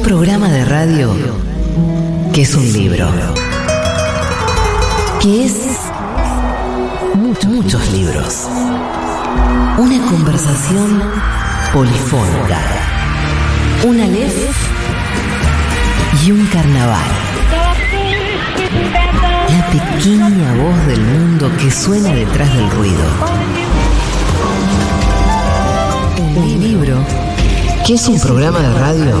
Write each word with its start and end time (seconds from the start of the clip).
Un 0.00 0.06
programa 0.06 0.48
de 0.48 0.64
radio 0.64 1.14
que 2.32 2.40
es 2.40 2.54
un 2.54 2.72
libro. 2.72 3.06
Que 5.20 5.44
es 5.44 5.52
muchos, 7.44 7.92
libros. 7.92 8.48
Una 9.76 10.00
conversación 10.06 11.02
polifónica. 11.74 12.58
Una 13.86 14.06
lez 14.06 14.34
y 16.24 16.30
un 16.30 16.46
carnaval. 16.46 17.10
La 19.50 19.66
pequeña 19.66 20.54
voz 20.54 20.86
del 20.86 21.00
mundo 21.02 21.52
que 21.58 21.70
suena 21.70 22.08
detrás 22.14 22.56
del 22.56 22.70
ruido. 22.70 23.04
El 26.36 26.58
libro, 26.58 26.96
que 27.86 27.94
es 27.94 28.08
un 28.08 28.18
programa 28.18 28.60
de 28.60 28.72
radio, 28.72 29.20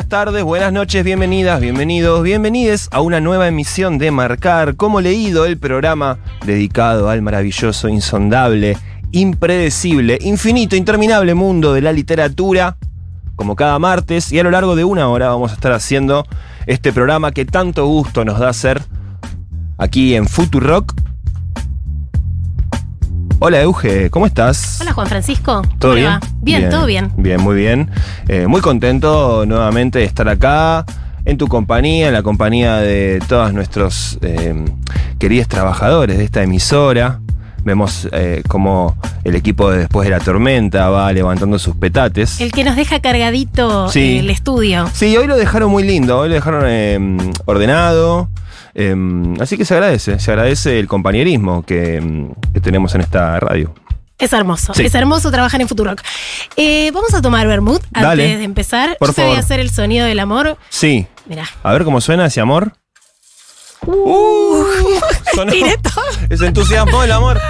Buenas 0.00 0.08
tardes, 0.08 0.44
buenas 0.44 0.72
noches, 0.72 1.04
bienvenidas, 1.04 1.60
bienvenidos, 1.60 2.22
bienvenides 2.22 2.88
a 2.90 3.02
una 3.02 3.20
nueva 3.20 3.48
emisión 3.48 3.98
de 3.98 4.10
Marcar 4.10 4.74
como 4.74 5.02
leído 5.02 5.44
el 5.44 5.58
programa 5.58 6.18
dedicado 6.46 7.10
al 7.10 7.20
maravilloso, 7.20 7.86
insondable, 7.86 8.78
impredecible, 9.12 10.16
infinito, 10.22 10.74
interminable 10.74 11.34
mundo 11.34 11.74
de 11.74 11.82
la 11.82 11.92
literatura. 11.92 12.78
Como 13.36 13.56
cada 13.56 13.78
martes 13.78 14.32
y 14.32 14.38
a 14.38 14.42
lo 14.42 14.50
largo 14.50 14.74
de 14.74 14.84
una 14.84 15.06
hora 15.06 15.28
vamos 15.28 15.50
a 15.50 15.54
estar 15.54 15.72
haciendo 15.72 16.24
este 16.64 16.94
programa 16.94 17.32
que 17.32 17.44
tanto 17.44 17.84
gusto 17.84 18.24
nos 18.24 18.38
da 18.38 18.48
hacer 18.48 18.80
aquí 19.76 20.14
en 20.14 20.26
Futurock. 20.26 20.94
Hola 23.42 23.62
Euge, 23.62 24.10
¿cómo 24.10 24.26
estás? 24.26 24.78
Hola 24.82 24.92
Juan 24.92 25.06
Francisco. 25.06 25.62
¿Cómo 25.62 25.76
¿Todo 25.78 25.94
bien? 25.94 26.06
va? 26.08 26.20
Bien, 26.42 26.68
todo 26.70 26.84
bien. 26.86 27.10
Bien, 27.16 27.40
muy 27.40 27.56
bien. 27.56 27.90
Eh, 28.28 28.46
muy 28.46 28.60
contento 28.60 29.44
nuevamente 29.46 29.98
de 30.00 30.04
estar 30.04 30.28
acá, 30.28 30.84
en 31.24 31.38
tu 31.38 31.48
compañía, 31.48 32.08
en 32.08 32.12
la 32.14 32.22
compañía 32.22 32.76
de 32.76 33.18
todos 33.28 33.54
nuestros 33.54 34.18
eh, 34.20 34.54
queridos 35.18 35.48
trabajadores 35.48 36.18
de 36.18 36.24
esta 36.24 36.42
emisora. 36.42 37.20
Vemos 37.64 38.08
eh, 38.12 38.42
cómo 38.46 38.96
el 39.24 39.34
equipo 39.36 39.70
de 39.70 39.78
Después 39.80 40.06
de 40.06 40.10
la 40.16 40.20
Tormenta 40.20 40.88
va 40.90 41.10
levantando 41.12 41.58
sus 41.58 41.74
petates. 41.76 42.40
El 42.42 42.52
que 42.52 42.64
nos 42.64 42.76
deja 42.76 43.00
cargadito 43.00 43.88
Sí. 43.90 44.18
el 44.18 44.28
estudio. 44.30 44.86
Sí, 44.92 45.16
hoy 45.16 45.26
lo 45.26 45.36
dejaron 45.36 45.70
muy 45.70 45.82
lindo, 45.82 46.18
hoy 46.18 46.28
lo 46.28 46.34
dejaron 46.34 46.64
eh, 46.66 46.98
ordenado. 47.46 48.28
Eh, 48.74 48.94
así 49.40 49.56
que 49.56 49.64
se 49.64 49.74
agradece, 49.74 50.18
se 50.18 50.30
agradece 50.30 50.78
el 50.78 50.86
compañerismo 50.88 51.62
que, 51.64 52.28
que 52.52 52.60
tenemos 52.60 52.94
en 52.94 53.00
esta 53.02 53.38
radio. 53.40 53.74
Es 54.18 54.32
hermoso. 54.34 54.74
Sí. 54.74 54.84
Es 54.84 54.94
hermoso 54.94 55.30
trabajar 55.30 55.60
en 55.62 55.68
Futurock. 55.68 56.02
Eh, 56.56 56.90
vamos 56.92 57.14
a 57.14 57.22
tomar 57.22 57.46
vermut 57.46 57.82
antes 57.94 58.02
Dale. 58.02 58.36
de 58.36 58.44
empezar. 58.44 58.96
Por 58.98 59.08
Yo 59.08 59.14
te 59.14 59.22
voy 59.22 59.30
a 59.30 59.34
favor. 59.34 59.44
hacer 59.44 59.60
el 59.60 59.70
sonido 59.70 60.04
del 60.06 60.18
amor. 60.20 60.58
Sí, 60.68 61.06
Mirá. 61.26 61.44
a 61.62 61.72
ver 61.72 61.84
cómo 61.84 62.00
suena 62.02 62.26
ese 62.26 62.40
amor. 62.42 62.74
Uh, 63.86 64.64
sonó- 65.34 65.50
Tiré 65.52 65.76
todo. 65.78 66.36
Se 66.36 66.46
entusiasmó 66.46 67.02
el 67.02 67.12
amor 67.12 67.40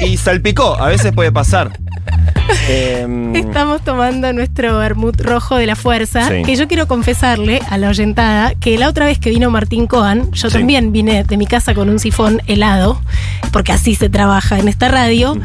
y 0.00 0.18
salpicó. 0.18 0.76
A 0.76 0.88
veces 0.88 1.12
puede 1.14 1.32
pasar. 1.32 1.78
Em, 2.68 3.34
Estamos 3.36 3.82
tomando 3.82 4.32
nuestro 4.32 4.78
vermut 4.78 5.20
rojo 5.20 5.56
de 5.56 5.66
la 5.66 5.76
fuerza. 5.76 6.28
Sí. 6.28 6.42
Que 6.44 6.56
yo 6.56 6.68
quiero 6.68 6.86
confesarle 6.88 7.60
a 7.70 7.78
la 7.78 7.88
oyentada 7.88 8.54
que 8.54 8.78
la 8.78 8.88
otra 8.88 9.06
vez 9.06 9.18
que 9.18 9.30
vino 9.30 9.50
Martín 9.50 9.86
Coan, 9.86 10.30
yo 10.32 10.48
Sí. 10.50 10.58
también 10.58 10.92
vine 10.92 11.24
de 11.24 11.36
mi 11.36 11.46
casa 11.46 11.74
con 11.74 11.88
un 11.88 11.98
sifón 11.98 12.40
helado, 12.46 13.00
porque 13.52 13.72
así 13.72 13.94
se 13.94 14.08
trabaja 14.08 14.58
en 14.58 14.68
esta 14.68 14.88
radio. 14.88 15.36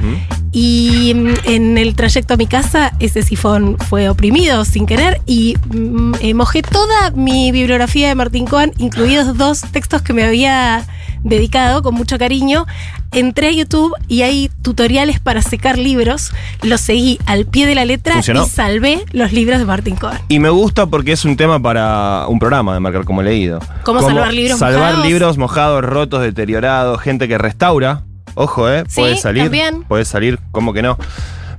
Y 0.52 1.14
mm, 1.16 1.30
en 1.46 1.78
el 1.78 1.96
trayecto 1.96 2.36
a 2.36 2.38
mi 2.38 2.46
casa, 2.48 2.94
ese 3.00 3.24
sifón 3.24 3.78
fue 3.90 4.08
oprimido 4.10 4.66
sin 4.66 4.86
querer 4.86 5.20
y 5.26 5.56
mm, 5.74 6.14
eh, 6.22 6.34
mojé 6.34 6.62
toda 6.62 7.12
mi 7.12 7.52
bibliografía 7.52 8.08
de 8.10 8.16
Martín 8.16 8.46
Cohen, 8.46 8.72
incluidos 8.78 9.36
dos 9.38 9.62
textos 9.72 10.02
que 10.04 10.14
me 10.14 10.24
había 10.24 10.86
dedicado 11.24 11.82
con 11.82 11.96
mucho 11.96 12.18
cariño. 12.18 12.66
Entré 13.14 13.48
a 13.48 13.52
YouTube 13.52 13.94
y 14.08 14.24
hay 14.24 14.50
tutoriales 14.62 15.20
para 15.20 15.42
secar 15.42 15.78
libros. 15.78 16.32
Los 16.62 16.82
seguí 16.82 17.20
al 17.26 17.46
pie 17.46 17.66
de 17.68 17.76
la 17.76 17.86
letra 17.86 18.14
¿Funcionó? 18.16 18.46
y 18.46 18.50
salvé 18.50 19.06
los 19.12 19.32
libros 19.34 19.60
de 19.60 19.66
Martín 19.66 19.96
Cohen. 19.96 20.20
Y 20.30 20.40
me 20.40 20.50
gusta 20.50 20.88
porque 20.88 21.12
es 21.12 21.24
un 21.26 21.38
tema 21.38 21.62
para 21.62 22.26
un 22.28 22.40
programa 22.40 22.74
de 22.74 22.80
marcar 22.80 23.06
como 23.06 23.22
leído. 23.22 23.60
¿Cómo 23.84 24.02
salvar 24.02 24.34
libros 24.34 24.58
Salvar 24.60 24.92
mojados? 24.94 25.08
libros 25.08 25.38
mojados, 25.38 25.84
rotos, 25.84 26.22
deteriorados, 26.22 27.00
gente 27.02 27.28
que 27.28 27.38
restaura. 27.38 28.04
Ojo, 28.36 28.68
¿eh? 28.70 28.84
Sí, 28.88 29.02
Puede 29.02 29.18
salir. 29.18 29.44
también. 29.44 29.84
Puede 29.84 30.06
salir, 30.06 30.40
¿cómo 30.52 30.74
que 30.74 30.82
no? 30.82 30.98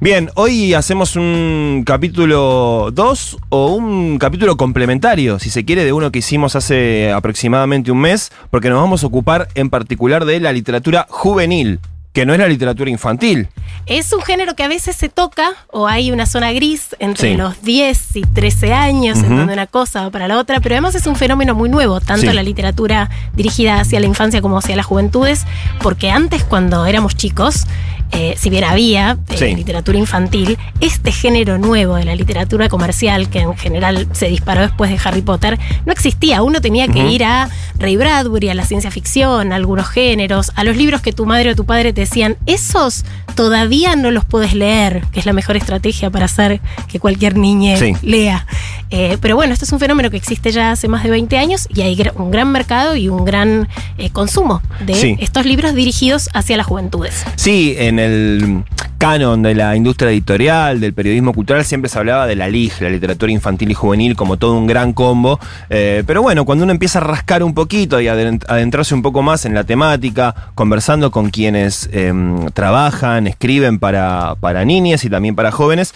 Bien, 0.00 0.31
hoy 0.34 0.75
hacemos 0.75 1.16
un 1.16 1.82
capítulo 1.87 2.91
2 2.93 3.38
o 3.49 3.69
un 3.75 4.19
capítulo 4.19 4.56
complementario, 4.56 5.38
si 5.38 5.50
se 5.50 5.65
quiere, 5.65 5.84
de 5.84 5.93
uno 5.93 6.10
que 6.12 6.19
hicimos 6.19 6.56
hace 6.56 7.10
aproximadamente 7.12 7.91
un 7.91 8.00
mes, 8.00 8.31
porque 8.50 8.69
nos 8.69 8.81
vamos 8.81 9.03
a 9.03 9.06
ocupar 9.06 9.49
en 9.54 9.71
particular 9.71 10.25
de 10.27 10.41
la 10.41 10.53
literatura 10.53 11.06
juvenil, 11.09 11.81
que 12.12 12.27
no 12.27 12.33
es 12.34 12.38
la 12.38 12.49
literatura 12.49 12.91
infantil. 12.91 13.49
Es 13.87 14.12
un 14.12 14.21
género 14.21 14.54
que 14.54 14.62
a 14.62 14.69
veces 14.69 14.94
se 14.94 15.09
toca 15.09 15.53
o 15.71 15.87
hay 15.88 16.10
una 16.12 16.27
zona 16.27 16.53
gris 16.53 16.94
entre 16.99 17.31
Sí. 17.33 17.37
los 17.37 17.62
10 17.62 18.16
y 18.16 18.22
13 18.22 18.72
años 18.75 19.19
Ujú. 19.19 19.27
en 19.27 19.37
donde 19.38 19.53
una 19.54 19.66
cosa 19.66 20.03
va 20.03 20.10
para 20.10 20.28
la 20.28 20.38
otra, 20.38 20.60
pero 20.60 20.75
además 20.75 20.94
es 20.94 21.06
un 21.06 21.16
fenómeno 21.16 21.54
muy 21.54 21.69
nuevo, 21.71 22.00
tanto 22.00 22.28
Sí. 22.28 22.33
la 22.37 22.43
literatura 22.43 23.10
dirigida 23.34 23.81
hacia 23.81 24.00
la 24.00 24.06
infancia 24.06 24.43
como 24.43 24.59
hacia 24.59 24.77
las 24.77 24.87
juventudes, 24.87 25.44
porque 25.83 26.10
antes 26.10 26.44
cuando 26.44 26.84
éramos 26.87 27.16
chicos, 27.16 27.66
eh, 28.12 28.34
si 28.38 28.50
bien 28.50 28.65
había 28.65 29.19
eh, 29.31 29.37
Sí. 29.37 29.54
literatura 29.56 29.98
infantil, 29.98 30.56
este 30.81 31.10
género 31.12 31.59
nuevo 31.59 31.97
de 31.97 32.04
la 32.04 32.15
literatura 32.15 32.69
comercial, 32.69 33.28
que 33.28 33.41
en 33.41 33.56
general 33.56 34.06
se 34.12 34.28
disparó 34.28 34.62
después 34.62 34.91
de 34.91 34.98
Harry 35.04 35.22
Potter, 35.22 35.59
no 35.87 35.92
existía. 35.92 36.42
Uno 36.42 36.60
tenía 36.60 36.87
que 36.88 37.00
ir 37.09 37.25
a 37.25 37.48
Ray 37.78 37.97
Bradbury, 37.97 38.48
a 38.50 38.54
la 38.54 38.65
ciencia 38.65 38.91
ficción, 38.91 39.53
a 39.53 39.56
algunos 39.56 39.88
géneros, 39.88 40.53
a 40.54 40.65
los 40.65 40.76
libros 40.76 41.00
que 41.00 41.12
tu 41.12 41.26
madre 41.26 41.50
o 41.50 41.56
tu 41.56 41.65
padre 41.65 41.92
te 41.92 42.03
decían, 42.03 42.37
esos 42.47 43.04
todavía 43.34 43.97
no 43.97 44.10
los 44.12 44.25
puedes 44.25 44.54
leer, 44.54 45.03
que 45.12 45.19
es 45.19 45.26
la 45.26 45.32
mejor 45.32 45.56
estrategia 45.56 46.09
para 46.10 46.26
hacer 46.26 46.60
que 46.88 47.00
cualquier 47.00 47.36
niña 47.36 47.76
Sí. 47.76 47.92
lea. 48.03 48.47
Eh, 48.91 49.19
pero 49.21 49.34
bueno, 49.34 49.53
esto 49.53 49.65
es 49.65 49.72
un 49.72 49.81
fenómeno 49.81 50.09
que 50.09 50.16
existe 50.16 50.53
ya 50.53 50.71
hace 50.71 50.86
más 50.86 51.03
de 51.03 51.10
20 51.10 51.36
años 51.36 51.66
y 51.75 51.81
hay 51.82 52.00
un 52.15 52.31
gran 52.31 52.53
mercado 52.53 52.94
y 52.94 53.09
un 53.09 53.25
gran 53.25 53.69
eh, 53.98 54.10
consumo 54.10 54.62
de 54.86 54.94
Sí. 54.94 55.16
estos 55.21 55.47
libros 55.47 55.75
dirigidos 55.75 56.28
hacia 56.32 56.56
las 56.56 56.66
juventudes. 56.66 57.25
Sí, 57.34 57.75
en 57.76 57.94
el 57.99 58.65
canon 58.99 59.43
de 59.43 59.55
la 59.55 59.77
industria 59.77 60.10
editorial, 60.10 60.81
del 60.81 60.94
periodismo 60.94 61.34
cultural, 61.34 61.65
siempre 61.65 61.91
se 61.91 61.99
hablaba 61.99 62.27
de 62.27 62.37
la 62.37 62.49
LIG, 62.49 62.81
la 62.81 62.88
literatura 62.88 63.31
infantil 63.31 63.71
y 63.71 63.75
juvenil, 63.75 64.16
como 64.16 64.38
todo 64.38 64.55
un 64.55 64.66
gran 64.66 64.94
combo. 64.94 65.38
Eh, 65.69 66.04
pero 66.06 66.22
bueno, 66.22 66.44
cuando 66.47 66.65
uno 66.65 66.72
empieza 66.72 67.00
a 67.00 67.03
rascar 67.03 67.43
un 67.43 67.53
poquito 67.53 68.00
y 68.00 68.09
adentrarse 68.09 68.94
un 68.94 69.03
poco 69.03 69.21
más 69.21 69.44
en 69.44 69.53
la 69.54 69.65
temática, 69.65 70.34
conversando 70.54 71.10
con 71.10 71.28
quienes 71.28 71.91
em, 71.92 72.47
trabajan, 72.53 73.27
escriben 73.27 73.78
para, 73.78 74.36
para 74.41 74.65
niñas 74.65 75.04
y 75.04 75.10
también 75.10 75.34
para 75.34 75.51
jóvenes, 75.51 75.95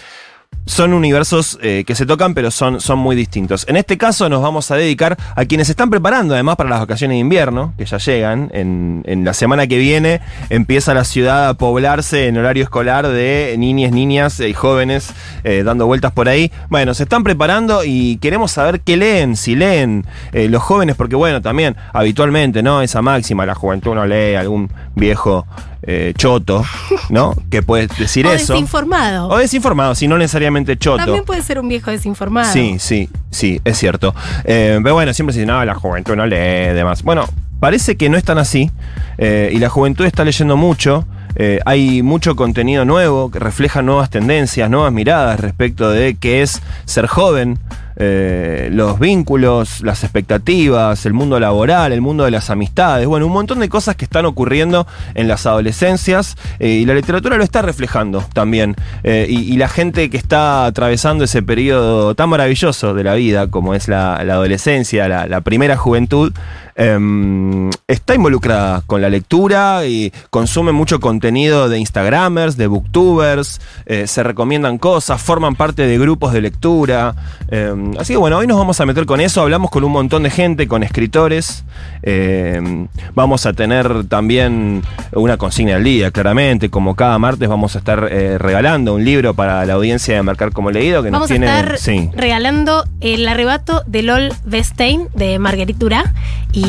son 0.68 0.92
universos 0.92 1.58
eh, 1.62 1.82
que 1.86 1.94
se 1.94 2.06
tocan, 2.06 2.34
pero 2.34 2.50
son, 2.50 2.80
son 2.80 2.98
muy 2.98 3.16
distintos. 3.16 3.64
En 3.68 3.76
este 3.76 3.98
caso 3.98 4.28
nos 4.28 4.42
vamos 4.42 4.70
a 4.70 4.76
dedicar 4.76 5.16
a 5.34 5.44
quienes 5.44 5.70
están 5.70 5.90
preparando 5.90 6.34
además 6.34 6.56
para 6.56 6.70
las 6.70 6.78
vacaciones 6.80 7.16
de 7.16 7.20
invierno, 7.20 7.74
que 7.76 7.86
ya 7.86 7.98
llegan. 7.98 8.50
En, 8.52 9.02
en 9.06 9.24
la 9.24 9.32
semana 9.32 9.66
que 9.66 9.78
viene 9.78 10.20
empieza 10.50 10.94
la 10.94 11.04
ciudad 11.04 11.48
a 11.48 11.54
poblarse 11.54 12.28
en 12.28 12.36
horario 12.36 12.62
escolar 12.62 13.08
de 13.08 13.56
niñas, 13.58 13.92
niñas 13.92 14.40
y 14.40 14.52
jóvenes 14.52 15.10
eh, 15.42 15.62
dando 15.64 15.86
vueltas 15.86 16.12
por 16.12 16.28
ahí. 16.28 16.52
Bueno, 16.68 16.94
se 16.94 17.04
están 17.04 17.24
preparando 17.24 17.82
y 17.84 18.18
queremos 18.18 18.52
saber 18.52 18.80
qué 18.80 18.96
leen, 18.96 19.36
si 19.36 19.56
leen 19.56 20.04
eh, 20.32 20.48
los 20.48 20.62
jóvenes, 20.62 20.96
porque 20.96 21.16
bueno, 21.16 21.40
también 21.40 21.76
habitualmente, 21.92 22.62
¿no? 22.62 22.82
Esa 22.82 23.00
máxima, 23.02 23.46
la 23.46 23.54
juventud 23.54 23.94
no 23.94 24.06
lee, 24.06 24.34
algún 24.34 24.70
viejo 24.94 25.46
eh, 25.90 26.12
choto, 26.14 26.62
¿no? 27.08 27.34
Que 27.50 27.62
puede 27.62 27.86
decir 27.86 28.26
o 28.26 28.30
eso. 28.30 28.52
desinformado. 28.52 29.28
O 29.28 29.38
desinformado, 29.38 29.94
si 29.94 30.06
no 30.06 30.18
necesariamente 30.18 30.76
choto. 30.76 30.98
También 30.98 31.24
puede 31.24 31.40
ser 31.42 31.58
un 31.58 31.66
viejo 31.66 31.90
desinformado. 31.90 32.52
Sí, 32.52 32.76
sí, 32.78 33.08
sí, 33.30 33.58
es 33.64 33.78
cierto. 33.78 34.14
Eh, 34.44 34.78
pero 34.82 34.94
bueno, 34.94 35.14
siempre 35.14 35.32
se 35.32 35.40
dice, 35.40 35.50
no, 35.50 35.64
la 35.64 35.74
juventud 35.74 36.14
no 36.14 36.26
lee, 36.26 36.74
demás. 36.74 37.02
Bueno, 37.02 37.24
parece 37.58 37.96
que 37.96 38.10
no 38.10 38.18
es 38.18 38.24
tan 38.24 38.36
así. 38.36 38.70
eh, 39.16 39.50
y 39.50 39.58
la 39.58 39.70
juventud 39.70 40.04
está 40.04 40.24
leyendo 40.26 40.58
mucho. 40.58 41.06
Eh, 41.36 41.60
hay 41.64 42.02
mucho 42.02 42.36
contenido 42.36 42.84
nuevo 42.84 43.30
que 43.30 43.38
refleja 43.38 43.80
nuevas 43.80 44.10
tendencias, 44.10 44.68
nuevas 44.68 44.92
miradas 44.92 45.40
respecto 45.40 45.90
de 45.90 46.16
qué 46.16 46.42
es 46.42 46.60
ser 46.84 47.06
joven, 47.06 47.58
eh, 48.00 48.68
los 48.72 49.00
vínculos, 49.00 49.80
las 49.80 50.04
expectativas, 50.04 51.04
el 51.04 51.12
mundo 51.12 51.40
laboral, 51.40 51.92
el 51.92 52.00
mundo 52.00 52.24
de 52.24 52.30
las 52.30 52.48
amistades, 52.48 53.08
bueno, 53.08 53.26
un 53.26 53.32
montón 53.32 53.58
de 53.58 53.68
cosas 53.68 53.96
que 53.96 54.04
están 54.04 54.24
ocurriendo 54.24 54.86
en 55.14 55.26
las 55.26 55.46
adolescencias 55.46 56.36
eh, 56.60 56.68
y 56.68 56.84
la 56.86 56.94
literatura 56.94 57.36
lo 57.36 57.42
está 57.42 57.60
reflejando 57.60 58.24
también. 58.32 58.76
Eh, 59.02 59.26
y, 59.28 59.58
la 59.58 59.68
gente 59.68 60.08
que 60.08 60.16
está 60.16 60.66
atravesando 60.66 61.24
ese 61.24 61.42
periodo 61.42 62.14
tan 62.14 62.28
maravilloso 62.28 62.94
de 62.94 63.02
la 63.02 63.14
vida, 63.14 63.48
como 63.48 63.74
es 63.74 63.88
la, 63.88 64.14
adolescencia, 64.14 65.08
la 65.08 65.40
primera 65.40 65.76
juventud, 65.76 66.32
em, 66.78 67.68
está 67.88 68.14
involucrada 68.14 68.82
con 68.86 69.02
la 69.02 69.10
lectura 69.10 69.84
y 69.84 70.12
consume 70.30 70.70
mucho 70.70 71.00
contenido 71.00 71.68
de 71.68 71.78
Instagramers, 71.80 72.56
de 72.56 72.68
booktubers, 72.68 73.60
eh, 73.86 74.06
se 74.06 74.22
recomiendan 74.22 74.78
cosas, 74.78 75.20
forman 75.20 75.56
parte 75.56 75.82
de 75.86 75.98
grupos 75.98 76.32
de 76.32 76.40
lectura. 76.40 77.14
em, 77.50 77.92
así 77.98 78.12
que 78.12 78.16
bueno, 78.16 78.38
hoy 78.38 78.46
nos 78.46 78.56
vamos 78.58 78.80
a 78.80 78.86
meter 78.86 79.06
con 79.06 79.20
eso, 79.20 79.42
hablamos 79.42 79.70
con 79.70 79.82
un 79.82 79.90
montón 79.90 80.22
de 80.22 80.30
gente, 80.30 80.68
con 80.68 80.82
escritores. 80.84 81.64
em, 82.02 82.86
vamos 83.14 83.44
a 83.44 83.52
tener 83.52 84.04
también 84.08 84.82
una 85.12 85.36
consigna 85.36 85.76
al 85.76 85.84
día, 85.84 86.10
claramente, 86.12 86.70
como 86.70 86.94
cada 86.94 87.18
martes 87.18 87.48
vamos 87.48 87.74
a 87.74 87.78
estar 87.80 88.08
eh, 88.10 88.38
regalando 88.38 88.94
un 88.94 89.04
libro 89.04 89.34
para 89.34 89.66
la 89.66 89.74
audiencia 89.74 90.14
de 90.14 90.22
Marcar 90.22 90.52
como 90.52 90.70
Leído 90.70 91.02
que 91.02 91.10
Vamos 91.10 91.28
nos 91.28 91.36
tiene... 91.36 91.48
a 91.48 91.58
estar 91.60 91.78
sí. 91.78 92.10
regalando 92.14 92.84
el 93.00 93.26
arrebato 93.26 93.82
de 93.86 94.02
LOL 94.04 94.32
Bestein 94.44 95.08
de 95.14 95.38
Marguerite 95.40 95.78
Durá 95.78 96.14
y 96.52 96.67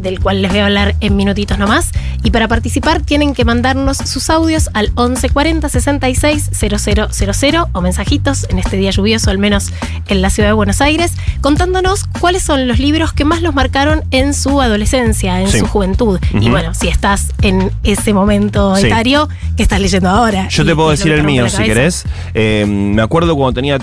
del 0.00 0.20
cual 0.20 0.42
les 0.42 0.50
voy 0.50 0.60
a 0.60 0.66
hablar 0.66 0.94
en 1.00 1.16
minutitos 1.16 1.58
nomás. 1.58 1.90
Y 2.24 2.30
para 2.30 2.48
participar 2.48 3.00
tienen 3.00 3.34
que 3.34 3.44
mandarnos 3.44 3.96
sus 3.98 4.28
audios 4.30 4.70
al 4.74 4.88
1140 4.88 5.68
66 5.68 6.50
000 6.52 7.68
o 7.72 7.80
mensajitos 7.80 8.46
en 8.50 8.58
este 8.58 8.76
día 8.76 8.90
lluvioso, 8.90 9.30
al 9.30 9.38
menos 9.38 9.72
en 10.08 10.22
la 10.22 10.30
ciudad 10.30 10.48
de 10.48 10.52
Buenos 10.54 10.80
Aires, 10.80 11.12
contándonos 11.40 12.04
cuáles 12.20 12.42
son 12.42 12.66
los 12.66 12.78
libros 12.78 13.12
que 13.12 13.24
más 13.24 13.42
los 13.42 13.54
marcaron 13.54 14.02
en 14.10 14.34
su 14.34 14.60
adolescencia, 14.60 15.40
en 15.40 15.48
Sí. 15.48 15.60
su 15.60 15.66
juventud. 15.66 16.18
Y 16.32 16.50
bueno, 16.50 16.74
si 16.74 16.88
estás 16.88 17.28
en 17.42 17.70
ese 17.84 18.12
momento 18.12 18.76
Sí. 18.76 18.86
etario, 18.86 19.28
¿qué 19.56 19.62
estás 19.62 19.80
leyendo 19.80 20.08
ahora? 20.08 20.48
Yo 20.48 20.64
te 20.64 20.74
puedo 20.74 20.90
decir 20.90 21.12
el 21.12 21.22
mío, 21.24 21.48
si 21.48 21.62
querés. 21.62 22.04
Eh, 22.34 22.64
me 22.66 23.02
acuerdo 23.02 23.36
cuando 23.36 23.54
tenía 23.54 23.78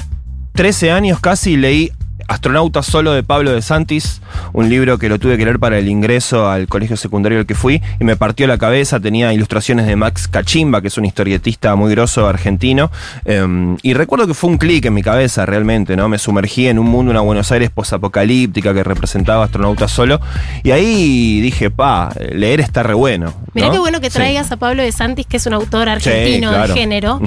13 0.54 0.92
años 0.92 1.20
casi, 1.20 1.58
leí 1.58 1.92
Astronauta 2.28 2.82
Solo 2.84 3.14
de 3.14 3.24
Pablo 3.24 3.52
de 3.52 3.62
Santis, 3.62 4.22
un 4.54 4.70
libro 4.70 4.98
que 4.98 5.10
lo 5.10 5.20
tuve 5.20 5.38
que 5.38 5.46
leer 5.46 5.60
para 5.60 5.78
el 5.78 5.88
ingreso 5.88 6.50
al 6.50 6.68
colegio 6.68 6.98
secundario 6.98 7.40
al 7.40 7.46
que 7.46 7.56
fui, 7.56 7.82
y 8.00 8.04
me 8.04 8.16
partió 8.16 8.48
la 8.48 8.58
cabeza, 8.58 9.00
tenía 9.00 9.32
ilustraciones 9.34 9.86
de 9.86 9.96
Max 9.96 10.28
Cachimba, 10.28 10.82
que 10.82 10.88
es 10.88 10.98
un 10.98 11.06
historietista 11.06 11.76
muy 11.76 11.92
grosso 11.92 12.28
argentino, 12.28 12.92
eh, 13.26 13.76
y 13.82 13.94
recuerdo 13.94 14.28
que 14.28 14.34
fue 14.34 14.50
un 14.50 14.58
clic 14.58 14.86
en 14.86 14.94
mi 14.94 15.04
cabeza 15.04 15.46
realmente, 15.46 15.96
¿no? 15.96 16.10
Me 16.10 16.18
sumergí 16.18 16.68
en 16.68 16.80
un 16.80 16.88
mundo, 16.88 17.12
una 17.12 17.22
Buenos 17.22 17.52
Aires 17.52 17.70
posapocalíptica 17.70 18.74
que 18.74 18.84
representaba 18.84 19.44
Astronauta 19.46 19.88
Solo, 19.88 20.20
y 20.64 20.72
ahí 20.72 21.42
dije, 21.42 21.70
pa, 21.70 22.12
leer 22.32 22.60
está 22.60 22.84
re 22.84 22.94
bueno. 22.94 23.34
Mirá 23.54 23.68
¿no? 23.68 23.74
qué 23.74 23.80
bueno 23.80 24.02
que 24.02 24.10
Sí. 24.10 24.18
traigas 24.18 24.52
a 24.52 24.58
Pablo 24.58 24.82
de 24.84 24.92
Santis, 24.92 25.26
que 25.26 25.38
es 25.38 25.46
un 25.46 25.54
autor 25.54 25.90
argentino 25.90 26.50
claro. 26.50 26.74
de 26.74 26.80
género, 26.80 27.20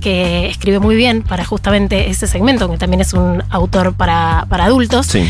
que 0.00 0.48
escribe 0.48 0.78
muy 0.78 0.96
bien 0.96 1.22
para 1.22 1.44
justamente 1.44 2.08
ese 2.10 2.26
segmento, 2.26 2.70
que 2.70 2.78
también 2.78 3.00
es 3.00 3.12
un 3.14 3.42
autor 3.50 3.94
para, 3.94 4.45
para 4.48 4.64
adultos. 4.64 5.06
Sí. 5.06 5.28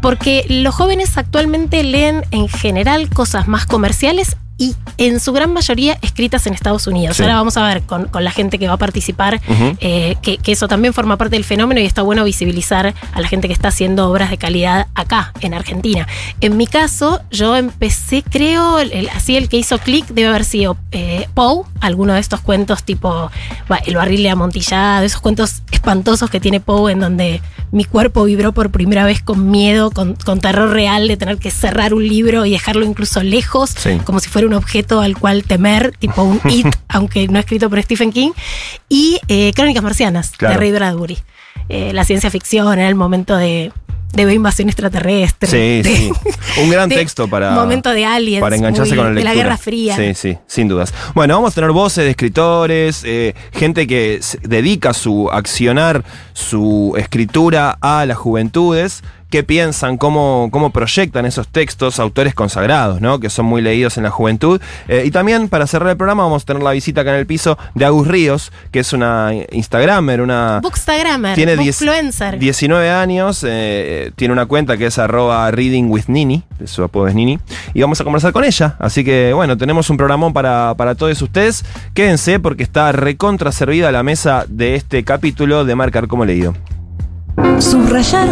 Porque 0.00 0.46
los 0.48 0.74
jóvenes 0.74 1.18
actualmente 1.18 1.82
leen 1.82 2.24
en 2.30 2.48
general 2.48 3.10
cosas 3.10 3.48
más 3.48 3.66
comerciales 3.66 4.36
y 4.60 4.76
en 4.98 5.18
su 5.20 5.32
gran 5.32 5.52
mayoría 5.54 5.96
escritas 6.02 6.46
en 6.46 6.52
Estados 6.52 6.86
Unidos. 6.86 7.16
Sí. 7.16 7.22
Ahora 7.22 7.36
vamos 7.36 7.56
a 7.56 7.66
ver 7.66 7.80
con, 7.82 8.04
con 8.08 8.22
la 8.24 8.30
gente 8.30 8.58
que 8.58 8.68
va 8.68 8.74
a 8.74 8.76
participar 8.76 9.40
eh, 9.80 10.16
que, 10.20 10.36
que 10.36 10.52
eso 10.52 10.68
también 10.68 10.92
forma 10.92 11.16
parte 11.16 11.34
del 11.36 11.44
fenómeno 11.44 11.80
y 11.80 11.86
está 11.86 12.02
bueno 12.02 12.22
visibilizar 12.24 12.94
a 13.12 13.20
la 13.22 13.26
gente 13.26 13.48
que 13.48 13.54
está 13.54 13.68
haciendo 13.68 14.08
obras 14.10 14.28
de 14.28 14.36
calidad 14.36 14.88
acá, 14.94 15.32
en 15.40 15.54
Argentina. 15.54 16.06
En 16.42 16.58
mi 16.58 16.66
caso, 16.66 17.20
yo 17.30 17.56
empecé, 17.56 18.22
creo, 18.22 18.78
el- 18.78 19.08
así 19.10 19.34
el 19.36 19.48
que 19.48 19.56
hizo 19.56 19.78
clic 19.78 20.06
debe 20.08 20.28
haber 20.28 20.44
sido 20.44 20.76
eh, 20.92 21.26
Poe, 21.32 21.64
alguno 21.80 22.12
de 22.12 22.20
estos 22.20 22.40
cuentos 22.40 22.82
tipo 22.84 23.30
El 23.86 23.96
barril 23.96 24.22
de 24.22 24.28
amontillado, 24.30 25.04
esos 25.06 25.22
cuentos 25.22 25.62
espantosos 25.72 26.28
que 26.28 26.38
tiene 26.38 26.60
Poe 26.60 26.92
en 26.92 27.00
donde 27.00 27.40
mi 27.72 27.84
cuerpo 27.84 28.24
vibró 28.24 28.52
por 28.52 28.70
primera 28.70 29.04
vez 29.06 29.22
con 29.22 29.50
miedo, 29.50 29.90
con, 29.90 30.16
con 30.16 30.40
terror 30.40 30.70
real 30.70 31.08
de 31.08 31.16
tener 31.16 31.38
que 31.38 31.50
cerrar 31.50 31.94
un 31.94 32.06
libro 32.06 32.44
y 32.44 32.50
dejarlo 32.50 32.84
incluso 32.84 33.22
lejos, 33.22 33.70
Sí. 33.70 33.98
como 34.04 34.20
si 34.20 34.28
fuera 34.28 34.46
un 34.46 34.49
objeto 34.52 35.00
al 35.00 35.16
cual 35.18 35.44
temer, 35.44 35.92
tipo 35.98 36.22
un 36.22 36.40
It, 36.50 36.66
aunque 36.88 37.26
no 37.28 37.38
escrito 37.38 37.68
por 37.70 37.82
Stephen 37.82 38.12
King, 38.12 38.30
y 38.88 39.18
eh, 39.28 39.52
Crónicas 39.54 39.82
Marcianas, 39.82 40.32
Claro. 40.36 40.54
de 40.54 40.60
Ray 40.60 40.72
Bradbury. 40.72 41.18
Eh, 41.68 41.92
la 41.92 42.04
ciencia 42.04 42.30
ficción 42.30 42.78
era 42.78 42.88
el 42.88 42.94
momento 42.96 43.36
de, 43.36 43.70
de 44.12 44.34
invasión 44.34 44.68
extraterrestre. 44.68 45.48
Sí, 45.48 45.88
de- 45.88 45.96
sí. 45.96 46.12
Un 46.62 46.70
gran 46.70 46.88
texto 46.88 47.28
para. 47.28 47.52
momento 47.52 47.90
de 47.90 48.04
aliens, 48.04 48.40
Para 48.40 48.56
engancharse 48.56 48.90
muy- 48.94 49.04
con 49.04 49.14
la 49.14 49.18
de 49.20 49.24
la 49.24 49.34
Guerra 49.34 49.56
Fría. 49.56 49.94
Sí, 49.96 50.14
sí, 50.14 50.38
sin 50.48 50.66
dudas. 50.66 50.92
Bueno, 51.14 51.34
vamos 51.34 51.52
a 51.52 51.54
tener 51.54 51.70
voces 51.70 52.04
de 52.04 52.10
escritores, 52.10 53.02
eh, 53.04 53.34
gente 53.52 53.86
que 53.86 54.20
dedica 54.42 54.92
su 54.94 55.30
accionar, 55.30 56.04
su 56.32 56.94
escritura 56.98 57.78
a 57.80 58.04
las 58.06 58.16
juventudes. 58.16 59.02
¿Qué 59.30 59.44
piensan? 59.44 59.96
¿Cómo, 59.96 60.48
¿Cómo 60.50 60.70
proyectan 60.70 61.24
esos 61.24 61.46
textos? 61.46 62.00
Autores 62.00 62.34
consagrados, 62.34 63.00
¿no? 63.00 63.20
Que 63.20 63.30
son 63.30 63.46
muy 63.46 63.62
leídos 63.62 63.96
en 63.96 64.02
la 64.02 64.10
juventud. 64.10 64.60
Eh, 64.88 65.04
y 65.06 65.12
también, 65.12 65.48
para 65.48 65.68
cerrar 65.68 65.90
el 65.90 65.96
programa, 65.96 66.24
vamos 66.24 66.42
a 66.42 66.46
tener 66.46 66.64
la 66.64 66.72
visita 66.72 67.02
acá 67.02 67.10
en 67.10 67.20
el 67.20 67.26
piso 67.26 67.56
de 67.76 67.84
Agus 67.84 68.08
Ríos, 68.08 68.50
que 68.72 68.80
es 68.80 68.92
una 68.92 69.30
Instagramer, 69.52 70.20
una. 70.20 70.58
Bookstagrammer, 70.60 71.36
Tiene 71.36 71.56
10 71.56 71.78
Bookfluencer. 71.78 72.38
19 72.40 72.90
años, 72.90 73.44
eh, 73.46 74.10
tiene 74.16 74.32
una 74.32 74.46
cuenta 74.46 74.76
que 74.76 74.86
es 74.86 74.98
arroba 74.98 75.48
reading 75.52 75.84
with 75.84 76.06
Nini, 76.08 76.42
su 76.64 76.82
apodo 76.82 77.06
es 77.06 77.14
Nini, 77.14 77.38
y 77.72 77.80
vamos 77.82 78.00
a 78.00 78.04
conversar 78.04 78.32
con 78.32 78.42
ella. 78.42 78.74
Así 78.80 79.04
que 79.04 79.32
bueno, 79.32 79.56
tenemos 79.56 79.88
un 79.90 79.96
programón 79.96 80.32
para, 80.32 80.74
para 80.76 80.96
todos 80.96 81.22
ustedes. 81.22 81.64
Quédense 81.94 82.40
porque 82.40 82.64
está 82.64 82.90
recontra 82.90 83.52
servida 83.52 83.92
la 83.92 84.02
mesa 84.02 84.44
de 84.48 84.74
este 84.74 85.04
capítulo 85.04 85.64
de 85.64 85.76
Marcar 85.76 86.08
como 86.08 86.24
leído. 86.24 86.52
Subrayar 87.58 88.28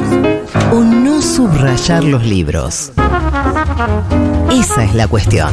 o 0.73 0.81
no 0.81 1.21
subrayar 1.23 2.05
los 2.05 2.25
libros. 2.25 2.93
Esa 4.51 4.85
es 4.85 4.95
la 4.95 5.09
cuestión. 5.09 5.51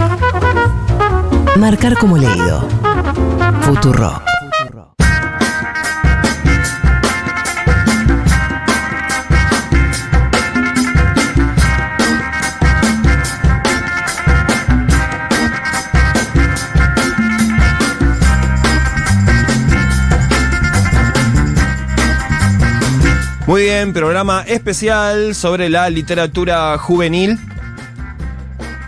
Marcar 1.57 1.97
como 1.97 2.17
leído. 2.17 2.67
Futuro. 3.61 4.21
Muy 23.47 23.63
bien, 23.63 23.93
programa 23.93 24.43
especial 24.47 25.35
sobre 25.35 25.69
la 25.69 25.89
literatura 25.89 26.77
juvenil. 26.79 27.37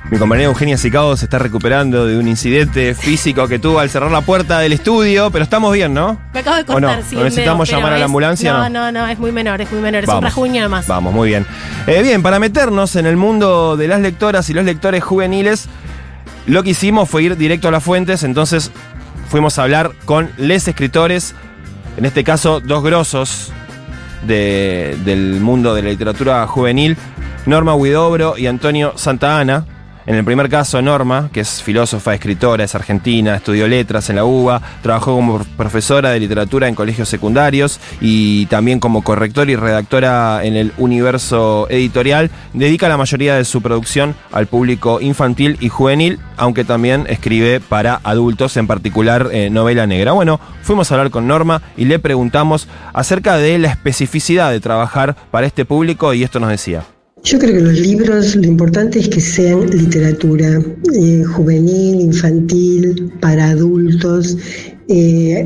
Mi 0.09 0.17
compañera 0.17 0.47
Eugenia 0.47 0.77
Sicao 0.77 1.15
se 1.17 1.25
está 1.25 1.37
recuperando 1.37 2.07
de 2.07 2.17
un 2.17 2.27
incidente 2.29 2.95
físico 2.95 3.47
que 3.47 3.59
tuvo 3.59 3.79
al 3.79 3.89
cerrar 3.89 4.09
la 4.09 4.21
puerta 4.21 4.59
del 4.59 4.71
estudio, 4.73 5.29
pero 5.31 5.43
estamos 5.43 5.73
bien, 5.73 5.93
¿no? 5.93 6.17
Me 6.33 6.39
acabo 6.39 6.55
de 6.55 6.63
¿O 6.63 6.65
cortar, 6.65 6.99
no? 6.99 7.05
sí. 7.07 7.15
¿O 7.17 7.19
el 7.19 7.25
necesitamos 7.25 7.69
llamar 7.69 7.89
a 7.91 7.95
la 7.95 7.99
es- 7.99 8.05
ambulancia? 8.05 8.53
No, 8.53 8.69
no, 8.69 8.91
no, 8.91 9.05
es 9.07 9.19
muy 9.19 9.31
menor, 9.33 9.59
es 9.61 9.71
muy 9.71 9.81
menor. 9.81 10.03
Es 10.05 10.09
un 10.09 10.21
rajuño 10.21 10.61
nomás. 10.63 10.87
Vamos, 10.87 11.13
muy 11.13 11.27
bien. 11.29 11.45
Eh, 11.87 12.01
bien, 12.01 12.23
para 12.23 12.39
meternos 12.39 12.95
en 12.95 13.05
el 13.05 13.17
mundo 13.17 13.75
de 13.77 13.87
las 13.89 13.99
lectoras 13.99 14.49
y 14.49 14.53
los 14.53 14.63
lectores 14.63 15.03
juveniles, 15.03 15.67
lo 16.47 16.63
que 16.63 16.69
hicimos 16.71 17.09
fue 17.09 17.23
ir 17.23 17.35
directo 17.37 17.67
a 17.67 17.71
las 17.71 17.83
fuentes, 17.83 18.23
entonces 18.23 18.71
fuimos 19.29 19.59
a 19.59 19.63
hablar 19.63 19.91
con 20.05 20.31
les 20.37 20.67
escritores, 20.69 21.35
en 21.97 22.05
este 22.05 22.23
caso 22.23 22.61
dos 22.61 22.81
grosos 22.81 23.51
de- 24.23 24.97
del 25.05 25.39
mundo 25.41 25.73
de 25.75 25.83
la 25.83 25.89
literatura 25.89 26.45
juvenil, 26.47 26.97
Norma 27.45 27.75
Huidobro 27.75 28.37
y 28.37 28.47
Antonio 28.47 28.93
Santa 28.95 29.39
Ana. 29.39 29.65
En 30.07 30.15
el 30.15 30.23
primer 30.23 30.47
caso, 30.47 30.81
Norma, 30.81 31.29
que 31.33 31.41
es 31.41 31.61
filósofa, 31.61 32.13
escritora, 32.13 32.63
es 32.63 32.73
argentina, 32.75 33.35
estudió 33.35 33.67
letras 33.67 34.09
en 34.09 34.15
la 34.15 34.23
UBA, 34.23 34.61
trabajó 34.81 35.13
como 35.13 35.43
profesora 35.57 36.11
de 36.11 36.21
literatura 36.21 36.69
en 36.69 36.75
colegios 36.75 37.09
secundarios 37.09 37.81
y 37.99 38.45
también 38.45 38.79
como 38.79 39.03
correctora 39.03 39.51
y 39.51 39.57
redactora 39.57 40.45
en 40.45 40.55
el 40.55 40.71
universo 40.77 41.67
editorial. 41.69 42.31
Dedica 42.53 42.87
la 42.87 42.95
mayoría 42.95 43.35
de 43.35 43.43
su 43.43 43.61
producción 43.61 44.15
al 44.31 44.47
público 44.47 45.01
infantil 45.01 45.57
y 45.59 45.67
juvenil, 45.67 46.19
aunque 46.37 46.63
también 46.63 47.05
escribe 47.09 47.59
para 47.59 47.99
adultos, 48.05 48.55
en 48.55 48.65
particular 48.65 49.27
eh, 49.33 49.49
novela 49.49 49.87
negra. 49.87 50.13
Bueno, 50.13 50.39
fuimos 50.61 50.89
a 50.89 50.95
hablar 50.95 51.11
con 51.11 51.27
Norma 51.27 51.61
y 51.75 51.83
le 51.83 51.99
preguntamos 51.99 52.69
acerca 52.93 53.35
de 53.35 53.57
la 53.57 53.71
especificidad 53.71 54.51
de 54.51 54.61
trabajar 54.61 55.17
para 55.31 55.47
este 55.47 55.65
público 55.65 56.13
y 56.13 56.23
esto 56.23 56.39
nos 56.39 56.49
decía. 56.49 56.85
Yo 57.23 57.39
creo 57.39 57.55
que 57.55 57.61
los 57.61 57.79
libros 57.79 58.35
lo 58.35 58.45
importante 58.45 58.99
es 58.99 59.09
que 59.09 59.19
sean 59.19 59.69
literatura 59.69 60.61
eh, 60.93 61.23
juvenil, 61.23 61.99
infantil, 61.99 63.11
para 63.19 63.49
adultos, 63.49 64.37
eh, 64.87 65.45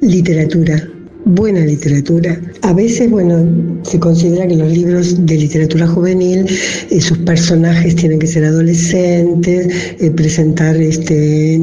literatura, 0.00 0.86
buena 1.24 1.60
literatura. 1.60 2.40
A 2.62 2.72
veces, 2.72 3.10
bueno, 3.10 3.80
se 3.84 3.98
considera 3.98 4.46
que 4.46 4.56
los 4.56 4.70
libros 4.70 5.24
de 5.24 5.36
literatura 5.36 5.86
juvenil, 5.86 6.46
eh, 6.90 7.00
sus 7.00 7.18
personajes 7.18 7.96
tienen 7.96 8.18
que 8.18 8.26
ser 8.26 8.44
adolescentes, 8.44 9.68
eh, 10.00 10.10
presentar 10.10 10.76
este, 10.76 11.58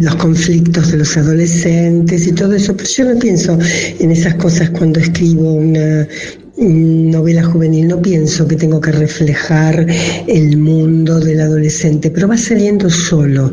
los 0.00 0.14
conflictos 0.16 0.90
de 0.90 0.98
los 0.98 1.16
adolescentes 1.16 2.26
y 2.26 2.32
todo 2.32 2.54
eso, 2.54 2.76
pero 2.76 2.88
yo 2.88 3.14
no 3.14 3.18
pienso 3.18 3.58
en 3.98 4.10
esas 4.10 4.34
cosas 4.34 4.70
cuando 4.70 5.00
escribo 5.00 5.54
una, 5.54 6.08
novela 6.58 7.44
juvenil, 7.44 7.88
no 7.88 8.00
pienso 8.00 8.48
que 8.48 8.56
tengo 8.56 8.80
que 8.80 8.92
reflejar 8.92 9.86
el 10.26 10.56
mundo 10.56 11.20
del 11.20 11.40
adolescente, 11.40 12.10
pero 12.10 12.28
va 12.28 12.36
saliendo 12.36 12.88
solo. 12.88 13.52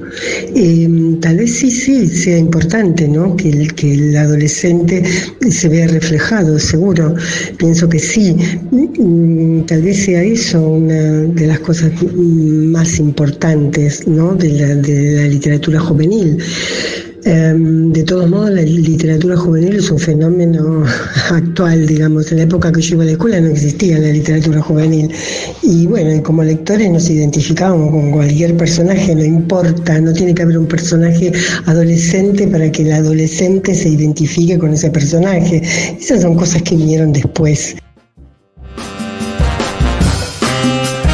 Em, 0.56 1.20
tal 1.20 1.38
vez 1.38 1.52
sí, 1.54 1.70
sí, 1.70 2.08
sea 2.08 2.38
importante, 2.38 3.08
¿no? 3.08 3.36
Que 3.36 3.50
el, 3.50 3.74
que 3.74 3.94
el 3.94 4.16
adolescente 4.16 5.04
se 5.50 5.70
vea 5.70 5.88
reflejado, 5.88 6.58
seguro. 6.60 7.16
Pienso 7.58 7.90
que 7.90 8.00
sí. 8.00 8.36
Mm, 8.72 9.64
tal 9.66 9.82
vez 9.82 10.06
sea 10.06 10.24
eso 10.24 10.62
una 10.62 11.24
de 11.24 11.48
las 11.48 11.60
cosas 11.60 11.92
más 12.16 13.00
importantes, 13.00 14.08
¿no? 14.08 14.34
De 14.36 14.50
la, 14.50 14.76
de 14.76 15.22
la 15.22 15.28
literatura 15.28 15.80
juvenil. 15.80 16.38
Em, 17.26 17.94
de 17.94 18.04
todos 18.04 18.30
modos, 18.30 18.50
la 18.52 18.64
literatura 18.64 19.38
juvenil 19.38 19.78
es 19.78 19.90
un 19.90 19.98
fenómeno 19.98 20.84
actual, 21.32 21.88
digamos. 21.88 22.30
En 22.32 22.40
la 22.40 22.44
época 22.44 22.72
que 22.72 22.82
yo 22.82 22.96
iba 22.96 23.04
a 23.04 23.06
la 23.06 23.12
escuela 23.14 23.40
no 23.40 23.48
existía 23.48 23.98
la 23.98 24.10
literatura 24.10 24.62
juvenil. 24.62 25.10
Y 25.62 25.88
bueno, 25.88 26.22
como 26.22 26.44
lectores 26.44 26.92
nos 26.92 27.10
identificábamos 27.10 27.92
con 27.92 28.12
cualquier 28.12 28.58
personaje, 28.58 29.16
no 29.16 29.24
importa, 29.24 30.02
no 30.02 30.12
tiene 30.12 30.34
que 30.34 30.42
haber 30.42 30.58
un 30.58 30.68
personaje 30.68 31.32
adolescente 31.66 32.46
para 32.48 32.70
que 32.70 32.82
el 32.82 32.92
adolescente 32.92 33.74
se 33.74 33.90
identifique 33.90 34.60
con 34.60 34.74
ese 34.74 34.92
personaje. 34.92 35.62
Esas 35.98 36.24
son 36.24 36.36
cosas 36.36 36.62
que 36.64 36.76
vinieron 36.76 37.14
después. 37.14 37.76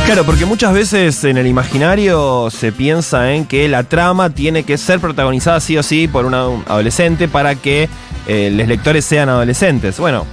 Claro, 0.09 0.25
porque 0.25 0.47
muchas 0.47 0.73
veces 0.73 1.23
en 1.23 1.37
el 1.37 1.45
imaginario 1.45 2.49
se 2.49 2.71
piensa 2.71 3.31
en 3.31 3.45
que 3.45 3.69
la 3.69 3.83
trama 3.83 4.31
tiene 4.31 4.63
que 4.63 4.79
ser 4.79 4.99
protagonizada 4.99 5.59
sí 5.59 5.77
o 5.77 5.83
sí 5.83 6.07
por 6.07 6.25
un 6.25 6.33
adolescente 6.33 7.27
para 7.27 7.53
que 7.53 7.87
eh, 8.25 8.49
los 8.51 8.67
lectores 8.67 9.05
sean 9.05 9.29
adolescentes. 9.29 9.99
Bueno, 9.99 10.25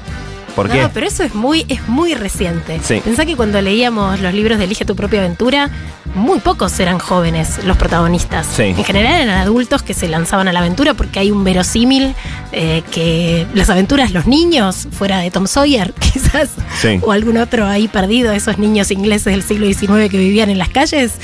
¿por 0.57 0.69
qué? 0.69 0.83
No, 0.83 0.91
pero 0.93 1.07
eso 1.07 1.23
es 1.23 1.35
muy, 1.35 1.65
es 1.69 1.87
muy 1.89 2.15
reciente. 2.15 2.81
Sí. 2.83 3.01
Pensá 3.05 3.25
que 3.25 3.37
cuando 3.37 3.61
leíamos 3.63 4.21
los 4.21 4.35
libros 4.35 4.59
de 4.59 4.65
Elige 4.65 4.85
tu 4.85 4.97
propia 4.97 5.21
aventura, 5.21 5.71
muy 6.17 6.41
pocos 6.41 6.81
eran 6.81 6.99
jóvenes 6.99 7.63
los 7.65 7.77
protagonistas. 7.77 8.47
Sí. 8.47 8.63
En 8.65 8.83
general 8.85 9.21
eran 9.21 9.39
adultos 9.39 9.83
que 9.83 9.93
se 9.95 10.09
lanzaban 10.09 10.49
a 10.49 10.53
la 10.53 10.61
aventura 10.61 10.95
porque 10.95 11.21
hay 11.21 11.31
un 11.31 11.45
verosímil 11.45 12.15
eh, 12.53 12.83
que 12.91 13.47
las 13.55 13.69
aventuras, 13.71 14.13
los 14.13 14.27
niños, 14.27 14.89
fuera 14.91 15.19
de 15.19 15.31
Tom 15.31 15.47
Sawyer, 15.47 15.93
quizás, 16.01 16.51
Sí. 16.81 16.99
o 17.03 17.13
algún 17.13 17.37
otro 17.37 17.67
ahí 17.67 17.87
perdido, 17.87 18.33
esos 18.33 18.59
niños 18.59 18.91
ingleses 18.91 19.27
del 19.27 19.43
siglo 19.43 19.67
XIX 19.67 20.11
que 20.11 20.19
vivían 20.19 20.49
en 20.51 20.59
las 20.59 20.71
calles, 20.71 21.15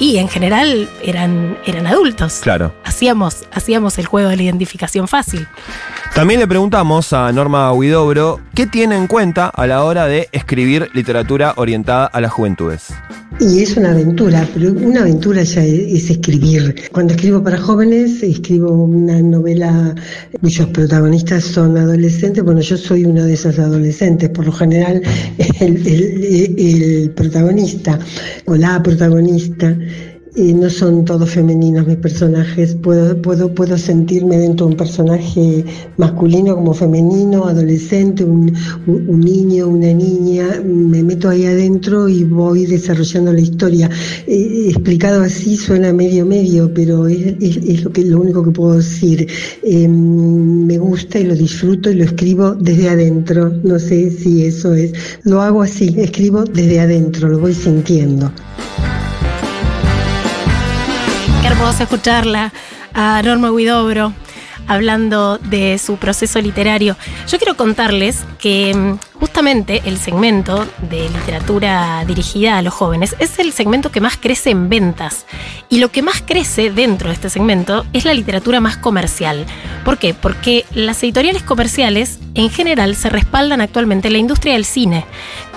y 0.00 0.16
en 0.18 0.28
general 0.28 0.88
eran, 1.02 1.56
eran 1.66 1.86
adultos. 1.86 2.40
Claro. 2.42 2.74
Hacíamos, 2.84 3.44
hacíamos 3.52 3.98
el 3.98 4.06
juego 4.06 4.30
de 4.30 4.36
la 4.36 4.42
identificación 4.42 5.06
fácil. 5.06 5.46
También 6.14 6.40
le 6.40 6.48
preguntamos 6.48 7.12
a 7.12 7.30
Norma 7.32 7.72
Huidobro 7.72 8.40
qué 8.54 8.66
tiene 8.66 8.79
en 8.80 9.06
cuenta 9.08 9.48
a 9.48 9.66
la 9.66 9.84
hora 9.84 10.06
de 10.06 10.28
escribir 10.32 10.88
literatura 10.94 11.52
orientada 11.56 12.06
a 12.06 12.20
las 12.22 12.32
juventudes. 12.32 12.86
Y 13.38 13.60
es 13.62 13.76
una 13.76 13.90
aventura, 13.92 14.46
pero 14.54 14.72
una 14.72 15.00
aventura 15.02 15.42
ya 15.42 15.62
es, 15.62 16.04
es 16.04 16.10
escribir. 16.10 16.74
Cuando 16.92 17.12
escribo 17.14 17.42
para 17.42 17.58
jóvenes, 17.58 18.22
escribo 18.22 18.72
una 18.72 19.20
novela 19.20 19.94
cuyos 20.40 20.66
protagonistas 20.68 21.44
son 21.44 21.76
adolescentes. 21.76 22.42
Bueno, 22.42 22.60
yo 22.60 22.76
soy 22.78 23.04
una 23.04 23.24
de 23.26 23.34
esas 23.34 23.58
adolescentes. 23.58 24.30
Por 24.30 24.46
lo 24.46 24.52
general, 24.52 25.02
el- 25.60 25.86
el 26.58 27.10
protagonista 27.10 27.98
o 28.46 28.56
la 28.56 28.82
protagonista 28.82 29.76
eh, 30.36 30.52
no 30.52 30.70
son 30.70 31.04
todos 31.04 31.30
femeninos 31.30 31.86
mis 31.86 31.96
personajes. 31.96 32.76
Puedo, 32.76 33.20
puedo, 33.20 33.52
puedo 33.52 33.76
sentirme 33.76 34.36
dentro 34.38 34.66
de 34.66 34.72
un 34.72 34.78
personaje 34.78 35.64
masculino 35.96 36.54
como 36.54 36.72
femenino, 36.72 37.46
adolescente, 37.46 38.24
un, 38.24 38.52
niño, 38.86 39.66
una 39.68 39.92
niña. 39.92 40.62
Me 40.64 41.02
meto 41.02 41.28
ahí 41.28 41.46
adentro 41.46 42.08
y 42.08 42.24
voy 42.24 42.66
desarrollando 42.66 43.32
la 43.32 43.40
historia. 43.40 43.90
Eh, 44.26 44.66
explicado 44.68 45.22
así 45.22 45.56
suena 45.56 45.92
medio 45.92 46.24
medio, 46.24 46.72
pero 46.72 47.08
es, 47.08 47.82
lo, 47.82 47.92
que, 47.92 48.04
lo 48.04 48.20
único 48.20 48.44
que 48.44 48.52
puedo 48.52 48.76
decir. 48.76 49.26
Eh, 49.64 49.88
me 49.88 50.78
gusta 50.78 51.18
y 51.18 51.24
lo 51.24 51.34
disfruto 51.34 51.90
y 51.90 51.94
lo 51.94 52.04
escribo 52.04 52.54
desde 52.54 52.88
adentro. 52.88 53.52
No 53.64 53.78
sé 53.80 54.10
si 54.10 54.44
eso 54.44 54.74
es. 54.74 54.92
Lo 55.24 55.42
hago 55.42 55.62
así, 55.62 55.94
escribo 55.98 56.44
desde 56.44 56.78
adentro, 56.78 57.28
lo 57.28 57.40
voy 57.40 57.54
sintiendo. 57.54 58.30
Qué 61.60 61.64
hermoso 61.64 61.82
escucharla 61.82 62.52
a 62.94 63.20
Norma 63.22 63.52
Huidobro 63.52 64.14
hablando 64.66 65.36
de 65.36 65.76
su 65.76 65.98
proceso 65.98 66.40
literario. 66.40 66.96
Yo 67.28 67.36
quiero 67.36 67.54
contarles 67.54 68.24
que 68.38 68.74
mm, 68.74 69.18
justamente 69.18 69.82
el 69.84 69.98
segmento 69.98 70.66
de 70.88 71.10
literatura 71.10 72.02
dirigida 72.06 72.56
a 72.56 72.62
los 72.62 72.72
jóvenes 72.72 73.14
es 73.18 73.38
el 73.38 73.52
segmento 73.52 73.92
que 73.92 74.00
más 74.00 74.16
crece 74.16 74.48
en 74.48 74.70
ventas. 74.70 75.26
Y 75.68 75.80
lo 75.80 75.90
que 75.90 76.00
más 76.00 76.22
crece 76.22 76.70
dentro 76.70 77.08
de 77.08 77.14
este 77.14 77.28
segmento 77.28 77.84
es 77.92 78.06
la 78.06 78.14
literatura 78.14 78.60
más 78.60 78.78
comercial. 78.78 79.44
¿Por 79.84 79.98
qué? 79.98 80.14
Porque 80.14 80.64
las 80.72 81.02
editoriales 81.02 81.42
comerciales 81.42 82.20
en 82.32 82.48
general 82.48 82.96
se 82.96 83.10
respaldan 83.10 83.60
actualmente 83.60 84.08
en 84.08 84.14
la 84.14 84.18
industria 84.18 84.54
del 84.54 84.64
cine, 84.64 85.04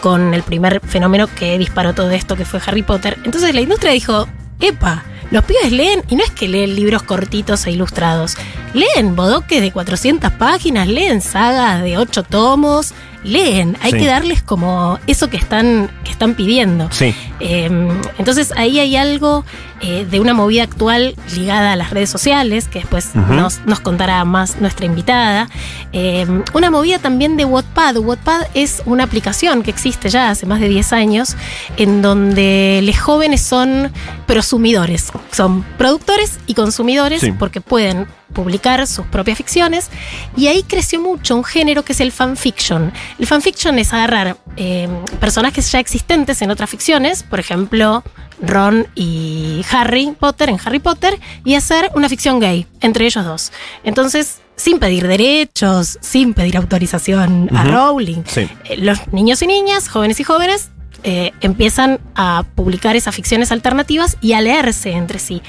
con 0.02 0.34
el 0.34 0.44
primer 0.44 0.82
fenómeno 0.82 1.28
que 1.28 1.58
disparó 1.58 1.96
todo 1.96 2.12
esto 2.12 2.36
que 2.36 2.44
fue 2.44 2.60
Harry 2.66 2.84
Potter. 2.84 3.20
Entonces 3.24 3.56
la 3.56 3.62
industria 3.62 3.94
dijo, 3.94 4.28
epa, 4.60 5.06
los 5.34 5.44
pibes 5.46 5.72
leen 5.72 6.04
y 6.10 6.16
no 6.16 6.24
es 6.24 6.30
que 6.30 6.48
leen 6.48 6.76
libros 6.76 7.02
cortitos 7.02 7.66
e 7.66 7.72
ilustrados. 7.72 8.36
Leen 8.76 9.16
bodoques 9.16 9.62
de 9.62 9.72
400 9.72 10.32
páginas, 10.34 10.88
leen 10.88 11.22
sagas 11.22 11.82
de 11.82 11.98
8 11.98 12.22
tomos, 12.22 12.94
leen. 13.24 13.78
Hay 13.82 13.92
Sí. 13.92 13.98
que 14.00 14.08
darles 14.08 14.42
como 14.44 15.00
eso 15.08 15.30
que 15.30 15.38
están, 15.38 15.90
que 16.04 16.12
están 16.12 16.36
pidiendo. 16.36 16.90
Sí. 16.92 17.16
Eh, 17.40 17.70
entonces 18.18 18.52
ahí 18.56 18.80
hay 18.80 18.96
algo 18.96 19.46
eh, 19.82 20.08
de 20.10 20.20
una 20.22 20.34
movida 20.34 20.64
actual 20.64 21.14
ligada 21.36 21.74
a 21.74 21.76
las 21.76 21.90
redes 21.90 22.10
sociales, 22.10 22.70
que 22.70 22.80
después 22.80 23.16
nos, 23.16 23.60
nos 23.66 23.82
contará 23.82 24.24
más 24.24 24.62
nuestra 24.62 24.86
invitada. 24.86 25.50
Eh, 25.92 26.26
una 26.54 26.72
movida 26.72 27.00
también 27.00 27.36
de 27.36 27.44
Wattpad. 27.44 27.98
Wattpad 27.98 28.44
es 28.54 28.82
una 28.86 29.04
aplicación 29.04 29.62
que 29.62 29.72
existe 29.72 30.10
ya 30.10 30.30
hace 30.30 30.46
más 30.46 30.62
de 30.62 30.70
10 30.70 30.94
años, 30.94 31.36
en 31.76 32.02
donde 32.02 32.80
los 32.84 32.98
jóvenes 32.98 33.42
son 33.42 33.92
prosumidores, 34.26 35.12
son 35.32 35.64
productores 35.78 36.40
y 36.48 36.54
consumidores, 36.54 37.22
Sí. 37.22 37.32
porque 37.34 37.60
pueden 37.62 38.08
publicar 38.34 38.86
sus 38.88 39.06
propias 39.08 39.38
ficciones 39.38 39.90
y 40.36 40.48
ahí 40.48 40.64
creció 40.64 41.00
mucho 41.00 41.36
un 41.36 41.44
género 41.44 41.84
que 41.84 41.94
es 41.94 42.00
el 42.02 42.12
fanfiction. 42.12 42.92
El 43.20 43.28
fanfiction 43.28 43.80
es 43.80 43.94
agarrar 43.94 44.38
eh, 44.58 44.88
personajes 45.20 45.72
ya 45.72 45.80
existentes 45.80 46.42
en 46.42 46.52
otras 46.52 46.70
ficciones, 46.70 47.24
por 47.24 47.40
ejemplo 47.40 48.04
Ron 48.42 48.88
y 48.96 49.64
Harry 49.72 50.14
Potter 50.20 50.50
en 50.50 50.58
Harry 50.66 50.80
Potter, 50.80 51.20
y 51.46 51.56
hacer 51.56 51.90
una 51.96 52.10
ficción 52.10 52.40
gay 52.40 52.68
entre 52.82 53.06
ellos 53.06 53.24
dos. 53.24 53.52
Entonces, 53.84 54.40
sin 54.56 54.80
pedir 54.80 55.08
derechos, 55.08 55.98
sin 56.02 56.34
pedir 56.34 56.58
autorización 56.58 57.50
a. 57.56 57.64
Rowling, 57.64 58.24
Sí. 58.26 58.42
eh, 58.66 58.78
los 58.78 59.08
niños 59.14 59.42
y 59.42 59.48
niñas, 59.48 59.88
jóvenes 59.90 60.20
y 60.20 60.24
jóvenes, 60.24 60.70
eh, 61.04 61.32
empiezan 61.42 62.00
a 62.16 62.46
publicar 62.56 62.96
esas 62.96 63.16
ficciones 63.16 63.52
alternativas 63.52 64.18
y 64.22 64.34
a 64.34 64.42
leerse 64.42 64.92
entre 64.92 65.20
sí. 65.20 65.42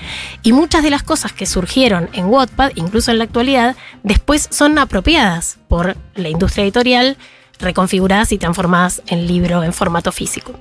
Y 0.43 0.53
muchas 0.53 0.83
de 0.83 0.91
las 0.91 1.03
cosas 1.03 1.33
que 1.33 1.47
surgieron 1.47 2.09
en 2.13 2.27
Wattpad, 2.27 2.73
incluso 2.75 3.11
en 3.11 3.19
la 3.19 3.25
actualidad, 3.25 3.77
después 4.03 4.49
son 4.51 4.79
apropiadas 4.79 5.59
por 5.69 5.97
la 6.15 6.29
industria 6.29 6.65
editorial, 6.65 7.17
reconfiguradas 7.59 8.33
y 8.33 8.39
transformadas 8.39 9.03
en 9.07 9.27
libro 9.27 9.63
en 9.63 9.73
formato 9.73 10.13
físico. 10.13 10.53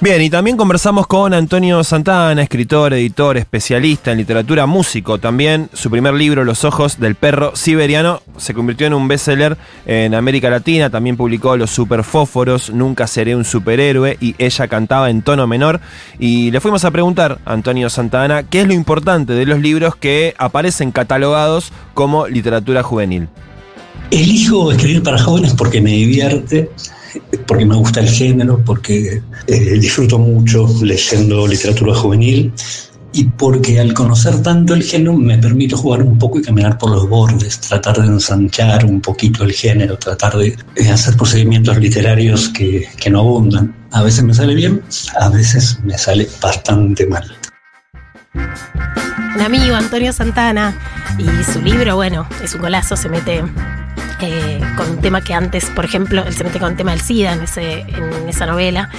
Bien, 0.00 0.20
y 0.20 0.30
también 0.30 0.56
conversamos 0.56 1.06
con 1.06 1.32
Antonio 1.32 1.84
Santana, 1.84 2.42
escritor, 2.42 2.92
editor, 2.92 3.36
especialista 3.36 4.10
en 4.10 4.18
literatura, 4.18 4.66
músico. 4.66 5.18
También 5.18 5.68
su 5.72 5.90
primer 5.90 6.14
libro, 6.14 6.44
Los 6.44 6.64
ojos 6.64 6.98
del 6.98 7.14
perro 7.14 7.54
siberiano, 7.54 8.20
se 8.36 8.52
convirtió 8.52 8.86
en 8.86 8.94
un 8.94 9.06
bestseller 9.06 9.56
en 9.86 10.14
América 10.14 10.50
Latina. 10.50 10.90
También 10.90 11.16
publicó 11.16 11.56
Los 11.56 11.70
superfósforos, 11.70 12.70
Nunca 12.70 13.06
seré 13.06 13.36
un 13.36 13.44
superhéroe 13.44 14.16
y 14.20 14.34
ella 14.38 14.66
cantaba 14.66 15.10
en 15.10 15.22
tono 15.22 15.46
menor. 15.46 15.80
Y 16.18 16.50
le 16.50 16.60
fuimos 16.60 16.84
a 16.84 16.90
preguntar 16.90 17.38
a 17.44 17.52
Antonio 17.52 17.88
Santana 17.88 18.42
qué 18.42 18.62
es 18.62 18.66
lo 18.66 18.74
importante 18.74 19.34
de 19.34 19.46
los 19.46 19.60
libros 19.60 19.94
que 19.94 20.34
aparecen 20.38 20.90
catalogados 20.90 21.72
como 21.94 22.26
literatura 22.26 22.82
juvenil. 22.82 23.28
Elijo 24.12 24.70
escribir 24.70 25.02
para 25.02 25.18
jóvenes 25.18 25.54
porque 25.54 25.80
me 25.80 25.90
divierte, 25.90 26.70
porque 27.46 27.64
me 27.64 27.76
gusta 27.76 28.00
el 28.00 28.10
género, 28.10 28.62
porque 28.62 29.22
eh, 29.46 29.78
disfruto 29.78 30.18
mucho 30.18 30.68
leyendo 30.82 31.46
literatura 31.46 31.94
juvenil 31.94 32.52
y 33.14 33.24
porque 33.24 33.80
al 33.80 33.94
conocer 33.94 34.42
tanto 34.42 34.74
el 34.74 34.82
género 34.82 35.14
me 35.14 35.38
permito 35.38 35.78
jugar 35.78 36.02
un 36.02 36.18
poco 36.18 36.38
y 36.38 36.42
caminar 36.42 36.76
por 36.76 36.90
los 36.90 37.08
bordes, 37.08 37.58
tratar 37.60 38.02
de 38.02 38.06
ensanchar 38.06 38.84
un 38.84 39.00
poquito 39.00 39.44
el 39.44 39.52
género, 39.52 39.96
tratar 39.96 40.36
de 40.36 40.56
hacer 40.90 41.16
procedimientos 41.16 41.78
literarios 41.78 42.50
que, 42.50 42.86
que 43.00 43.08
no 43.08 43.20
abundan. 43.20 43.74
A 43.92 44.02
veces 44.02 44.24
me 44.24 44.34
sale 44.34 44.54
bien, 44.54 44.82
a 45.18 45.30
veces 45.30 45.78
me 45.84 45.96
sale 45.96 46.28
bastante 46.38 47.06
mal. 47.06 47.24
Un 48.34 49.40
amigo, 49.40 49.74
Antonio 49.74 50.12
Santana, 50.12 50.76
y 51.18 51.50
su 51.50 51.62
libro, 51.62 51.96
bueno, 51.96 52.26
es 52.44 52.54
un 52.54 52.60
golazo, 52.60 52.94
se 52.94 53.08
mete 53.08 53.42
eh, 54.22 54.60
con 54.76 54.90
un 54.90 54.98
tema 54.98 55.20
que 55.20 55.34
antes, 55.34 55.66
por 55.66 55.84
ejemplo, 55.84 56.22
él 56.26 56.34
se 56.34 56.44
mete 56.44 56.58
con 56.58 56.70
el 56.70 56.76
tema 56.76 56.92
del 56.92 57.00
SIDA 57.00 57.32
en, 57.32 58.28
esa 58.28 58.46
novela, 58.46 58.90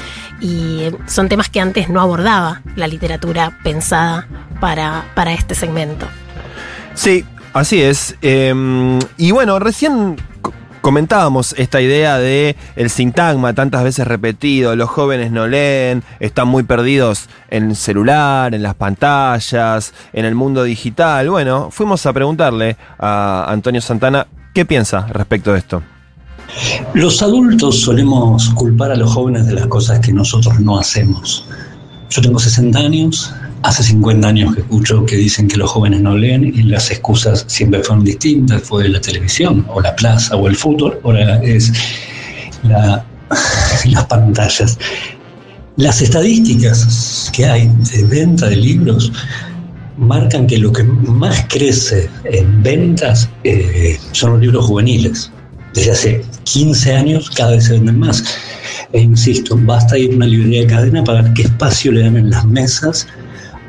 y 0.42 0.90
son 1.06 1.30
temas 1.30 1.50
que 1.50 1.60
antes 1.60 1.90
no 1.90 2.02
abordaba 2.02 2.62
la 2.76 2.88
literatura 2.88 3.58
pensada 3.64 4.28
para, 4.60 5.06
para 5.16 5.34
este 5.34 5.56
segmento. 5.56 6.08
Sí, 6.94 7.26
así 7.54 7.82
es. 7.82 8.16
Eh, 8.22 9.00
y 9.18 9.32
bueno, 9.32 9.60
recién 9.60 10.18
comentábamos 10.84 11.56
esta 11.58 11.80
idea 11.80 12.18
de 12.18 12.58
el 12.76 12.90
sintagma 12.90 13.54
tantas 13.54 13.86
veces 13.86 14.06
repetido, 14.06 14.76
los 14.76 14.90
jóvenes 14.90 15.32
no 15.32 15.48
leen, 15.48 16.04
están 16.20 16.50
muy 16.50 16.64
perdidos 16.64 17.30
en 17.50 17.70
el 17.70 17.76
celular, 17.78 18.54
en 18.54 18.62
las 18.64 18.76
pantallas, 18.76 19.94
en 20.12 20.26
el 20.26 20.36
mundo 20.36 20.64
digital. 20.64 21.30
Bueno, 21.30 21.70
fuimos 21.72 22.06
a 22.06 22.12
preguntarle 22.12 22.76
a 23.00 23.46
Antonio 23.48 23.80
Santana 23.80 24.28
qué 24.54 24.66
piensa 24.66 25.08
respecto 25.08 25.54
de 25.54 25.60
esto. 25.60 25.84
Los 26.94 27.22
adultos 27.22 27.82
solemos 27.82 28.50
culpar 28.50 28.92
a 28.92 28.96
los 28.96 29.12
jóvenes 29.12 29.48
de 29.48 29.54
las 29.54 29.68
cosas 29.68 30.00
que 30.00 30.14
nosotros 30.14 30.60
no 30.60 30.80
hacemos. 30.80 31.46
Yo 32.10 32.22
tengo 32.22 32.38
60 32.38 32.78
años, 32.78 33.34
hace 33.64 33.82
50 33.82 34.28
años 34.28 34.54
que 34.54 34.62
escucho 34.62 35.04
que 35.06 35.16
dicen 35.16 35.48
que 35.48 35.58
los 35.58 35.72
jóvenes 35.72 36.02
no 36.02 36.16
leen 36.16 36.46
y 36.46 36.64
las 36.64 36.92
excusas 36.92 37.46
siempre 37.48 37.84
fueron 37.84 38.06
distintas, 38.06 38.62
fue 38.62 38.88
la 38.88 39.02
televisión 39.02 39.66
o 39.70 39.82
la 39.82 39.96
plaza 39.96 40.36
o 40.36 40.48
el 40.48 40.56
fútbol, 40.56 41.00
ahora 41.04 41.42
es 41.42 41.74
la, 42.64 43.04
las 43.86 44.06
pantallas. 44.06 44.78
Las 45.78 46.04
estadísticas 46.04 47.32
que 47.34 47.48
hay 47.48 47.68
de 47.92 48.04
venta 48.04 48.48
de 48.48 48.58
libros 48.58 49.12
marcan 49.98 50.48
que 50.48 50.58
lo 50.58 50.72
que 50.72 50.84
más 50.84 51.46
crece 51.50 52.10
en 52.26 52.64
ventas 52.64 53.30
eh, 53.44 53.98
son 54.12 54.34
los 54.34 54.42
libros 54.42 54.66
juveniles. 54.66 55.32
Desde 55.74 55.92
hace 55.92 56.26
15 56.44 56.96
años 56.96 57.30
cada 57.32 57.52
vez 57.52 57.66
se 57.66 57.74
venden 57.74 58.00
más. 58.00 58.24
E 58.92 59.02
insisto, 59.02 59.58
basta 59.62 59.98
ir 59.98 60.14
a 60.14 60.16
una 60.16 60.28
librería 60.28 60.62
de 60.62 60.68
cadena 60.68 61.04
para 61.04 61.24
ver 61.24 61.34
qué 61.34 61.44
espacio 61.44 61.92
le 61.92 62.02
dan 62.02 62.18
en 62.18 62.30
las 62.30 62.46
mesas 62.46 63.08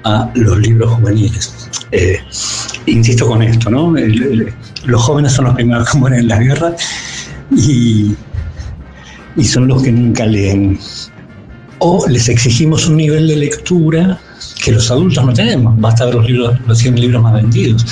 a 0.04 0.30
los 0.34 0.58
libros 0.58 0.92
juveniles. 0.92 1.70
Eh, 1.92 2.18
insisto 2.86 3.26
con 3.26 3.42
esto, 3.42 3.70
¿no? 3.70 3.94
Los 4.84 5.02
jóvenes 5.02 5.32
son 5.32 5.46
los 5.46 5.54
primeros 5.54 5.88
que 5.90 5.98
mueren 5.98 6.20
en 6.20 6.28
la 6.28 6.38
guerra 6.38 6.76
y, 7.56 8.14
y 9.36 9.44
son 9.44 9.68
los 9.68 9.82
que 9.82 9.92
nunca 9.92 10.26
leen. 10.26 10.78
O 11.78 12.06
les 12.08 12.28
exigimos 12.28 12.86
un 12.86 12.98
nivel 12.98 13.28
de 13.28 13.36
lectura 13.36 14.20
que 14.62 14.72
los 14.72 14.90
adultos 14.90 15.24
no 15.24 15.32
tenemos. 15.32 15.78
Basta 15.80 16.06
ver 16.06 16.14
los, 16.14 16.26
libros, 16.26 16.58
los 16.66 16.78
100 16.78 17.00
libros 17.00 17.22
más 17.22 17.34
vendidos. 17.34 17.86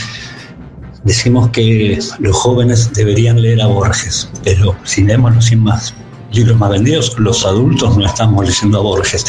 Decimos 1.05 1.51
que 1.51 1.99
los 2.21 2.37
jóvenes 2.37 2.93
deberían 2.93 3.43
leer 3.43 3.61
a 3.63 3.67
Borges, 3.67 4.29
pero 4.45 4.77
si 4.85 5.03
leemos 5.03 5.35
los 5.35 5.45
100 5.47 5.61
más 5.61 5.95
libros 6.33 6.57
más 6.59 6.71
vendidos, 6.71 7.19
los 7.19 7.45
adultos 7.45 7.97
no 7.97 8.07
estamos 8.07 8.47
leyendo 8.47 8.79
a 8.79 8.83
Borges. 8.83 9.25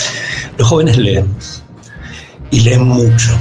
Los 0.58 0.68
jóvenes 0.68 0.98
leen 0.98 1.28
y 2.52 2.60
leen 2.62 2.88
mucho. 2.88 3.38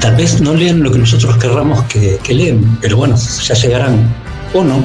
Tal 0.00 0.16
vez 0.16 0.40
no 0.40 0.54
leen 0.54 0.82
lo 0.82 0.90
que 0.90 0.98
nosotros 0.98 1.36
querramos 1.36 1.82
que, 1.84 2.18
que 2.22 2.34
leen, 2.34 2.78
pero 2.80 2.96
bueno, 2.96 3.16
ya 3.16 3.54
llegarán 3.54 4.12
o 4.54 4.64
no. 4.64 4.84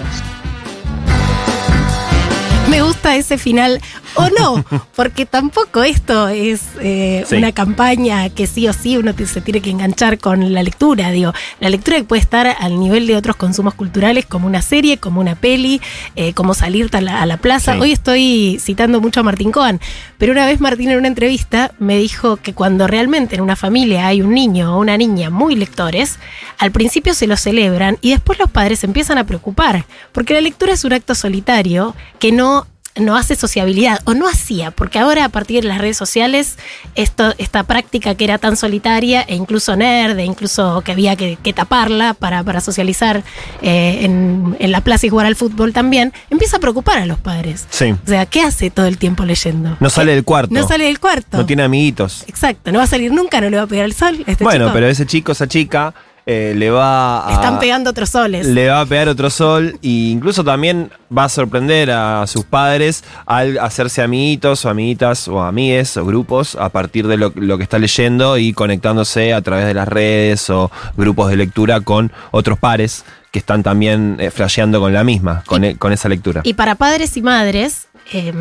Me 2.69 2.81
gusta 2.81 3.15
ese 3.15 3.37
final 3.37 3.81
o 4.15 4.29
no, 4.29 4.65
porque 4.95 5.25
tampoco 5.25 5.83
esto 5.83 6.27
es 6.27 6.61
eh, 6.81 7.23
sí. 7.27 7.35
una 7.35 7.51
campaña 7.51 8.29
que 8.29 8.47
sí 8.47 8.67
o 8.67 8.73
sí 8.73 8.97
uno 8.97 9.13
se 9.25 9.41
tiene 9.41 9.61
que 9.61 9.69
enganchar 9.69 10.17
con 10.19 10.53
la 10.53 10.63
lectura. 10.63 11.11
Digo, 11.11 11.33
la 11.59 11.69
lectura 11.69 12.01
puede 12.03 12.21
estar 12.21 12.55
al 12.59 12.79
nivel 12.79 13.07
de 13.07 13.15
otros 13.15 13.35
consumos 13.35 13.73
culturales, 13.73 14.25
como 14.25 14.47
una 14.47 14.61
serie, 14.61 14.97
como 14.97 15.19
una 15.19 15.35
peli, 15.35 15.81
eh, 16.15 16.33
como 16.33 16.53
salir 16.53 16.89
a 16.93 17.01
la, 17.01 17.21
a 17.21 17.25
la 17.25 17.37
plaza. 17.37 17.73
Sí. 17.73 17.79
Hoy 17.79 17.91
estoy 17.91 18.57
citando 18.59 19.01
mucho 19.01 19.21
a 19.21 19.23
Martín 19.23 19.51
Cohen, 19.51 19.79
pero 20.17 20.31
una 20.31 20.45
vez 20.45 20.59
Martín 20.59 20.91
en 20.91 20.97
una 20.97 21.07
entrevista 21.07 21.71
me 21.79 21.97
dijo 21.97 22.37
que 22.37 22.53
cuando 22.53 22.87
realmente 22.87 23.35
en 23.35 23.41
una 23.41 23.55
familia 23.55 24.07
hay 24.07 24.21
un 24.21 24.33
niño 24.33 24.75
o 24.75 24.79
una 24.79 24.97
niña 24.97 25.29
muy 25.29 25.55
lectores, 25.55 26.19
al 26.57 26.71
principio 26.71 27.13
se 27.13 27.27
lo 27.27 27.37
celebran 27.37 27.97
y 28.01 28.11
después 28.11 28.39
los 28.39 28.49
padres 28.49 28.79
se 28.79 28.85
empiezan 28.85 29.17
a 29.17 29.25
preocupar, 29.25 29.85
porque 30.11 30.33
la 30.33 30.41
lectura 30.41 30.73
es 30.73 30.83
un 30.83 30.93
acto 30.93 31.15
solitario 31.15 31.95
que 32.19 32.31
no 32.31 32.67
no 32.95 33.15
hace 33.15 33.35
sociabilidad, 33.35 33.99
o 34.05 34.13
no 34.13 34.27
hacía, 34.27 34.71
porque 34.71 34.99
ahora 34.99 35.25
a 35.25 35.29
partir 35.29 35.63
de 35.63 35.67
las 35.67 35.79
redes 35.79 35.97
sociales, 35.97 36.57
esto, 36.95 37.33
esta 37.37 37.63
práctica 37.63 38.15
que 38.15 38.23
era 38.23 38.37
tan 38.37 38.55
solitaria, 38.55 39.21
e 39.27 39.35
incluso 39.35 39.75
nerd, 39.75 40.17
e 40.17 40.23
incluso 40.23 40.81
que 40.81 40.93
había 40.93 41.15
que, 41.15 41.37
que 41.41 41.53
taparla 41.53 42.13
para, 42.13 42.43
para 42.43 42.61
socializar 42.61 43.23
eh, 43.61 43.99
en, 44.01 44.55
en, 44.59 44.71
la 44.71 44.81
plaza 44.81 45.07
y 45.07 45.09
jugar 45.09 45.25
al 45.25 45.35
fútbol 45.35 45.73
también, 45.73 46.13
empieza 46.29 46.57
a 46.57 46.59
preocupar 46.59 46.99
a 46.99 47.05
los 47.05 47.19
padres. 47.19 47.67
Sí. 47.69 47.91
O 47.91 48.07
sea, 48.07 48.25
¿qué 48.25 48.41
hace 48.41 48.69
todo 48.69 48.85
el 48.85 48.97
tiempo 48.97 49.25
leyendo? 49.25 49.75
No 49.79 49.89
sale 49.89 50.13
del 50.13 50.23
cuarto. 50.23 50.53
No 50.53 50.67
sale 50.67 50.85
del 50.85 50.99
cuarto. 50.99 51.37
No 51.37 51.45
tiene 51.45 51.63
amiguitos. 51.63 52.23
Exacto, 52.27 52.71
no 52.71 52.79
va 52.79 52.85
a 52.85 52.87
salir 52.87 53.11
nunca, 53.11 53.41
no 53.41 53.49
le 53.49 53.57
va 53.57 53.63
a 53.63 53.67
pegar 53.67 53.85
el 53.85 53.93
sol. 53.93 54.23
Este 54.25 54.43
bueno, 54.43 54.65
chico. 54.65 54.73
pero 54.73 54.87
ese 54.87 55.05
chico, 55.05 55.33
esa 55.33 55.47
chica 55.47 55.93
eh, 56.25 56.53
le 56.55 56.71
va 56.71 57.27
a. 57.27 57.33
Están 57.33 57.59
pegando 57.59 57.91
otros 57.91 58.09
soles. 58.09 58.47
Le 58.47 58.69
va 58.69 58.81
a 58.81 58.85
pegar 58.85 59.07
otro 59.09 59.29
sol 59.29 59.77
e 59.83 59.87
incluso 59.87 60.43
también 60.43 60.91
va 61.15 61.25
a 61.25 61.29
sorprender 61.29 61.91
a 61.91 62.25
sus 62.25 62.43
padres 62.45 63.03
al 63.25 63.59
hacerse 63.59 64.01
amiguitos 64.01 64.65
o 64.65 64.69
amiguitas 64.69 65.27
o 65.27 65.41
amigues 65.41 65.95
o 65.97 66.05
grupos 66.05 66.55
a 66.55 66.69
partir 66.69 67.07
de 67.07 67.17
lo, 67.17 67.31
lo, 67.35 67.57
que 67.57 67.63
está 67.63 67.77
leyendo 67.77 68.37
y 68.37 68.53
conectándose 68.53 69.33
a 69.33 69.41
través 69.41 69.67
de 69.67 69.75
las 69.75 69.87
redes 69.87 70.49
o 70.49 70.71
grupos 70.97 71.29
de 71.29 71.37
lectura 71.37 71.81
con 71.81 72.11
otros 72.31 72.57
pares 72.57 73.05
que 73.35 73.39
están 73.39 73.63
también 73.63 74.15
eh, 74.19 74.31
flasheando 74.31 74.79
con 74.79 74.93
la 74.93 75.03
misma, 75.03 75.43
con, 75.45 75.63
y, 75.63 75.67
e, 75.67 75.75
con 75.77 75.91
esa 75.91 76.07
lectura. 76.07 76.41
Y 76.45 76.53
para 76.53 76.75
padres 76.75 77.17
y 77.17 77.21
madres, 77.21 77.87
eh, 78.11 78.33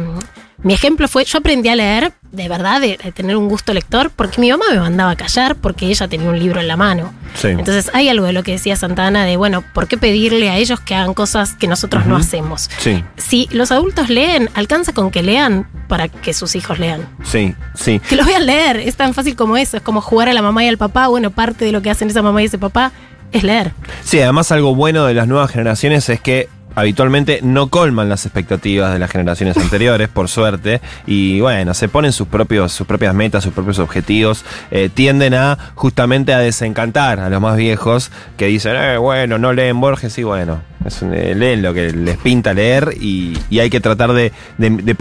mi 0.62 0.72
ejemplo 0.72 1.09
fue, 1.09 1.24
yo 1.24 1.38
aprendí 1.38 1.68
a 1.68 1.77
leer, 1.77 2.12
de 2.33 2.48
verdad, 2.48 2.81
de, 2.81 2.98
de, 3.03 3.12
tener 3.12 3.37
un 3.37 3.48
gusto 3.48 3.74
lector, 3.74 4.11
porque 4.11 4.40
mi 4.40 4.50
mamá 4.50 4.64
me 4.70 4.79
mandaba 4.79 5.11
a 5.11 5.16
callar 5.16 5.57
porque 5.57 5.87
ella 5.87 6.09
tenía 6.09 6.29
un 6.29 6.38
libro 6.38 6.61
en 6.61 6.68
la 6.68 6.77
mano. 6.77 7.12
Sí. 7.35 7.48
Entonces 7.48 7.90
hay 7.92 8.09
algo 8.09 8.27
de 8.27 8.33
lo 8.33 8.42
que 8.42 8.53
decía 8.53 8.77
Santana 8.77 9.24
de, 9.24 9.37
bueno, 9.37 9.62
¿por 9.74 9.88
qué 9.88 9.98
pedirle 9.98 10.50
a 10.50 10.57
ellos 10.57 10.81
que 10.81 10.94
hagan 10.94 11.14
cosas 11.14 11.55
que 11.55 11.66
nosotros 11.66 12.05
uh 12.05 12.07
-huh. 12.07 12.11
no 12.11 12.16
hacemos? 12.16 12.70
Sí. 12.79 13.05
Si 13.16 13.48
los 13.53 13.72
adultos 13.72 14.09
leen, 14.09 14.48
alcanza 14.55 14.92
con 14.92 15.11
que 15.11 15.22
lean 15.22 15.66
para 15.88 16.09
que 16.09 16.33
sus 16.33 16.55
hijos 16.57 16.79
lean. 16.79 17.07
Sí, 17.22 17.55
sí. 17.74 18.00
Que 18.00 18.16
los 18.16 18.27
vean 18.27 18.46
leer, 18.46 18.77
es 18.79 18.96
tan 18.96 19.12
fácil 19.12 19.37
como 19.37 19.57
eso, 19.57 19.77
es 19.77 19.83
como 19.83 20.00
jugar 20.00 20.29
a 20.29 20.33
la 20.33 20.42
mamá 20.42 20.64
y 20.64 20.68
al 20.68 20.79
papá, 20.79 21.09
bueno, 21.09 21.31
parte 21.31 21.64
de 21.64 21.72
lo 21.72 21.83
que 21.83 21.90
hacen 21.90 22.09
esa 22.09 22.22
mamá 22.22 22.42
y 22.42 22.46
ese 22.46 22.59
papá 22.59 22.92
es 23.33 23.42
leer. 23.42 23.72
Sí, 24.03 24.20
además 24.20 24.50
algo 24.53 24.74
bueno 24.74 25.05
de 25.05 25.14
las 25.14 25.27
nuevas 25.27 25.50
generaciones 25.50 26.09
es 26.09 26.20
que 26.20 26.48
habitualmente 26.75 27.41
no 27.43 27.69
colman 27.69 28.09
las 28.09 28.27
expectativas 28.27 28.93
de 28.93 28.99
las 28.99 29.11
generaciones 29.11 29.57
anteriores, 29.57 30.09
por 30.09 30.29
suerte, 30.29 30.81
y 31.07 31.41
bueno, 31.41 31.75
se 31.75 31.89
ponen 31.89 32.13
sus 32.13 32.29
propios, 32.29 32.73
sus 32.73 32.87
propias 32.87 33.15
metas, 33.15 33.45
sus 33.45 33.53
propios 33.53 33.79
objetivos, 33.79 34.45
eh, 34.71 34.91
tienden 34.93 35.35
a 35.35 35.59
justamente 35.75 36.35
a 36.35 36.39
desencantar 36.39 37.21
a 37.21 37.29
los 37.29 37.41
más 37.41 37.57
viejos 37.57 38.11
que 38.37 38.47
dicen, 38.47 38.77
eh, 38.77 38.97
bueno, 38.99 39.39
no 39.39 39.53
leen 39.53 39.81
Borges, 39.81 40.17
y 40.19 40.23
bueno, 40.23 40.61
eh, 40.85 41.35
leen 41.35 41.63
lo 41.63 41.73
que 41.73 41.93
les 41.93 42.19
pinta 42.19 42.53
leer 42.53 42.95
y, 43.01 43.39
hay 43.59 43.71
que 43.71 43.81
tratar 43.81 44.13
de, 44.13 44.33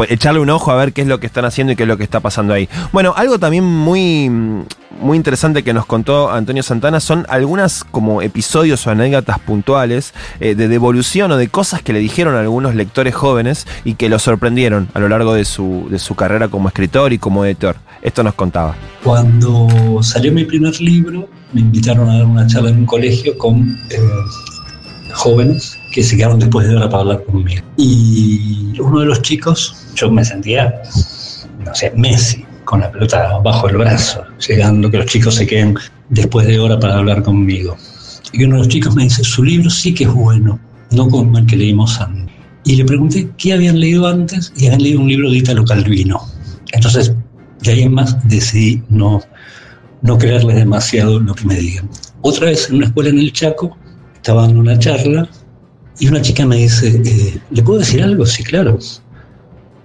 echarle 0.08 0.40
un 0.40 0.50
ojo 0.50 0.72
a 0.72 0.76
ver 0.76 0.94
qué 0.94 1.02
es 1.02 1.08
lo 1.08 1.20
que 1.20 1.28
están 1.28 1.44
haciendo 1.44 1.74
y 1.74 1.76
qué 1.76 1.84
es 1.84 1.90
lo 1.90 1.98
que 1.98 2.04
está 2.04 2.22
pasando 2.22 2.54
ahí. 2.54 2.70
Bueno, 2.94 3.14
algo 3.18 3.38
también 3.38 3.66
muy, 3.66 4.30
muy 5.02 5.18
interesante 5.18 5.64
que 5.64 5.74
nos 5.74 5.86
contó 5.86 6.32
Antonio 6.32 6.64
Santana 6.64 7.02
son 7.02 7.26
algunas 7.28 7.84
como 7.84 8.22
episodios 8.22 8.88
o 8.88 8.92
anécdotas 8.92 9.40
puntuales 9.40 10.14
eh, 10.40 10.56
de 10.56 10.70
devolución 10.70 11.32
o 11.32 11.38
de 11.38 11.50
cosas 11.50 11.63
que 11.84 11.94
le 11.94 12.00
dijeron 12.00 12.36
a 12.36 12.42
algunos 12.42 12.76
lectores 12.76 13.16
jóvenes 13.16 13.66
y 13.86 13.96
que 13.96 14.10
lo 14.10 14.20
sorprendieron 14.20 14.90
a 14.94 15.00
lo 15.00 15.08
largo 15.08 15.34
de 15.34 15.46
su, 15.46 15.88
de 15.90 15.98
su 15.98 16.16
carrera 16.16 16.50
como 16.50 16.68
escritor 16.68 17.14
y 17.14 17.18
como 17.18 17.46
editor. 17.46 17.78
Esto 18.02 18.22
nos 18.22 18.34
contaba. 18.34 18.76
Cuando 19.04 20.00
salió 20.02 20.34
mi 20.34 20.44
primer 20.44 20.80
libro, 20.82 21.30
me 21.54 21.62
invitaron 21.62 22.10
a 22.10 22.18
dar 22.18 22.26
una 22.26 22.46
charla 22.48 22.70
en 22.70 22.80
un 22.80 22.86
colegio 22.86 23.38
con 23.38 23.80
eh, 23.90 23.98
jóvenes 25.14 25.78
que 25.92 26.04
se 26.04 26.18
quedaron 26.18 26.40
después 26.40 26.68
de 26.68 26.76
hora 26.76 26.90
para 26.90 27.02
hablar 27.02 27.24
conmigo. 27.24 27.64
Y 27.78 28.78
uno 28.80 29.00
de 29.00 29.06
los 29.06 29.22
chicos, 29.22 29.88
yo 29.96 30.12
me 30.12 30.26
sentía, 30.26 30.82
no 31.64 31.74
sé, 31.74 31.94
Messi, 31.96 32.46
con 32.66 32.82
la 32.82 32.92
pelota 32.92 33.38
bajo 33.44 33.70
el 33.70 33.78
brazo, 33.78 34.24
llegando 34.48 34.92
que 34.92 34.98
los 34.98 35.06
chicos 35.06 35.36
se 35.36 35.48
queden 35.48 35.76
después 36.10 36.46
de 36.46 36.60
hora 36.60 36.78
para 36.80 36.98
hablar 36.98 37.24
conmigo. 37.24 37.78
Y 38.34 38.44
uno 38.44 38.56
de 38.56 38.60
los 38.60 38.68
chicos 38.68 38.96
me 38.96 39.04
dice, 39.04 39.24
su 39.24 39.44
libro 39.44 39.70
sí 39.70 39.94
que 39.94 40.06
es 40.06 40.12
bueno, 40.12 40.60
no 40.94 41.10
como 41.10 41.38
el 41.38 41.46
que 41.46 41.58
leímos 41.58 42.00
antes. 42.00 42.34
Y 42.66 42.76
le 42.76 42.86
pregunté 42.86 43.30
qué 43.38 43.54
habían 43.54 43.80
leído 43.80 44.08
antes 44.08 44.54
y 44.56 44.68
habían 44.68 44.84
leído 44.84 45.02
un 45.02 45.10
libro 45.10 45.30
de 45.30 45.38
Italo 45.38 45.66
Calvino. 45.66 46.22
Entonces, 46.72 47.14
de 47.62 47.72
ahí 47.72 47.82
en 47.82 47.94
más 47.94 48.18
decidí 48.28 48.82
no, 48.90 49.22
no 50.02 50.18
creerles 50.18 50.56
demasiado 50.56 51.20
lo 51.20 51.34
que 51.34 51.46
me 51.46 51.56
digan. 51.56 51.90
Otra 52.22 52.48
vez 52.48 52.70
en 52.70 52.78
una 52.78 52.86
escuela 52.88 53.10
en 53.10 53.20
el 53.20 53.34
Chaco, 53.34 53.76
estaba 54.16 54.44
dando 54.44 54.62
una 54.62 54.80
charla 54.80 55.28
y 56.00 56.08
una 56.08 56.22
chica 56.22 56.46
me 56.46 56.58
dice, 56.58 57.02
eh, 57.06 57.38
¿le 57.52 57.64
puedo 57.64 57.80
decir 57.80 58.02
algo? 58.02 58.26
Sí, 58.26 58.44
claro. 58.44 58.80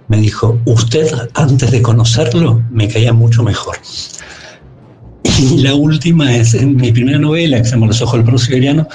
Me 0.07 0.17
dijo, 0.17 0.59
usted 0.65 1.07
antes 1.35 1.71
de 1.71 1.81
conocerlo 1.81 2.63
me 2.71 2.87
caía 2.87 3.13
mucho 3.13 3.43
mejor. 3.43 3.77
Y 5.23 5.61
la 5.61 5.75
última 5.75 6.35
es 6.35 6.53
en 6.53 6.75
mi 6.75 6.91
primera 6.91 7.19
novela, 7.19 7.57
que 7.57 7.65
se 7.65 7.71
llama 7.71 7.87
Los 7.87 8.01
ojos 8.01 8.15
del 8.15 8.25
perro 8.25 8.37
siberiano, 8.37 8.87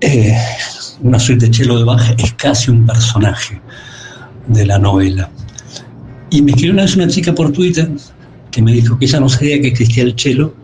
eh, 0.00 0.36
una 1.00 1.18
suite 1.18 1.46
de 1.46 1.50
Chelo 1.50 1.78
de 1.78 1.84
Bach 1.84 2.14
es 2.18 2.32
casi 2.34 2.70
un 2.70 2.86
personaje 2.86 3.60
de 4.46 4.66
la 4.66 4.78
novela. 4.78 5.30
Y 6.30 6.42
me 6.42 6.52
escribió 6.52 6.72
una 6.72 6.82
vez 6.82 6.96
una 6.96 7.08
chica 7.08 7.34
por 7.34 7.52
Twitter 7.52 7.90
que 8.50 8.62
me 8.62 8.72
dijo 8.72 8.98
que 8.98 9.04
ella 9.04 9.20
no 9.20 9.28
sabía 9.28 9.60
que 9.60 9.68
existía 9.68 10.02
el 10.02 10.16
chelo, 10.16 10.54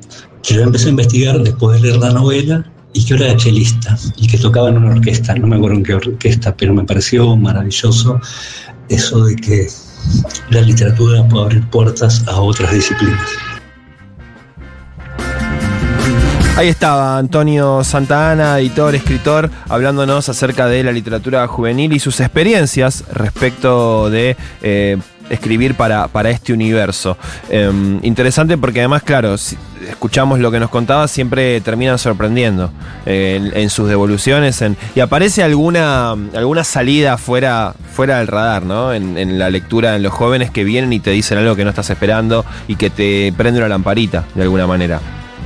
que 0.42 0.54
yo 0.54 0.62
empecé 0.62 0.86
a 0.86 0.90
investigar 0.90 1.42
después 1.42 1.80
de 1.80 1.88
leer 1.88 2.00
la 2.00 2.10
novela 2.10 2.64
y 2.94 3.04
que 3.04 3.14
era 3.14 3.36
chelista 3.36 3.96
y 4.16 4.26
que 4.26 4.38
tocaba 4.38 4.68
en 4.68 4.78
una 4.78 4.90
orquesta, 4.90 5.34
no 5.34 5.46
me 5.46 5.56
acuerdo 5.56 5.76
en 5.76 5.84
qué 5.84 5.94
orquesta, 5.94 6.56
pero 6.56 6.74
me 6.74 6.84
pareció 6.84 7.36
maravilloso 7.36 8.20
eso 8.88 9.24
de 9.24 9.36
que 9.36 9.68
la 10.50 10.60
literatura 10.60 11.26
puede 11.28 11.44
abrir 11.44 11.68
puertas 11.70 12.24
a 12.26 12.40
otras 12.40 12.72
disciplinas. 12.72 13.20
Ahí 16.54 16.68
estaba 16.68 17.16
Antonio 17.16 17.82
Santana, 17.82 18.58
editor, 18.58 18.94
escritor, 18.94 19.50
hablándonos 19.70 20.28
acerca 20.28 20.66
de 20.66 20.84
la 20.84 20.92
literatura 20.92 21.46
juvenil 21.48 21.94
y 21.94 21.98
sus 21.98 22.20
experiencias 22.20 23.04
respecto 23.10 24.10
de 24.10 24.36
eh, 24.60 24.98
escribir 25.30 25.74
para, 25.76 26.08
para 26.08 26.28
este 26.28 26.52
universo. 26.52 27.16
Em, 27.48 27.98
interesante 28.02 28.58
porque 28.58 28.80
además, 28.80 29.02
claro, 29.02 29.38
si 29.38 29.56
escuchamos 29.88 30.40
lo 30.40 30.50
que 30.50 30.60
nos 30.60 30.68
contaba, 30.68 31.08
siempre 31.08 31.58
terminan 31.62 31.98
sorprendiendo 31.98 32.70
eh, 33.06 33.50
en, 33.54 33.70
sus 33.70 33.88
devoluciones. 33.88 34.62
y 34.94 35.00
aparece 35.00 35.42
alguna, 35.42 36.10
alguna 36.10 36.64
salida 36.64 37.16
fuera, 37.16 37.74
fuera 37.94 38.18
del 38.18 38.26
radar, 38.26 38.62
¿no? 38.62 38.92
En, 38.92 39.16
en, 39.16 39.38
la 39.38 39.48
lectura 39.48 39.96
en 39.96 40.02
los 40.02 40.12
jóvenes 40.12 40.50
que 40.50 40.64
vienen 40.64 40.92
y 40.92 41.00
te 41.00 41.12
dicen 41.12 41.38
algo 41.38 41.56
que 41.56 41.64
no 41.64 41.70
estás 41.70 41.88
esperando 41.88 42.44
y 42.68 42.76
que 42.76 42.90
te 42.90 43.32
prende 43.36 43.58
una 43.58 43.68
lamparita, 43.68 44.24
de 44.34 44.42
alguna 44.42 44.66
manera. 44.66 45.00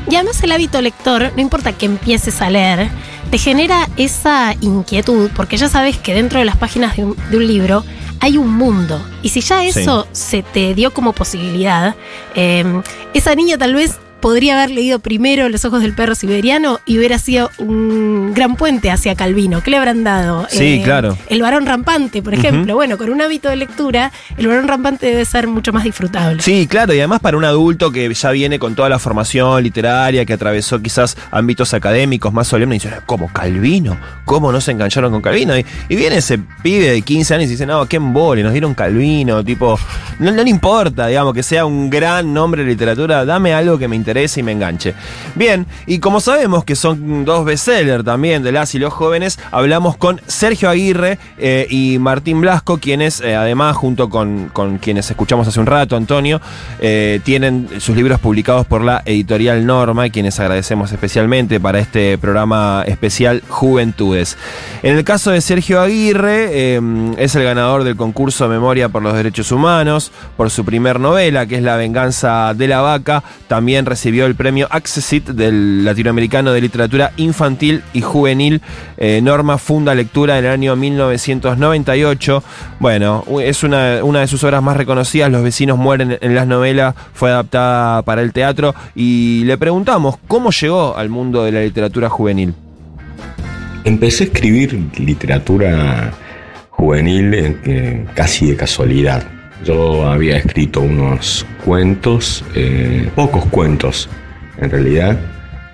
Y 0.08 0.14
además 0.14 0.42
el 0.42 0.52
hábito 0.52 0.80
lector, 0.80 1.32
no 1.34 1.42
importa 1.42 1.72
que 1.72 1.86
empieces 1.86 2.40
a 2.40 2.50
leer, 2.50 2.88
te 3.30 3.38
genera 3.38 3.88
esa 3.96 4.54
inquietud, 4.60 5.30
porque 5.34 5.56
ya 5.56 5.68
sabes 5.68 5.98
que 5.98 6.14
dentro 6.14 6.38
de 6.38 6.44
las 6.44 6.56
páginas 6.56 6.96
de 6.96 7.04
un, 7.04 7.16
de 7.30 7.36
un 7.36 7.46
libro 7.46 7.84
hay 8.20 8.38
un 8.38 8.52
mundo. 8.52 9.04
Y 9.22 9.30
si 9.30 9.40
ya 9.40 9.64
eso 9.64 10.06
se 10.12 10.42
te 10.42 10.74
dio 10.74 10.92
como 10.92 11.12
posibilidad, 11.12 11.94
eh, 12.34 12.64
esa 13.14 13.34
niña 13.34 13.58
tal 13.58 13.74
vez 13.74 13.98
podría 14.26 14.58
haber 14.58 14.74
leído 14.74 14.98
primero 14.98 15.48
Los 15.48 15.64
ojos 15.64 15.82
del 15.82 15.92
perro 15.92 16.16
siberiano 16.16 16.80
y 16.84 16.98
hubiera 16.98 17.16
sido 17.16 17.52
un 17.58 18.34
gran 18.34 18.56
puente 18.56 18.90
hacia 18.90 19.14
Calvino. 19.14 19.62
¿Qué 19.62 19.70
le 19.70 19.76
habrán 19.76 20.02
dado? 20.02 20.48
Sí, 20.50 20.80
claro. 20.82 21.16
El 21.28 21.42
varón 21.42 21.64
rampante, 21.64 22.22
por 22.22 22.34
ejemplo. 22.34 22.74
Bueno, 22.74 22.98
con 22.98 23.08
un 23.08 23.20
hábito 23.20 23.48
de 23.48 23.54
lectura, 23.54 24.10
el 24.36 24.48
varón 24.48 24.66
rampante 24.66 25.06
debe 25.06 25.24
ser 25.24 25.46
mucho 25.46 25.72
más 25.72 25.84
disfrutable. 25.84 26.42
Sí, 26.42 26.66
claro, 26.66 26.92
y 26.92 26.98
además 26.98 27.20
para 27.20 27.36
un 27.36 27.44
adulto 27.44 27.92
que 27.92 28.12
ya 28.12 28.32
viene 28.32 28.58
con 28.58 28.74
toda 28.74 28.88
la 28.88 28.98
formación 28.98 29.62
literaria, 29.62 30.24
que 30.24 30.32
atravesó 30.32 30.82
quizás 30.82 31.16
ámbitos 31.30 31.72
académicos 31.72 32.32
más 32.32 32.48
solemnes, 32.48 32.84
y 32.84 32.88
dice, 32.88 33.00
¿cómo 33.06 33.32
Calvino? 33.32 33.96
¿Cómo 34.24 34.50
no 34.50 34.60
se 34.60 34.72
engancharon 34.72 35.12
con 35.12 35.22
Calvino? 35.22 35.56
Y, 35.56 35.64
viene 35.88 36.16
ese 36.16 36.40
pibe 36.64 36.90
de 36.90 37.02
15 37.02 37.34
años 37.34 37.46
y 37.46 37.50
dice, 37.50 37.64
no, 37.64 37.86
qué 37.86 37.98
embole, 37.98 38.42
nos 38.42 38.50
dieron 38.50 38.74
Calvino, 38.74 39.44
tipo, 39.44 39.78
no, 40.18 40.32
no 40.32 40.42
le 40.42 40.50
importa, 40.50 41.06
digamos, 41.06 41.32
que 41.32 41.44
sea 41.44 41.64
un 41.64 41.88
gran 41.88 42.34
nombre 42.34 42.64
de 42.64 42.70
literatura, 42.70 43.24
dame 43.24 43.54
algo 43.54 43.78
que 43.78 43.86
me 43.86 43.94
interese 43.94 44.15
y 44.16 44.42
me 44.42 44.52
enganche. 44.52 44.94
Bien, 45.34 45.66
y 45.86 45.98
como 45.98 46.20
sabemos 46.20 46.64
que 46.64 46.74
son 46.74 47.24
dos 47.24 47.44
bestsellers 47.44 48.04
también 48.04 48.42
de 48.42 48.52
las 48.52 48.74
y 48.74 48.78
los 48.78 48.92
jóvenes, 48.92 49.38
hablamos 49.50 49.96
con 49.96 50.20
Sergio 50.26 50.70
Aguirre 50.70 51.18
eh, 51.38 51.66
y 51.68 51.98
Martín 51.98 52.40
Blasco, 52.40 52.78
quienes 52.78 53.20
eh, 53.20 53.36
además, 53.36 53.76
junto 53.76 54.08
con, 54.08 54.48
con, 54.52 54.78
quienes 54.78 55.10
escuchamos 55.10 55.46
hace 55.46 55.60
un 55.60 55.66
rato, 55.66 55.96
Antonio, 55.96 56.40
eh, 56.80 57.20
tienen 57.24 57.68
sus 57.78 57.94
libros 57.94 58.18
publicados 58.18 58.66
por 58.66 58.82
la 58.82 59.02
editorial 59.04 59.66
Norma, 59.66 60.08
quienes 60.08 60.40
agradecemos 60.40 60.90
especialmente 60.92 61.60
para 61.60 61.78
este 61.78 62.16
programa 62.16 62.84
especial 62.86 63.42
Juventudes. 63.48 64.38
En 64.82 64.96
el 64.96 65.04
caso 65.04 65.30
de 65.30 65.40
Sergio 65.40 65.80
Aguirre, 65.80 66.76
es 67.18 67.34
el 67.34 67.44
ganador 67.44 67.84
del 67.84 67.96
concurso 67.96 68.48
Memoria 68.48 68.88
por 68.88 69.02
los 69.02 69.14
Derechos 69.14 69.52
Humanos, 69.52 70.12
por 70.36 70.50
su 70.50 70.64
primer 70.64 71.00
novela, 71.00 71.46
que 71.46 71.56
es 71.56 71.62
La 71.62 71.76
venganza 71.76 72.54
de 72.54 72.68
la 72.68 72.80
vaca, 72.80 73.22
también 73.48 73.86
recibió 73.96 74.26
el 74.26 74.34
premio 74.34 74.68
Accessit 74.70 75.28
del 75.30 75.82
Latinoamericano 75.82 76.52
de 76.52 76.60
Literatura 76.60 77.12
Infantil 77.16 77.82
y 77.94 78.02
Juvenil. 78.02 78.60
Eh, 78.98 79.22
Norma 79.22 79.56
funda 79.56 79.94
lectura 79.94 80.38
en 80.38 80.44
el 80.44 80.50
año 80.50 80.76
1998. 80.76 82.44
Bueno, 82.78 83.24
es 83.42 83.62
una, 83.62 84.02
de 84.02 84.26
sus 84.26 84.44
obras 84.44 84.62
más 84.62 84.76
reconocidas. 84.76 85.30
Los 85.30 85.42
vecinos 85.42 85.78
mueren 85.78 86.18
en 86.20 86.34
las 86.34 86.46
novelas. 86.46 86.94
Fue 87.14 87.30
adaptada 87.30 88.02
para 88.02 88.20
el 88.20 88.34
teatro. 88.34 88.74
Y 88.94 89.44
le 89.44 89.56
preguntamos 89.56 90.18
cómo 90.28 90.50
llegó 90.50 90.94
al 90.94 91.08
mundo 91.08 91.44
de 91.44 91.52
la 91.52 91.62
literatura 91.62 92.10
juvenil. 92.10 92.52
Empecé 93.84 94.24
a 94.24 94.26
escribir 94.26 94.78
literatura 94.98 96.12
juvenil 96.68 97.32
eh, 97.34 98.04
casi 98.14 98.44
de 98.44 98.56
casualidad. 98.56 99.35
Yo 99.66 100.08
había 100.08 100.36
escrito 100.36 100.80
unos 100.80 101.44
cuentos, 101.64 102.44
eh, 102.54 103.08
pocos 103.16 103.44
cuentos 103.46 104.08
en 104.58 104.70
realidad, 104.70 105.18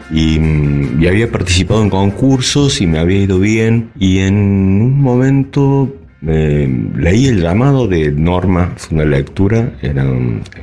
mm, 0.08 1.02
y, 1.02 1.06
había 1.06 1.30
participado 1.30 1.82
en 1.82 1.90
concursos 1.90 2.80
y 2.80 2.86
me 2.86 2.98
había 2.98 3.18
ido 3.18 3.38
bien. 3.38 3.90
Y 3.98 4.20
en 4.20 4.34
un 4.34 4.98
momento 4.98 5.94
eh, 6.26 6.74
leí 6.96 7.26
el 7.26 7.42
llamado 7.42 7.86
de 7.86 8.10
Norma 8.10 8.72
Funda 8.76 9.04
Lectura, 9.04 9.74
era 9.82 10.06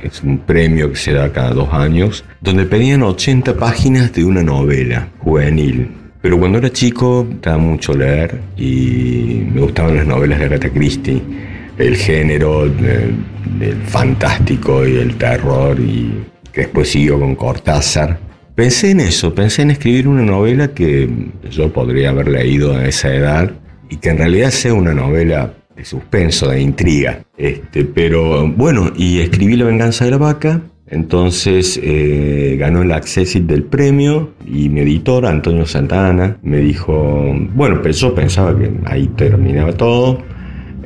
es 0.02 0.24
un 0.24 0.38
premio 0.38 0.90
que 0.90 0.96
se 0.96 1.12
da 1.12 1.30
cada 1.30 1.50
dos 1.50 1.72
años, 1.72 2.24
donde 2.40 2.64
pedían 2.64 3.04
80 3.04 3.56
páginas 3.56 4.12
de 4.12 4.24
una 4.24 4.42
novela 4.42 5.08
juvenil. 5.18 5.88
Pero 6.20 6.36
cuando 6.36 6.58
era 6.58 6.70
chico, 6.72 7.28
estaba 7.30 7.58
mucho 7.58 7.94
leer 7.94 8.40
y 8.56 9.44
me 9.54 9.60
gustaban 9.60 9.94
las 9.94 10.06
novelas 10.06 10.40
de 10.40 10.46
Agatha 10.46 10.68
Christie 10.68 11.22
el 11.80 11.96
género 11.96 12.68
del, 12.68 13.14
fantástico 13.86 14.86
y 14.86 14.96
el 14.96 15.16
terror 15.16 15.78
y 15.80 16.12
que 16.52 16.62
después 16.62 16.90
siguió 16.90 17.18
con 17.18 17.34
Cortázar. 17.34 18.18
Pensé 18.54 18.90
en 18.90 19.00
eso, 19.00 19.34
pensé 19.34 19.62
en 19.62 19.70
escribir 19.70 20.06
una 20.06 20.22
novela 20.22 20.68
que 20.68 21.08
yo 21.50 21.72
podría 21.72 22.10
haber 22.10 22.28
leído 22.28 22.76
a 22.76 22.86
esa 22.86 23.14
edad 23.14 23.50
y 23.88 23.96
que 23.96 24.10
en 24.10 24.18
realidad 24.18 24.50
sea 24.50 24.74
una 24.74 24.92
novela 24.92 25.54
de 25.74 25.84
suspenso, 25.84 26.50
de 26.50 26.60
intriga. 26.60 27.22
Este, 27.38 27.84
pero 27.84 28.46
bueno, 28.48 28.92
y 28.96 29.20
escribí 29.20 29.56
La 29.56 29.64
venganza 29.64 30.04
de 30.04 30.10
la 30.10 30.18
vaca, 30.18 30.60
entonces 30.86 31.80
eh, 31.82 32.56
ganó 32.58 32.82
el 32.82 32.92
Accessit 32.92 33.44
del 33.44 33.62
premio 33.62 34.32
y 34.46 34.68
mi 34.68 34.80
editor, 34.80 35.24
Antonio 35.24 35.64
Santana, 35.64 36.36
me 36.42 36.58
dijo, 36.58 37.34
bueno, 37.54 37.80
pues 37.80 37.98
yo 37.98 38.14
pensaba 38.14 38.58
que 38.58 38.70
ahí 38.84 39.06
terminaba 39.16 39.72
todo 39.72 40.18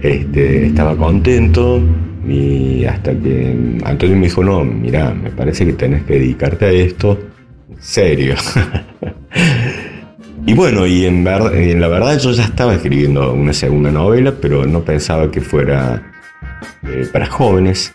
este, 0.04 0.66
estaba 0.66 0.94
contento 0.94 1.80
y 2.28 2.84
hasta 2.84 3.12
que 3.18 3.78
Antonio 3.84 4.16
me 4.16 4.26
dijo, 4.26 4.44
no, 4.44 4.62
mira, 4.62 5.14
me 5.14 5.30
parece 5.30 5.64
que 5.64 5.72
tenés 5.72 6.02
que 6.04 6.14
dedicarte 6.14 6.66
a 6.66 6.70
esto, 6.70 7.18
serio. 7.80 8.34
y 10.46 10.52
bueno, 10.52 10.86
y 10.86 11.06
en, 11.06 11.24
la 11.24 11.88
verdad 11.88 12.18
yo 12.18 12.32
ya 12.32 12.44
estaba 12.44 12.74
escribiendo 12.74 13.32
una 13.32 13.54
segunda 13.54 13.90
novela, 13.90 14.34
pero 14.38 14.66
no 14.66 14.82
pensaba 14.82 15.30
que 15.30 15.40
fuera 15.40 16.02
eh, 16.86 17.08
para 17.10 17.24
jóvenes. 17.24 17.94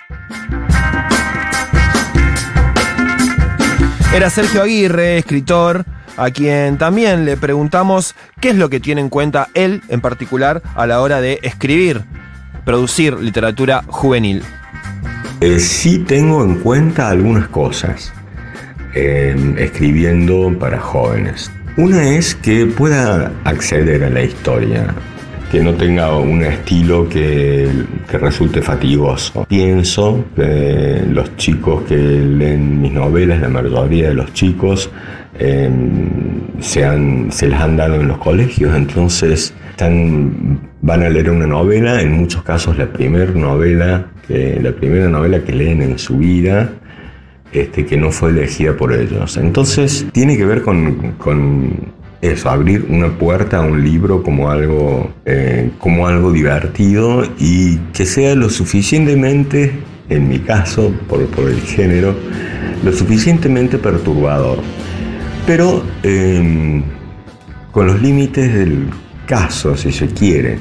Era 4.16 4.32
Sergio 4.32 4.64
Aguirre, 4.64 5.20
escritor, 5.20 5.86
a 6.20 6.32
quien 6.32 6.78
también 6.78 7.26
le 7.26 7.38
preguntamos 7.38 8.16
qué 8.40 8.50
es 8.50 8.56
lo 8.56 8.70
que 8.70 8.80
tiene 8.80 9.02
en 9.02 9.10
cuenta 9.10 9.48
él 9.54 9.82
en 9.90 10.02
particular 10.02 10.62
a 10.76 10.86
la 10.86 11.02
hora 11.02 11.22
de 11.22 11.40
escribir, 11.44 12.02
producir 12.66 13.18
literatura 13.20 13.84
juvenil. 13.88 14.44
Eh, 15.42 15.60
sí 15.60 16.00
tengo 16.00 16.44
en 16.44 16.56
cuenta 16.56 17.10
algunas 17.10 17.48
cosas 17.48 18.14
escribiendo 18.94 20.54
para 20.60 20.80
jóvenes. 20.80 21.52
Una 21.78 22.10
es 22.10 22.36
que 22.36 22.66
pueda 22.66 23.32
acceder 23.46 24.04
a 24.04 24.10
la 24.10 24.24
historia, 24.24 24.94
que 25.52 25.62
no 25.62 25.74
tenga 25.74 26.16
un 26.18 26.44
estilo 26.44 27.08
que, 27.08 27.70
que, 28.10 28.18
resulte 28.18 28.62
fatigoso. 28.62 29.46
Pienso 29.48 30.26
que 30.36 31.04
los 31.10 31.36
chicos 31.38 31.84
que 31.84 31.96
leen 31.96 32.82
mis 32.82 32.92
novelas, 32.92 33.40
la 33.42 33.50
mayoría 33.50 34.10
de 34.10 34.16
los 34.16 34.34
chicos, 34.34 34.90
se, 35.40 36.86
han, 36.86 37.32
se 37.32 37.48
les 37.48 37.60
han 37.60 37.78
dado 37.78 37.96
en 37.96 38.08
los 38.08 38.18
colegios, 38.18 38.76
entonces 38.76 39.54
van 40.82 41.04
a 41.04 41.10
leer 41.10 41.30
una 41.30 41.48
novela, 41.48 42.02
en 42.02 42.12
muchos 42.14 42.44
casos 42.44 42.78
la 42.78 42.92
primera 42.92 43.32
novela, 43.32 44.08
que, 44.28 44.60
la 44.62 44.72
primera 44.72 45.08
novela 45.08 45.40
que 45.44 45.54
leen 45.54 45.82
en 45.82 45.98
su 45.98 46.18
vida, 46.18 46.70
este, 47.52 47.86
que 47.86 47.98
no 47.98 48.12
fue 48.12 48.32
elegida 48.32 48.76
por 48.76 48.94
ellos. 48.94 49.38
Entonces 49.38 50.06
tiene 50.12 50.38
que 50.38 50.46
ver 50.46 50.62
con, 50.62 51.14
con 51.18 51.72
eso, 52.22 52.50
abrir 52.50 52.86
una 52.90 53.10
puerta 53.18 53.58
a 53.58 53.62
un 53.62 53.84
libro 53.84 54.22
como 54.22 54.52
algo, 54.52 55.12
eh, 55.26 55.72
como 55.80 56.08
algo 56.08 56.32
divertido 56.32 57.24
y 57.40 57.78
que 57.94 58.06
sea 58.06 58.36
lo 58.36 58.50
suficientemente, 58.50 59.72
en 60.10 60.28
mi 60.28 60.40
caso, 60.40 60.92
por, 61.08 61.26
por 61.28 61.50
el 61.50 61.62
género, 61.62 62.16
lo 62.84 62.92
suficientemente 62.92 63.78
perturbador. 63.78 64.60
Pero 65.50 65.84
em, 66.04 66.84
con 67.72 67.88
los 67.88 68.00
límites 68.00 68.54
del 68.54 68.88
caso, 69.26 69.76
si 69.76 69.92
se 69.92 70.06
quiere. 70.06 70.60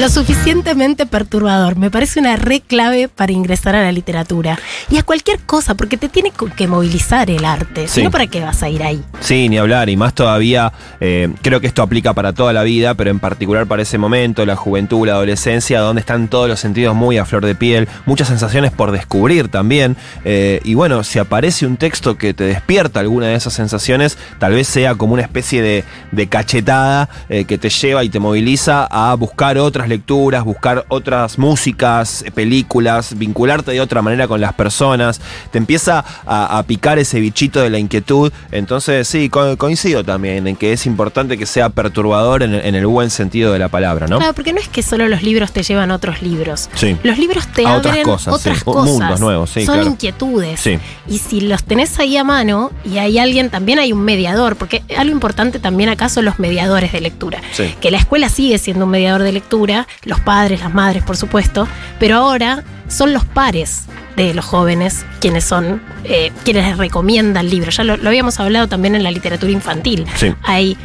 Lo 0.00 0.08
suficientemente 0.08 1.04
perturbador. 1.04 1.76
Me 1.76 1.90
parece 1.90 2.20
una 2.20 2.34
re 2.36 2.62
clave 2.62 3.08
para 3.08 3.32
ingresar 3.32 3.76
a 3.76 3.82
la 3.82 3.92
literatura. 3.92 4.58
Y 4.88 4.96
a 4.96 5.02
cualquier 5.02 5.40
cosa, 5.40 5.74
porque 5.74 5.98
te 5.98 6.08
tiene 6.08 6.32
que 6.56 6.66
movilizar 6.66 7.28
el 7.30 7.44
arte. 7.44 7.86
Sí. 7.86 8.02
no, 8.02 8.10
¿para 8.10 8.26
qué 8.26 8.40
vas 8.40 8.62
a 8.62 8.70
ir 8.70 8.82
ahí? 8.82 9.04
Sí, 9.20 9.50
ni 9.50 9.58
hablar, 9.58 9.90
y 9.90 9.98
más 9.98 10.14
todavía, 10.14 10.72
eh, 11.00 11.28
creo 11.42 11.60
que 11.60 11.66
esto 11.66 11.82
aplica 11.82 12.14
para 12.14 12.32
toda 12.32 12.54
la 12.54 12.62
vida, 12.62 12.94
pero 12.94 13.10
en 13.10 13.18
particular 13.18 13.66
para 13.66 13.82
ese 13.82 13.98
momento, 13.98 14.46
la 14.46 14.56
juventud, 14.56 15.06
la 15.06 15.12
adolescencia, 15.12 15.80
donde 15.80 16.00
están 16.00 16.28
todos 16.28 16.48
los 16.48 16.58
sentidos 16.58 16.94
muy 16.94 17.18
a 17.18 17.26
flor 17.26 17.44
de 17.44 17.54
piel, 17.54 17.86
muchas 18.06 18.28
sensaciones 18.28 18.72
por 18.72 18.92
descubrir 18.92 19.48
también, 19.48 19.98
eh, 20.24 20.62
y 20.64 20.72
bueno, 20.72 21.04
si 21.04 21.18
aparece 21.18 21.66
un 21.66 21.76
texto 21.76 22.16
que 22.16 22.32
te 22.32 22.44
despierta 22.44 23.00
alguna 23.00 23.26
de 23.26 23.34
esas 23.34 23.52
sensaciones, 23.52 24.16
tal 24.38 24.54
vez 24.54 24.66
sea 24.66 24.94
como 24.94 25.12
una 25.12 25.22
especie 25.22 25.60
de, 25.60 25.84
de 26.10 26.26
cachetada 26.26 27.10
eh, 27.28 27.44
que 27.44 27.58
te 27.58 27.68
lleva 27.68 28.02
y 28.02 28.08
te 28.08 28.18
moviliza 28.18 28.86
a 28.86 29.14
buscar 29.14 29.58
otras 29.58 29.89
lecturas, 29.90 30.44
buscar 30.44 30.86
otras 30.88 31.38
músicas, 31.38 32.22
eh, 32.22 32.30
películas, 32.30 33.18
vincularte 33.18 33.72
de 33.72 33.80
otra 33.80 34.00
manera 34.02 34.26
con 34.26 34.40
las 34.40 34.54
personas, 34.54 35.20
te 35.50 35.58
empieza 35.58 36.04
a, 36.26 36.58
a 36.58 36.62
picar 36.62 36.98
ese 36.98 37.20
bichito 37.20 37.60
de 37.60 37.68
la 37.70 37.78
inquietud. 37.78 38.32
Entonces, 38.50 39.06
sí, 39.06 39.28
co- 39.28 39.56
coincido 39.58 40.02
también 40.04 40.46
en 40.46 40.56
que 40.56 40.72
es 40.72 40.86
importante 40.86 41.36
que 41.36 41.44
sea 41.46 41.68
perturbador 41.68 42.42
en, 42.42 42.54
el- 42.54 42.64
en 42.64 42.74
el 42.74 42.86
buen 42.86 43.10
sentido 43.10 43.52
de 43.52 43.58
la 43.58 43.68
palabra, 43.68 44.06
¿no? 44.06 44.18
Claro, 44.18 44.32
porque 44.32 44.52
no 44.52 44.60
es 44.60 44.68
que 44.68 44.82
solo 44.82 45.06
los 45.08 45.22
libros 45.22 45.52
te 45.52 45.62
llevan 45.62 45.90
a 45.90 45.96
otros 45.96 46.22
libros. 46.22 46.70
Sí. 46.74 46.96
Los 47.02 47.18
libros 47.18 47.46
te 47.48 47.66
A 47.66 47.74
abren 47.74 47.90
otras 47.90 48.04
cosas, 48.04 48.34
otras 48.34 48.58
sí. 48.58 48.64
cosas. 48.64 48.84
Mundos 48.86 49.20
nuevos, 49.20 49.50
sí, 49.50 49.66
Son 49.66 49.74
claro. 49.74 49.90
inquietudes. 49.90 50.60
Sí. 50.60 50.78
Y 51.08 51.18
si 51.18 51.40
los 51.42 51.64
tenés 51.64 51.98
ahí 51.98 52.16
a 52.16 52.24
mano 52.24 52.70
y 52.84 52.98
hay 52.98 53.18
alguien, 53.18 53.50
también 53.50 53.78
hay 53.78 53.92
un 53.92 54.00
mediador, 54.02 54.56
porque 54.56 54.82
algo 54.96 55.12
importante 55.12 55.58
también 55.58 55.90
acá 55.90 56.08
son 56.08 56.24
los 56.24 56.38
mediadores 56.38 56.92
de 56.92 57.00
lectura. 57.00 57.40
Sí. 57.52 57.74
Que 57.80 57.90
la 57.90 57.98
escuela 57.98 58.28
sigue 58.28 58.58
siendo 58.58 58.84
un 58.84 58.90
mediador 58.90 59.22
de 59.22 59.32
lectura, 59.32 59.79
los 60.04 60.20
padres, 60.20 60.60
las 60.60 60.72
madres, 60.72 61.02
por 61.02 61.16
supuesto, 61.16 61.66
pero 61.98 62.16
ahora 62.16 62.62
son 62.88 63.12
los 63.12 63.24
pares 63.24 63.86
de 64.16 64.34
los 64.34 64.44
jóvenes 64.44 65.04
quienes 65.20 65.44
son, 65.44 65.80
eh, 66.04 66.32
quienes 66.44 66.66
les 66.66 66.78
recomiendan 66.78 67.48
libros. 67.48 67.76
Ya 67.76 67.84
lo, 67.84 67.96
lo 67.96 68.08
habíamos 68.08 68.40
hablado 68.40 68.68
también 68.68 68.94
en 68.94 69.02
la 69.02 69.10
literatura 69.10 69.52
infantil. 69.52 70.06
Sí. 70.16 70.34
Hay 70.42 70.76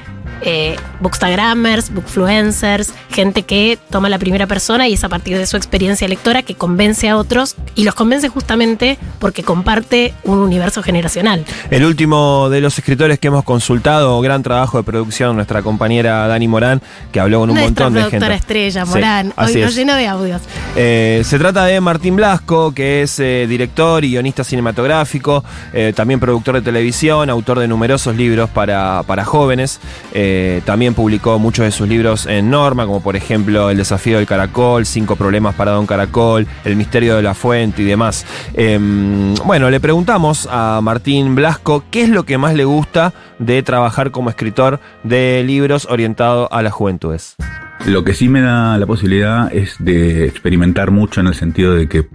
eh, 0.41 0.75
bookstagrammers, 0.99 1.93
bookfluencers, 1.93 2.93
gente 3.11 3.43
que 3.43 3.77
toma 3.89 4.09
la 4.09 4.19
primera 4.19 4.47
persona 4.47 4.87
y 4.87 4.93
es 4.93 5.03
a 5.03 5.09
partir 5.09 5.37
de 5.37 5.45
su 5.45 5.57
experiencia 5.57 6.07
lectora 6.07 6.41
que 6.43 6.55
convence 6.55 7.09
a 7.09 7.17
otros 7.17 7.55
y 7.75 7.83
los 7.83 7.95
convence 7.95 8.27
justamente 8.29 8.97
porque 9.19 9.43
comparte 9.43 10.13
un 10.23 10.39
universo 10.39 10.83
generacional. 10.83 11.45
El 11.69 11.85
último 11.85 12.49
de 12.49 12.61
los 12.61 12.77
escritores 12.77 13.19
que 13.19 13.27
hemos 13.27 13.43
consultado, 13.43 14.19
gran 14.21 14.43
trabajo 14.43 14.77
de 14.77 14.83
producción, 14.83 15.35
nuestra 15.35 15.61
compañera 15.61 16.27
Dani 16.27 16.47
Morán, 16.47 16.81
que 17.11 17.19
habló 17.19 17.39
con 17.39 17.49
un 17.49 17.55
Nuestra 17.55 17.85
montón 17.85 17.93
de 17.93 18.01
gente. 18.01 18.17
productora 18.17 18.35
estrella, 18.35 18.85
Morán, 18.85 19.33
hoy 19.37 19.45
nos 19.45 19.71
es. 19.71 19.75
llena 19.75 19.95
de 19.95 20.07
audios. 20.07 20.41
Eh, 20.75 21.21
se 21.25 21.39
trata 21.39 21.65
de 21.65 21.79
Martín 21.81 22.15
Blasco, 22.15 22.73
que 22.73 23.01
es 23.03 23.19
eh, 23.19 23.45
director 23.47 24.03
y 24.03 24.09
guionista 24.09 24.43
cinematográfico, 24.43 25.43
eh, 25.73 25.93
también 25.95 26.19
productor 26.19 26.55
de 26.55 26.61
televisión, 26.61 27.29
autor 27.29 27.59
de 27.59 27.67
numerosos 27.67 28.15
libros 28.15 28.49
para, 28.49 29.03
para 29.03 29.23
jóvenes. 29.25 29.79
Eh, 30.13 30.24
también 30.65 30.93
publicó 30.93 31.39
muchos 31.39 31.65
de 31.65 31.71
sus 31.71 31.87
libros 31.87 32.25
en 32.25 32.49
Norma, 32.49 32.85
como 32.85 33.01
por 33.01 33.15
ejemplo 33.15 33.69
El 33.69 33.77
desafío 33.77 34.17
del 34.17 34.25
caracol, 34.25 34.85
Cinco 34.85 35.15
problemas 35.15 35.55
para 35.55 35.71
Don 35.71 35.85
Caracol, 35.85 36.47
El 36.63 36.75
misterio 36.75 37.15
de 37.15 37.23
la 37.23 37.33
fuente 37.33 37.81
y 37.81 37.85
demás. 37.85 38.25
Eh, 38.53 38.79
bueno, 39.45 39.69
le 39.69 39.79
preguntamos 39.79 40.47
a 40.51 40.79
Martín 40.81 41.35
Blasco 41.35 41.83
qué 41.91 42.03
es 42.03 42.09
lo 42.09 42.23
que 42.23 42.37
más 42.37 42.53
le 42.55 42.65
gusta 42.65 43.13
de 43.39 43.63
trabajar 43.63 44.11
como 44.11 44.29
escritor 44.29 44.79
de 45.03 45.43
libros 45.45 45.87
orientados 45.89 46.47
a 46.51 46.61
las 46.61 46.73
juventudes. 46.73 47.35
Lo 47.85 48.03
que 48.03 48.13
sí 48.13 48.29
me 48.29 48.41
da 48.41 48.77
la 48.77 48.85
posibilidad 48.85 49.53
es 49.53 49.75
de 49.79 50.25
experimentar 50.25 50.91
mucho 50.91 51.21
en 51.21 51.27
el 51.27 51.35
sentido 51.35 51.73
de 51.73 51.87
que 51.87 52.07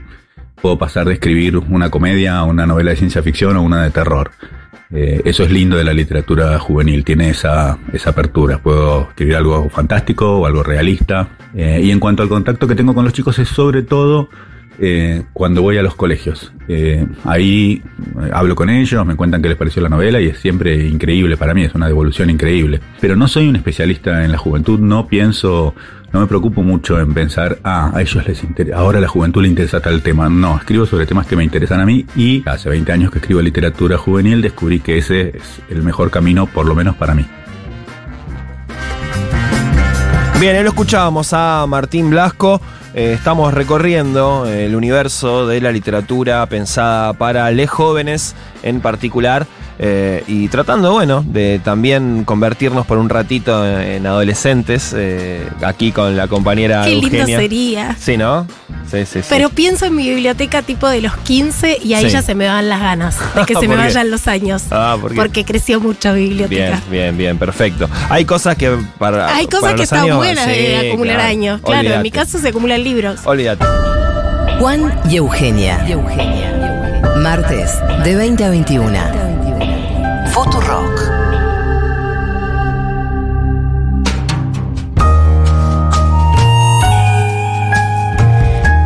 puedo 0.61 0.79
pasar 0.79 1.07
de 1.07 1.15
escribir 1.15 1.57
una 1.57 1.91
comedia 1.91 2.43
una 2.43 2.67
novela 2.67 2.91
de 2.91 2.97
ciencia 2.97 3.23
ficción 3.23 3.57
o 3.57 3.63
una 3.63 3.83
de 3.83 3.91
terror. 3.91 4.33
Eh, 4.93 5.23
eso 5.25 5.45
es 5.45 5.51
lindo 5.51 5.77
de 5.77 5.85
la 5.85 5.93
literatura 5.93 6.59
juvenil, 6.59 7.05
tiene 7.05 7.31
esa, 7.31 7.79
esa 7.93 8.11
apertura. 8.11 8.59
Puedo 8.59 9.09
escribir 9.11 9.37
algo 9.37 9.69
fantástico 9.71 10.41
o 10.41 10.47
algo 10.47 10.63
realista. 10.63 11.29
Eh, 11.55 11.81
y 11.85 11.91
en 11.91 12.01
cuanto 12.01 12.23
al 12.23 12.29
contacto 12.29 12.67
que 12.67 12.75
tengo 12.75 12.95
con 12.95 13.05
los 13.05 13.13
chicos 13.13 13.39
es 13.39 13.49
sobre 13.49 13.83
todo 13.83 14.29
eh, 14.79 15.25
cuando 15.33 15.63
voy 15.63 15.79
a 15.79 15.83
los 15.83 15.95
colegios. 15.95 16.53
Ahí 17.25 17.83
hablo 18.33 18.55
con 18.55 18.71
ellos, 18.71 19.05
me 19.05 19.17
cuentan 19.17 19.43
qué 19.43 19.49
les 19.49 19.59
pareció 19.59 19.83
la 19.83 19.89
novela 19.89 20.21
y 20.21 20.27
es 20.27 20.39
siempre 20.39 20.87
increíble 20.87 21.37
para 21.37 21.53
mí, 21.53 21.65
es 21.65 21.75
una 21.75 21.89
devolución 21.89 22.31
increíble. 22.31 22.81
Pero 23.01 23.17
no 23.17 23.27
soy 23.27 23.49
un 23.49 23.57
especialista 23.57 24.25
en 24.25 24.31
la 24.31 24.39
juventud, 24.39 24.79
no 24.79 25.09
pienso, 25.09 25.75
no 26.13 26.21
me 26.21 26.27
preocupo 26.27 26.63
mucho 26.63 26.99
en 26.99 27.15
pensar, 27.15 27.59
ah, 27.63 27.93
a 27.95 28.01
ellos 28.01 28.27
les 28.27 28.43
interesa, 28.43 28.79
ahora 28.79 28.99
a 28.99 29.01
la 29.01 29.09
juventud 29.09 29.43
le 29.43 29.49
interesa 29.49 29.81
tal 29.81 30.03
tema. 30.03 30.29
No, 30.29 30.57
escribo 30.57 30.87
sobre 30.87 31.07
temas 31.07 31.27
que 31.27 31.37
me 31.37 31.45
interesan 31.45 31.81
a 31.81 31.87
mí 31.87 32.05
y 32.17 32.43
hace 32.49 32.69
20 32.69 32.91
años 32.93 33.11
que 33.13 33.19
escribo 33.19 33.41
literatura 33.41 33.97
juvenil 33.97 34.43
descubrí 34.43 34.81
que 34.81 34.99
ese 34.99 35.37
es 35.37 35.61
el 35.69 35.83
mejor 35.83 36.11
camino, 36.11 36.47
por 36.47 36.67
lo 36.67 36.75
menos 36.75 36.97
para 36.97 37.15
mí. 37.15 37.27
Bien, 40.41 40.63
lo 40.65 40.71
escuchábamos 40.71 41.33
a 41.33 41.67
Martín 41.69 42.11
Blasco. 42.11 42.61
Eh, 42.95 43.13
estamos 43.13 43.55
recorriendo 43.55 44.47
el 44.47 44.75
universo 44.75 45.47
de 45.47 45.61
la 45.61 45.71
literatura 45.71 46.45
pensada 46.47 47.13
para 47.13 47.51
les 47.53 47.71
jóvenes 47.71 48.35
en 48.63 48.81
particular 48.81 49.47
eh, 49.83 50.23
y 50.27 50.49
tratando, 50.49 50.93
bueno, 50.93 51.25
de 51.27 51.59
también 51.65 52.25
convertirnos 52.25 52.85
por 52.85 52.99
un 52.99 53.09
ratito 53.09 53.67
en, 53.67 53.81
en 53.81 54.07
adolescentes 54.07 54.95
eh, 54.95 55.49
aquí 55.63 55.91
con 55.91 56.19
la 56.19 56.29
compañera 56.29 56.83
Qué 56.85 56.91
lindo 56.91 57.07
Eugenia. 57.17 57.39
sería. 57.39 57.97
Sí, 57.99 58.19
¿no? 58.19 58.47
Sí, 58.91 59.07
sí, 59.07 59.23
sí. 59.23 59.27
Pero 59.31 59.49
pienso 59.49 59.87
en 59.87 59.97
mi 59.97 60.07
biblioteca 60.07 60.61
tipo 60.61 60.87
de 60.87 61.01
los 61.01 61.17
15 61.17 61.79
y 61.83 61.95
ahí 61.95 62.05
Sí. 62.05 62.11
ya 62.11 62.21
se 62.21 62.35
me 62.35 62.47
van 62.47 62.69
las 62.69 62.81
ganas 62.81 63.17
de 63.35 63.47
que 63.47 63.55
se 63.61 63.69
me 63.69 63.77
vayan 63.77 64.11
los 64.11 64.29
años. 64.29 64.65
Ah, 64.71 64.99
¿por 65.01 65.13
qué? 65.13 65.17
Porque 65.17 65.45
creció 65.47 65.81
mucho 65.81 66.13
mi 66.13 66.25
biblioteca. 66.29 66.63
Bien, 66.67 66.83
bien, 66.91 67.17
bien, 67.17 67.39
perfecto. 67.39 67.89
Hay 68.11 68.27
cosas 68.27 68.57
que 68.57 68.77
para. 68.99 69.35
Hay 69.35 69.47
cosas 69.47 69.61
para 69.63 69.73
que 69.77 69.79
los 69.79 69.85
están 69.85 70.01
años, 70.03 70.17
buenas 70.19 70.47
de 70.47 70.89
acumular 70.91 71.15
claro. 71.17 71.31
años. 71.31 71.61
Claro, 71.65 71.89
en 71.95 72.03
mi 72.03 72.11
caso 72.11 72.39
se 72.39 72.49
acumulan 72.49 72.85
libros. 72.85 73.21
Olvídate. 73.25 73.65
Juan 74.59 74.93
y 75.09 75.17
Eugenia. 75.17 75.87
Martes, 77.17 77.71
de 78.05 78.15
20 78.15 78.45
a 78.45 78.51
21. 78.51 79.30
Futurock. 80.33 81.01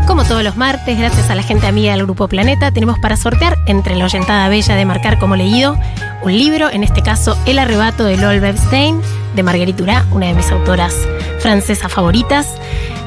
Como 0.07 0.25
todos 0.25 0.43
los 0.43 0.57
martes, 0.57 0.99
gracias 0.99 1.31
a 1.31 1.35
la 1.35 1.43
gente 1.43 1.67
amiga 1.67 1.93
del 1.93 2.05
Grupo 2.05 2.29
Planeta, 2.29 2.71
tenemos 2.71 2.99
para 2.99 3.17
sortear 3.17 3.59
entre 3.67 3.95
la 3.95 4.07
oyentada 4.07 4.49
bella 4.49 4.75
de 4.75 4.85
marcar 4.85 5.19
como 5.19 5.37
leído 5.37 5.77
un 6.23 6.33
libro, 6.33 6.71
en 6.71 6.83
este 6.83 7.03
caso 7.03 7.37
El 7.45 7.59
arrebato 7.59 8.05
de 8.05 8.17
Lol 8.17 8.41
Bebstein, 8.41 9.01
de 9.37 9.43
Marguerite 9.43 9.79
Durá, 9.79 10.07
una 10.13 10.27
de 10.27 10.35
mis 10.35 10.51
autoras 10.51 10.97
francesas 11.41 11.93
favoritas. 11.93 12.59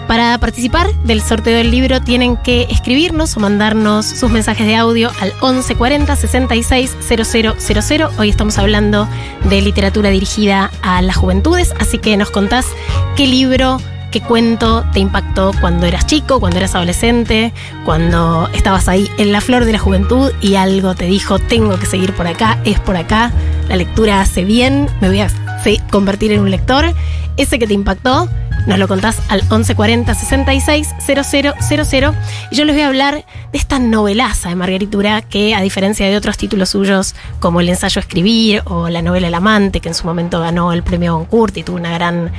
Para 0.07 0.37
participar 0.37 0.93
del 1.03 1.21
sorteo 1.21 1.57
del 1.57 1.69
libro 1.69 1.99
tienen 2.01 2.37
que 2.37 2.63
escribirnos 2.69 3.35
o 3.35 3.41
mandarnos 3.41 4.05
sus 4.05 4.31
mensajes 4.31 4.65
de 4.65 4.75
audio 4.75 5.11
al 5.19 5.33
1140 5.33 6.15
66 6.15 6.95
000. 7.01 8.09
Hoy 8.17 8.29
estamos 8.29 8.57
hablando 8.57 9.07
de 9.49 9.61
literatura 9.61 10.09
dirigida 10.09 10.71
a 10.81 11.01
las 11.01 11.17
juventudes, 11.17 11.73
así 11.79 11.97
que 11.97 12.15
nos 12.15 12.31
contás 12.31 12.67
qué 13.17 13.27
libro, 13.27 13.81
qué 14.09 14.21
cuento 14.21 14.85
te 14.93 15.01
impactó 15.01 15.51
cuando 15.59 15.85
eras 15.85 16.05
chico, 16.05 16.39
cuando 16.39 16.57
eras 16.57 16.73
adolescente, 16.73 17.51
cuando 17.83 18.49
estabas 18.53 18.87
ahí 18.87 19.09
en 19.17 19.33
la 19.33 19.41
flor 19.41 19.65
de 19.65 19.73
la 19.73 19.79
juventud 19.79 20.31
y 20.39 20.55
algo 20.55 20.95
te 20.95 21.05
dijo, 21.05 21.37
tengo 21.37 21.77
que 21.77 21.85
seguir 21.85 22.13
por 22.13 22.27
acá, 22.27 22.59
es 22.63 22.79
por 22.79 22.95
acá, 22.95 23.33
la 23.67 23.75
lectura 23.75 24.21
hace 24.21 24.45
bien, 24.45 24.89
me 25.01 25.09
voy 25.09 25.19
a 25.19 25.46
convertir 25.91 26.31
en 26.31 26.41
un 26.41 26.51
lector, 26.51 26.93
ese 27.37 27.59
que 27.59 27.67
te 27.67 27.73
impactó, 27.73 28.29
nos 28.67 28.79
lo 28.79 28.87
contás 28.89 29.21
al 29.29 29.41
1140 29.41 30.13
66 30.13 30.89
000 30.99 32.15
y 32.51 32.55
yo 32.55 32.65
les 32.65 32.75
voy 32.75 32.81
a 32.81 32.87
hablar 32.87 33.25
de 33.51 33.57
esta 33.57 33.79
novelaza 33.79 34.49
de 34.49 34.55
Marguerite 34.55 34.97
Urá 34.97 35.21
que 35.21 35.55
a 35.55 35.61
diferencia 35.61 36.05
de 36.05 36.17
otros 36.17 36.37
títulos 36.37 36.69
suyos 36.69 37.15
como 37.39 37.61
el 37.61 37.69
ensayo 37.69 38.01
Escribir 38.01 38.63
o 38.65 38.89
la 38.89 39.01
novela 39.01 39.27
El 39.27 39.35
amante 39.35 39.79
que 39.79 39.87
en 39.87 39.95
su 39.95 40.05
momento 40.05 40.41
ganó 40.41 40.73
el 40.73 40.83
premio 40.83 41.15
Goncourt 41.15 41.55
y 41.57 41.63
tuvo 41.63 41.77
una 41.77 41.91
gran 41.91 42.31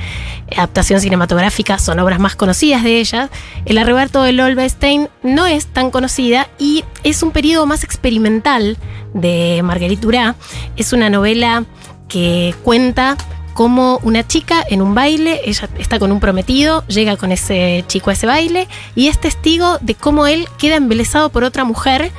adaptación 0.55 1.01
cinematográfica, 1.01 1.79
son 1.79 1.99
obras 1.99 2.19
más 2.19 2.35
conocidas 2.35 2.83
de 2.83 2.99
ella. 2.99 3.29
El 3.65 3.79
arrebato 3.79 4.21
de 4.21 4.33
Lolbestein 4.33 5.09
no 5.23 5.47
es 5.47 5.65
tan 5.65 5.89
conocida 5.89 6.47
y 6.59 6.83
es 7.03 7.23
un 7.23 7.31
periodo 7.31 7.65
más 7.65 7.83
experimental 7.83 8.77
de 9.13 9.61
Marguerite 9.63 10.05
Urá. 10.05 10.35
Es 10.75 10.93
una 10.93 11.09
novela 11.09 11.65
que 12.09 12.53
cuenta 12.63 13.15
como 13.53 13.99
una 14.03 14.27
chica 14.27 14.63
en 14.67 14.81
un 14.81 14.93
baile, 14.95 15.41
ella 15.45 15.69
está 15.77 15.99
con 15.99 16.11
un 16.11 16.19
prometido, 16.19 16.85
llega 16.87 17.17
con 17.17 17.31
ese 17.31 17.83
chico 17.87 18.09
a 18.09 18.13
ese 18.13 18.27
baile 18.27 18.67
y 18.95 19.07
es 19.07 19.19
testigo 19.19 19.77
de 19.79 19.95
cómo 19.95 20.27
él 20.27 20.47
queda 20.57 20.75
embelesado 20.75 21.29
por 21.29 21.43
otra 21.43 21.63
mujer. 21.63 22.11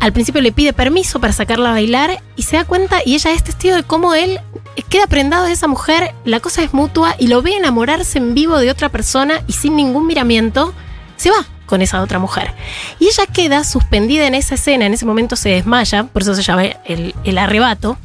Al 0.00 0.12
principio 0.12 0.40
le 0.40 0.52
pide 0.52 0.72
permiso 0.72 1.20
para 1.20 1.32
sacarla 1.32 1.70
a 1.70 1.72
bailar 1.72 2.22
y 2.36 2.42
se 2.42 2.56
da 2.56 2.64
cuenta 2.64 3.00
y 3.04 3.14
ella 3.14 3.32
es 3.32 3.42
testigo 3.42 3.76
de 3.76 3.82
cómo 3.82 4.14
él 4.14 4.40
queda 4.88 5.06
prendado 5.06 5.44
de 5.44 5.52
esa 5.52 5.66
mujer, 5.66 6.14
la 6.24 6.40
cosa 6.40 6.62
es 6.62 6.72
mutua 6.72 7.14
y 7.18 7.26
lo 7.26 7.42
ve 7.42 7.56
enamorarse 7.56 8.18
en 8.18 8.34
vivo 8.34 8.58
de 8.58 8.70
otra 8.70 8.88
persona 8.88 9.42
y 9.46 9.52
sin 9.52 9.76
ningún 9.76 10.06
miramiento, 10.06 10.72
se 11.16 11.30
va 11.30 11.46
con 11.68 11.82
esa 11.82 12.02
otra 12.02 12.18
mujer. 12.18 12.52
Y 12.98 13.06
ella 13.06 13.26
queda 13.32 13.62
suspendida 13.62 14.26
en 14.26 14.34
esa 14.34 14.56
escena, 14.56 14.86
en 14.86 14.94
ese 14.94 15.06
momento 15.06 15.36
se 15.36 15.50
desmaya, 15.50 16.04
por 16.04 16.22
eso 16.22 16.34
se 16.34 16.42
llama 16.42 16.64
el, 16.64 17.38
arrebato, 17.38 17.96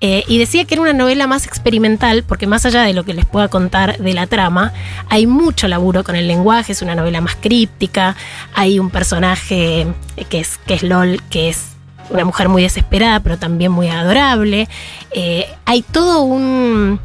eh, 0.00 0.22
y 0.28 0.38
decía 0.38 0.64
que 0.64 0.74
era 0.74 0.82
una 0.82 0.92
novela 0.92 1.26
más 1.26 1.46
experimental, 1.46 2.22
porque 2.22 2.46
más 2.46 2.64
allá 2.66 2.82
de 2.82 2.92
lo 2.92 3.04
que 3.04 3.14
les 3.14 3.24
pueda 3.24 3.48
contar 3.48 3.98
de 3.98 4.14
la 4.14 4.26
trama, 4.28 4.72
hay 5.08 5.26
mucho 5.26 5.66
laburo 5.66 6.04
con 6.04 6.14
el 6.14 6.28
lenguaje, 6.28 6.72
es 6.72 6.82
una 6.82 6.94
novela 6.94 7.20
más 7.20 7.34
críptica, 7.34 8.14
hay 8.54 8.78
un 8.78 8.90
personaje 8.90 9.86
que 10.28 10.40
es, 10.40 10.58
que 10.58 10.74
es 10.74 10.82
LOL, 10.82 11.20
que 11.30 11.48
es 11.48 11.70
una 12.10 12.24
mujer 12.24 12.48
muy 12.48 12.62
desesperada, 12.62 13.20
pero 13.20 13.38
también 13.38 13.72
muy 13.72 13.88
adorable. 13.88 14.68
Eh, 15.10 15.46
hay 15.64 15.82
todo 15.82 16.22
un, 16.22 17.00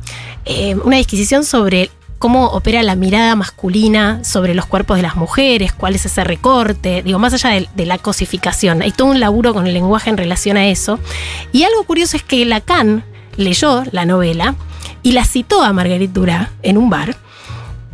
eh, 0.45 0.75
una 0.75 0.97
disquisición 0.97 1.43
sobre 1.43 1.89
cómo 2.23 2.45
opera 2.45 2.81
la 2.83 2.95
mirada 2.95 3.35
masculina 3.35 4.23
sobre 4.23 4.55
los 4.55 4.65
cuerpos 4.65 4.95
de 4.95 5.03
las 5.03 5.17
mujeres, 5.17 5.73
cuál 5.73 5.93
es 5.93 6.05
ese 6.05 6.23
recorte, 6.23 7.01
digo, 7.03 7.19
más 7.19 7.33
allá 7.33 7.67
de, 7.75 7.85
la 7.85 7.97
cosificación. 7.97 8.81
Hay 8.81 8.93
todo 8.93 9.09
un 9.09 9.19
laburo 9.19 9.53
con 9.53 9.67
el 9.67 9.73
lenguaje 9.73 10.09
en 10.09 10.15
relación 10.15 10.55
a 10.55 10.65
eso. 10.67 11.01
Y 11.51 11.63
algo 11.63 11.83
curioso 11.83 12.15
es 12.15 12.23
que 12.23 12.45
Lacan 12.45 13.03
leyó 13.35 13.83
la 13.91 14.05
novela 14.05 14.55
y 15.01 15.11
la 15.11 15.25
citó 15.25 15.63
a 15.63 15.73
Marguerite 15.73 16.13
Durá 16.13 16.49
en 16.61 16.77
un 16.77 16.89
bar. 16.89 17.17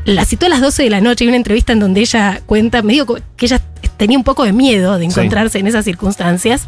La 0.06 0.26
citó 0.26 0.46
a 0.46 0.50
las 0.50 0.62
12 0.62 0.84
de 0.84 0.90
la 0.92 1.02
noche. 1.02 1.24
Hay 1.24 1.30
una 1.30 1.38
entrevista 1.38 1.74
en 1.74 1.80
donde 1.80 2.02
ella 2.02 2.40
cuenta, 2.46 2.84
me 2.84 2.94
digo 2.94 3.18
que 3.36 3.48
ella 3.48 3.60
tenía 4.00 4.18
un 4.18 4.24
poco 4.24 4.46
de 4.46 4.54
miedo 4.54 4.98
de 4.98 5.06
encontrarse 5.06 5.60
en 5.60 5.68
esas 5.68 5.84
circunstancias. 5.84 6.68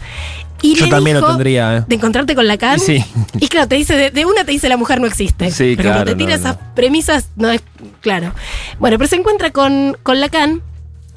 Y 0.61 0.75
Yo 0.75 0.89
también 0.89 1.19
lo 1.19 1.25
tendría. 1.25 1.77
¿eh? 1.77 1.83
De 1.87 1.95
encontrarte 1.95 2.35
con 2.35 2.45
Lacan. 2.45 2.77
Sí. 2.77 3.03
Y 3.39 3.47
claro, 3.47 3.67
te 3.69 3.75
dice, 3.75 4.11
de, 4.11 4.25
una 4.25 4.43
te 4.43 4.51
dice 4.51 4.67
la 4.69 4.77
mujer 4.77 4.99
no 4.99 5.07
existe. 5.07 5.49
Sí, 5.49 5.73
pero 5.77 5.89
claro. 5.89 6.05
te 6.05 6.15
tira 6.15 6.35
esas 6.35 6.57
premisas, 6.75 7.29
no 7.37 7.49
es 7.49 7.61
claro. 8.01 8.33
Bueno, 8.79 8.97
pero 8.97 9.07
se 9.07 9.15
encuentra 9.15 9.49
con, 9.51 9.97
con 10.03 10.19
Lacan 10.19 10.61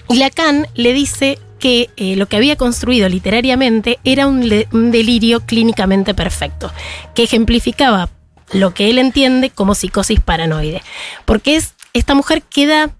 y 0.09 0.17
Lacan 0.17 0.69
le 0.75 0.93
dice 0.93 1.39
que 1.59 1.91
eh, 1.97 2.15
lo 2.15 2.27
que 2.27 2.37
había 2.37 2.57
construido 2.57 3.09
literariamente 3.09 3.99
era 4.05 4.29
un, 4.29 4.49
un 4.71 4.91
delirio 4.93 5.41
clínicamente 5.41 6.15
perfecto, 6.15 6.71
que 7.15 7.25
ejemplificaba 7.25 8.09
lo 8.53 8.73
que 8.73 8.89
él 8.89 8.99
entiende 8.99 9.51
como 9.51 9.75
psicosis 9.75 10.21
paranoide. 10.21 10.81
Porque 11.25 11.57
es, 11.57 11.75
esta 11.93 12.15
mujer 12.15 12.43
queda 12.43 12.93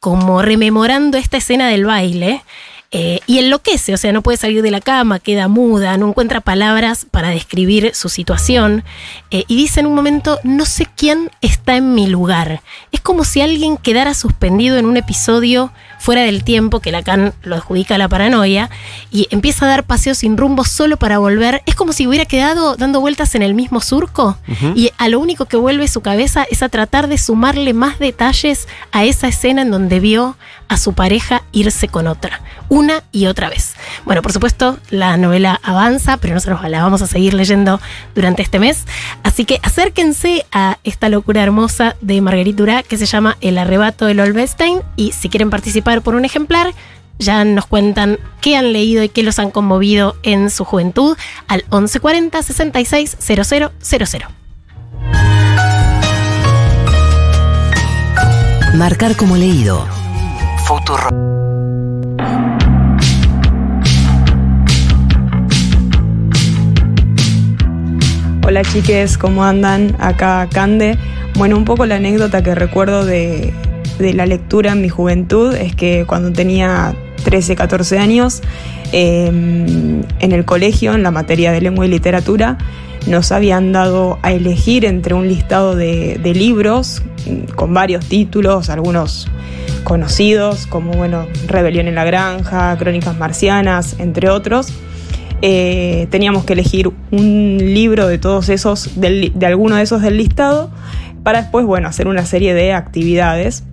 como 0.00 0.40
rememorando 0.40 1.18
esta 1.18 1.36
escena 1.36 1.68
del 1.68 1.84
baile 1.84 2.42
eh, 2.90 3.20
y 3.26 3.38
enloquece, 3.38 3.94
o 3.94 3.96
sea, 3.96 4.12
no 4.12 4.22
puede 4.22 4.38
salir 4.38 4.62
de 4.62 4.70
la 4.72 4.80
cama, 4.80 5.20
queda 5.20 5.46
muda, 5.46 5.96
no 5.96 6.08
encuentra 6.08 6.40
palabras 6.40 7.06
para 7.08 7.28
describir 7.28 7.94
su 7.94 8.08
situación 8.08 8.82
eh, 9.30 9.44
y 9.46 9.56
dice 9.56 9.78
en 9.78 9.86
un 9.86 9.94
momento, 9.94 10.40
no 10.42 10.64
sé 10.64 10.88
quién 10.96 11.30
está 11.40 11.76
en 11.76 11.94
mi 11.94 12.08
lugar. 12.08 12.62
Es 12.90 13.00
como 13.00 13.22
si 13.24 13.42
alguien 13.42 13.76
quedara 13.76 14.14
suspendido 14.14 14.76
en 14.76 14.86
un 14.86 14.96
episodio 14.96 15.70
fuera 16.00 16.22
del 16.22 16.42
tiempo, 16.42 16.80
que 16.80 16.90
Lacan 16.90 17.34
lo 17.42 17.54
adjudica 17.54 17.94
a 17.94 17.98
la 17.98 18.08
paranoia, 18.08 18.70
y 19.12 19.28
empieza 19.30 19.66
a 19.66 19.68
dar 19.68 19.84
paseos 19.84 20.18
sin 20.18 20.36
rumbo 20.36 20.64
solo 20.64 20.96
para 20.96 21.18
volver. 21.18 21.62
Es 21.66 21.76
como 21.76 21.92
si 21.92 22.06
hubiera 22.06 22.24
quedado 22.24 22.74
dando 22.76 23.00
vueltas 23.00 23.34
en 23.34 23.42
el 23.42 23.54
mismo 23.54 23.80
surco 23.80 24.38
y 24.74 24.90
a 24.98 25.08
lo 25.08 25.20
único 25.20 25.44
que 25.44 25.56
vuelve 25.56 25.86
su 25.88 26.00
cabeza 26.00 26.44
es 26.50 26.62
a 26.62 26.68
tratar 26.68 27.08
de 27.08 27.18
sumarle 27.18 27.74
más 27.74 27.98
detalles 27.98 28.66
a 28.92 29.04
esa 29.04 29.28
escena 29.28 29.62
en 29.62 29.70
donde 29.70 30.00
vio 30.00 30.36
a 30.68 30.76
su 30.76 30.94
pareja 30.94 31.42
irse 31.52 31.88
con 31.88 32.06
otra, 32.06 32.40
una 32.68 33.02
y 33.12 33.26
otra 33.26 33.48
vez. 33.48 33.74
Bueno, 34.04 34.22
por 34.22 34.32
supuesto, 34.32 34.78
la 34.88 35.16
novela 35.16 35.60
avanza, 35.62 36.16
pero 36.16 36.34
nosotros 36.34 36.60
la 36.68 36.82
vamos 36.82 37.02
a 37.02 37.06
seguir 37.06 37.34
leyendo 37.34 37.80
durante 38.14 38.42
este 38.42 38.58
mes. 38.58 38.84
Así 39.22 39.44
que 39.44 39.60
acérquense 39.62 40.46
a 40.52 40.78
esta 40.84 41.08
locura 41.08 41.42
hermosa 41.42 41.96
de 42.00 42.20
Marguerite 42.20 42.56
Durá 42.56 42.82
que 42.82 42.96
se 42.96 43.06
llama 43.06 43.36
El 43.40 43.58
arrebato 43.58 44.06
del 44.06 44.20
Olvestein 44.20 44.80
y 44.96 45.12
si 45.12 45.28
quieren 45.28 45.50
participar 45.50 45.89
por 46.02 46.14
un 46.14 46.24
ejemplar, 46.24 46.72
ya 47.18 47.44
nos 47.44 47.66
cuentan 47.66 48.18
qué 48.40 48.56
han 48.56 48.72
leído 48.72 49.02
y 49.02 49.08
qué 49.08 49.22
los 49.22 49.38
han 49.38 49.50
conmovido 49.50 50.16
en 50.22 50.50
su 50.50 50.64
juventud 50.64 51.16
al 51.48 51.64
1140 51.70 52.42
66 52.42 53.16
000. 53.20 53.70
Marcar 58.74 59.16
como 59.16 59.36
leído. 59.36 59.86
Futuro. 60.64 61.08
Hola 68.46 68.62
chiques, 68.64 69.18
¿cómo 69.18 69.44
andan? 69.44 69.94
Acá 70.00 70.48
Cande. 70.50 70.98
Bueno, 71.34 71.56
un 71.56 71.64
poco 71.64 71.86
la 71.86 71.96
anécdota 71.96 72.42
que 72.42 72.54
recuerdo 72.54 73.04
de, 73.04 73.52
de 74.00 74.14
la 74.14 74.26
lectura 74.26 74.72
en 74.72 74.82
mi 74.82 74.88
juventud 74.88 75.54
es 75.54 75.74
que 75.74 76.04
cuando 76.06 76.32
tenía 76.32 76.94
13, 77.24 77.54
14 77.54 77.98
años, 77.98 78.42
eh, 78.92 79.26
en 79.28 80.32
el 80.32 80.44
colegio, 80.44 80.94
en 80.94 81.02
la 81.02 81.10
materia 81.10 81.52
de 81.52 81.60
lengua 81.60 81.86
y 81.86 81.88
literatura, 81.88 82.58
nos 83.06 83.32
habían 83.32 83.72
dado 83.72 84.18
a 84.22 84.32
elegir 84.32 84.84
entre 84.84 85.14
un 85.14 85.28
listado 85.28 85.74
de, 85.74 86.18
libros 86.34 87.02
con 87.56 87.72
varios 87.72 88.06
títulos, 88.06 88.70
algunos 88.70 89.28
conocidos, 89.84 90.66
como 90.66 90.92
bueno, 90.92 91.26
Rebelión 91.46 91.88
en 91.88 91.94
la 91.94 92.04
Granja, 92.04 92.76
Crónicas 92.78 93.16
Marcianas, 93.16 93.96
entre 93.98 94.28
otros. 94.28 94.68
Eh, 95.42 96.06
teníamos 96.10 96.44
que 96.44 96.52
elegir 96.52 96.90
un 97.10 97.56
libro 97.58 98.06
de 98.06 98.18
todos 98.18 98.50
esos, 98.50 98.90
de 99.00 99.46
alguno 99.46 99.76
de 99.76 99.82
esos 99.82 100.02
del 100.02 100.18
listado, 100.18 100.70
para 101.22 101.42
después, 101.42 101.64
bueno, 101.64 101.88
hacer 101.88 102.08
una 102.08 102.26
serie 102.26 102.54
de 102.54 102.72
actividades. 102.72 103.64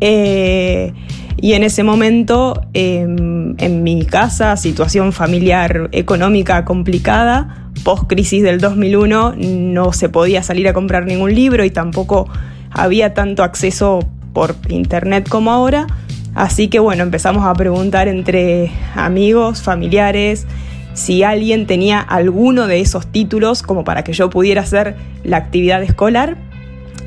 Eh, 0.00 0.92
y 1.40 1.52
en 1.52 1.62
ese 1.62 1.84
momento, 1.84 2.62
eh, 2.74 3.00
en 3.02 3.82
mi 3.82 4.04
casa, 4.04 4.56
situación 4.56 5.12
familiar 5.12 5.88
económica 5.92 6.64
complicada, 6.64 7.70
post 7.84 8.04
crisis 8.08 8.42
del 8.42 8.60
2001, 8.60 9.34
no 9.38 9.92
se 9.92 10.08
podía 10.08 10.42
salir 10.42 10.68
a 10.68 10.72
comprar 10.72 11.06
ningún 11.06 11.34
libro 11.34 11.64
y 11.64 11.70
tampoco 11.70 12.28
había 12.70 13.14
tanto 13.14 13.44
acceso 13.44 14.00
por 14.32 14.56
internet 14.68 15.28
como 15.28 15.52
ahora. 15.52 15.86
Así 16.34 16.68
que 16.68 16.80
bueno, 16.80 17.02
empezamos 17.02 17.46
a 17.46 17.54
preguntar 17.54 18.08
entre 18.08 18.70
amigos, 18.94 19.62
familiares, 19.62 20.46
si 20.94 21.22
alguien 21.22 21.66
tenía 21.66 22.00
alguno 22.00 22.66
de 22.66 22.80
esos 22.80 23.06
títulos 23.06 23.62
como 23.62 23.84
para 23.84 24.02
que 24.02 24.12
yo 24.12 24.28
pudiera 24.30 24.62
hacer 24.62 24.96
la 25.22 25.36
actividad 25.36 25.82
escolar. 25.82 26.36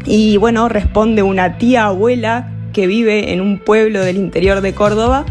Y 0.06 0.38
bueno, 0.38 0.69
responde 0.69 1.21
una 1.21 1.58
tía 1.58 1.86
abuela 1.86 2.49
que 2.71 2.88
vive 2.88 3.34
en 3.34 3.41
un 3.41 3.60
pueblo 3.60 4.01
del 4.01 4.17
interior 4.17 4.62
de 4.62 4.73
Córdoba, 4.73 5.25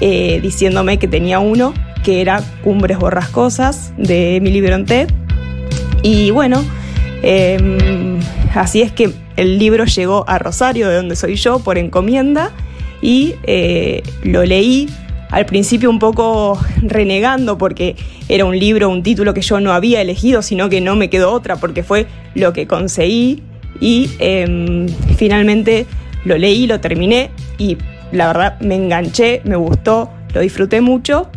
eh, 0.00 0.40
diciéndome 0.42 0.98
que 0.98 1.08
tenía 1.08 1.38
uno, 1.38 1.74
que 2.02 2.20
era 2.20 2.42
Cumbres 2.62 2.98
Borrascosas 2.98 3.92
de 3.96 4.36
Emily 4.36 4.60
Brontë. 4.60 5.06
Y 6.02 6.30
bueno, 6.30 6.64
eh, 7.22 8.18
así 8.54 8.82
es 8.82 8.92
que 8.92 9.12
el 9.36 9.58
libro 9.58 9.84
llegó 9.84 10.24
a 10.28 10.38
Rosario, 10.38 10.88
de 10.88 10.96
donde 10.96 11.16
soy 11.16 11.36
yo, 11.36 11.60
por 11.60 11.78
encomienda, 11.78 12.50
y 13.02 13.34
eh, 13.44 14.02
lo 14.22 14.44
leí 14.44 14.88
al 15.30 15.46
principio 15.46 15.88
un 15.90 15.98
poco 15.98 16.58
renegando 16.82 17.56
porque 17.56 17.96
era 18.28 18.44
un 18.44 18.58
libro, 18.58 18.88
un 18.88 19.02
título 19.02 19.32
que 19.34 19.42
yo 19.42 19.60
no 19.60 19.72
había 19.72 20.00
elegido, 20.00 20.42
sino 20.42 20.68
que 20.68 20.80
no 20.80 20.96
me 20.96 21.08
quedó 21.08 21.32
otra 21.32 21.56
porque 21.56 21.82
fue 21.82 22.06
lo 22.34 22.52
que 22.52 22.66
conseguí 22.66 23.42
y 23.80 24.10
eh, 24.18 24.86
finalmente 25.16 25.86
lo 26.24 26.36
leí, 26.38 26.66
lo 26.66 26.80
terminé 26.80 27.30
y 27.58 27.78
la 28.12 28.26
verdad 28.28 28.60
me 28.60 28.74
enganché, 28.76 29.40
me 29.44 29.56
gustó, 29.56 30.10
lo 30.34 30.40
disfruté 30.40 30.80
mucho 30.80 31.30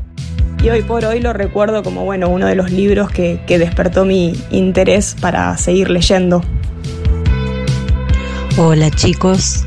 y 0.63 0.69
hoy 0.69 0.81
por 0.81 1.03
hoy 1.05 1.19
lo 1.19 1.33
recuerdo 1.33 1.83
como 1.83 2.05
bueno, 2.05 2.29
uno 2.29 2.47
de 2.47 2.55
los 2.55 2.71
libros 2.71 3.11
que, 3.11 3.41
que 3.45 3.59
despertó 3.59 4.05
mi 4.05 4.33
interés 4.49 5.15
para 5.19 5.55
seguir 5.57 5.89
leyendo. 5.89 6.41
Hola 8.57 8.89
chicos, 8.91 9.65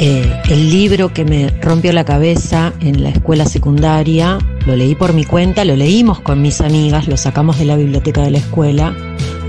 Eh, 0.00 0.32
el 0.48 0.70
libro 0.70 1.12
que 1.12 1.24
me 1.24 1.48
rompió 1.60 1.92
la 1.92 2.04
cabeza 2.04 2.72
en 2.80 3.02
la 3.02 3.08
escuela 3.08 3.46
secundaria 3.46 4.38
lo 4.64 4.76
leí 4.76 4.94
por 4.94 5.12
mi 5.12 5.24
cuenta, 5.24 5.64
lo 5.64 5.74
leímos 5.74 6.20
con 6.20 6.40
mis 6.40 6.60
amigas, 6.60 7.08
lo 7.08 7.16
sacamos 7.16 7.58
de 7.58 7.64
la 7.64 7.74
biblioteca 7.74 8.22
de 8.22 8.30
la 8.30 8.38
escuela, 8.38 8.94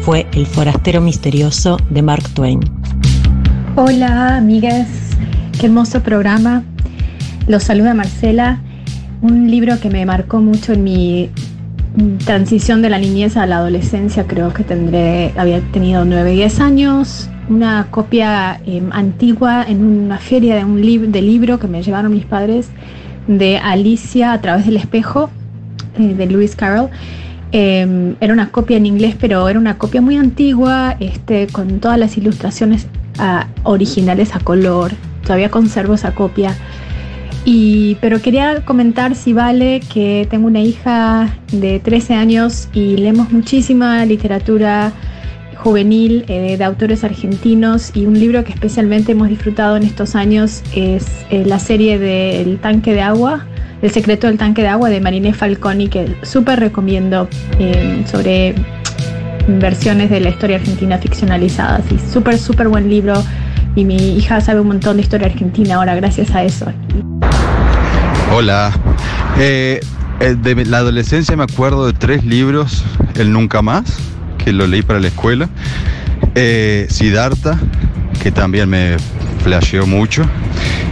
fue 0.02 0.26
El 0.34 0.48
forastero 0.48 1.02
misterioso 1.02 1.78
de 1.92 2.02
Mark 2.02 2.28
Twain. 2.34 2.62
Hola, 3.76 4.38
amigas. 4.38 4.88
Qué 5.60 5.66
hermoso 5.66 6.02
programa. 6.02 6.64
Los 7.46 7.64
saluda 7.64 7.94
Marcela. 7.94 8.62
Un 9.22 9.52
libro 9.52 9.78
que 9.82 9.90
me 9.90 10.06
marcó 10.06 10.40
mucho 10.40 10.72
en 10.72 10.86
mi 10.86 11.30
transición 12.24 12.82
de 12.82 12.90
la 12.90 12.98
niñez 12.98 13.36
a 13.36 13.46
la 13.46 13.58
adolescencia. 13.58 14.26
Creo 14.26 14.54
que 14.54 14.64
tendré, 14.64 15.34
había 15.36 15.60
tenido 15.74 16.06
9, 16.06 16.32
10 16.32 16.62
años. 16.62 17.30
Una 17.50 17.88
copia 17.92 18.62
eh, 18.66 18.82
antigua 18.92 19.66
en 19.68 19.84
una 19.84 20.18
feria 20.18 20.56
de 20.56 20.64
un 20.64 20.80
libro 20.82 21.60
que 21.60 21.68
me 21.68 21.84
llevaron 21.84 22.14
mis 22.14 22.24
padres 22.24 22.70
de 23.28 23.58
Alicia 23.58 24.32
a 24.32 24.40
través 24.40 24.66
del 24.66 24.78
espejo 24.78 25.30
eh, 25.98 26.14
de 26.14 26.26
Lewis 26.26 26.56
Carroll. 26.56 26.90
Eh, 27.52 28.16
era 28.22 28.32
una 28.32 28.50
copia 28.50 28.78
en 28.78 28.86
inglés, 28.86 29.18
pero 29.20 29.50
era 29.50 29.60
una 29.60 29.78
copia 29.78 30.00
muy 30.00 30.16
antigua, 30.16 30.96
este, 31.02 31.48
con 31.48 31.82
todas 31.82 32.00
las 32.00 32.18
ilustraciones 32.18 32.88
ah, 33.18 33.48
originales 33.64 34.34
a 34.38 34.40
color. 34.40 34.94
Todavía 35.30 35.52
conservo 35.52 35.94
esa 35.94 36.16
copia. 36.16 36.56
Y, 37.46 37.98
pero 38.02 38.20
quería 38.20 38.66
comentar 38.66 39.14
si 39.14 39.32
vale 39.32 39.80
que 39.94 40.26
tengo 40.28 40.48
una 40.48 40.60
hija 40.60 41.38
de 41.52 41.80
13 41.80 42.16
años 42.16 42.68
y 42.74 42.98
leemos 42.98 43.32
muchísima 43.32 44.04
literatura 44.08 44.92
juvenil 45.56 46.26
eh, 46.30 46.58
de 46.58 46.64
autores 46.64 47.04
argentinos 47.04 47.92
y 47.94 48.08
un 48.08 48.18
libro 48.18 48.44
que 48.44 48.54
especialmente 48.54 49.12
hemos 49.12 49.30
disfrutado 49.30 49.78
en 49.78 49.84
estos 49.84 50.16
años 50.16 50.64
es 50.76 51.06
eh, 51.30 51.46
la 51.46 51.60
serie 51.60 52.00
del 52.00 52.58
tanque 52.58 52.96
de 52.96 53.02
agua, 53.02 53.46
El 53.84 53.92
secreto 53.92 54.26
del 54.26 54.40
tanque 54.40 54.64
de 54.64 54.70
agua 54.70 54.90
de 54.90 55.00
Mariné 55.00 55.32
Falconi, 55.36 55.90
que 55.90 56.16
súper 56.24 56.60
recomiendo 56.60 57.30
eh, 57.60 58.04
sobre 58.10 58.56
versiones 59.48 60.10
de 60.10 60.22
la 60.22 60.30
historia 60.30 60.56
argentina 60.56 60.98
ficcionalizadas. 60.98 61.84
Y 61.92 62.00
súper, 62.00 62.40
súper 62.40 62.68
buen 62.68 62.90
libro. 62.90 63.14
Y 63.76 63.86
mi 63.86 64.18
hija 64.18 64.42
sabe 64.42 64.60
un 64.62 64.68
montón 64.68 64.98
de 64.98 65.04
historia 65.04 65.28
argentina 65.28 65.76
ahora 65.76 65.96
gracias 65.96 66.32
a 66.36 66.44
eso. 66.44 66.72
Hola. 68.34 68.72
Eh, 69.38 69.80
eh, 70.20 70.36
de 70.36 70.66
la 70.66 70.80
adolescencia 70.80 71.36
me 71.36 71.44
acuerdo 71.44 71.88
de 71.88 71.94
tres 71.94 72.26
libros, 72.26 72.84
El 73.16 73.32
Nunca 73.32 73.62
Más, 73.62 73.98
que 74.38 74.52
lo 74.52 74.68
leí 74.68 74.82
para 74.82 75.00
la 75.00 75.08
escuela. 75.08 75.50
Eh, 76.36 76.88
Siddhartha, 76.90 77.58
que 78.22 78.32
también 78.32 78.70
me 78.70 78.98
flasheó 79.44 79.86
mucho. 79.88 80.24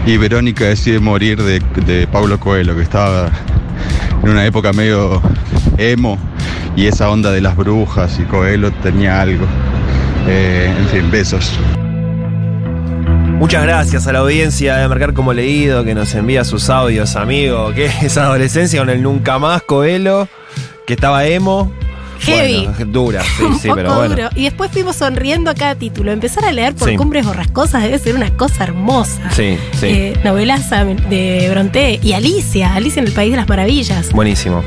Y 0.06 0.16
Verónica 0.18 0.66
decide 0.66 1.00
morir 1.00 1.42
de, 1.44 1.62
de 1.86 2.08
Paulo 2.08 2.40
Coelho, 2.40 2.76
que 2.76 2.84
estaba 2.84 3.30
en 4.24 4.30
una 4.30 4.46
época 4.46 4.72
medio 4.72 5.22
emo 5.78 6.18
y 6.76 6.86
esa 6.86 7.10
onda 7.10 7.32
de 7.32 7.42
las 7.42 7.56
brujas 7.56 8.20
y 8.20 8.24
Coelho 8.24 8.72
tenía 8.72 9.22
algo. 9.22 9.46
Eh, 10.28 10.74
en 10.78 10.88
fin, 10.88 11.12
besos. 11.12 11.52
Muchas 13.38 13.64
gracias 13.64 14.08
a 14.08 14.14
la 14.14 14.20
audiencia 14.20 14.78
de 14.78 14.88
Marcar 14.88 15.14
como 15.14 15.32
Leído 15.32 15.84
que 15.84 15.94
nos 15.94 16.14
envía 16.16 16.44
sus 16.44 16.70
audios, 16.70 17.16
amigo. 17.16 17.72
Que 17.74 17.86
esa 18.02 18.24
adolescencia 18.24 18.80
con 18.80 18.90
el 18.90 19.04
Nunca 19.04 19.38
Más 19.40 19.62
Coelho, 19.62 20.28
que 20.86 20.94
estaba 20.94 21.26
emo. 21.28 21.72
Heavy. 22.20 22.66
Bueno, 22.66 22.92
dura, 22.92 23.22
sí, 23.24 23.44
un 23.44 23.60
sí, 23.60 23.68
poco 23.68 23.76
pero 23.76 23.96
bueno. 23.96 24.16
duro. 24.16 24.30
Y 24.36 24.46
después 24.46 24.72
fuimos 24.72 24.96
sonriendo 24.96 25.52
a 25.52 25.54
cada 25.54 25.76
título. 25.76 26.12
Empezar 26.12 26.46
a 26.46 26.52
leer 26.52 26.74
por 26.74 26.90
Sí. 26.90 26.96
cumbres 26.96 27.28
borrascosas 27.28 27.84
debe 27.84 28.00
ser 28.00 28.16
una 28.16 28.32
cosa 28.32 28.64
hermosa. 28.64 29.30
Sí, 29.30 29.56
sí. 29.80 29.86
Eh, 29.86 30.20
novelas 30.24 30.68
de 30.72 31.48
Bronte 31.52 32.00
y 32.02 32.14
Alicia, 32.14 32.74
Alicia 32.74 33.02
en 33.02 33.08
el 33.08 33.14
País 33.14 33.30
de 33.32 33.38
las 33.38 33.48
Maravillas. 33.48 34.12
Buenísimo. 34.14 34.64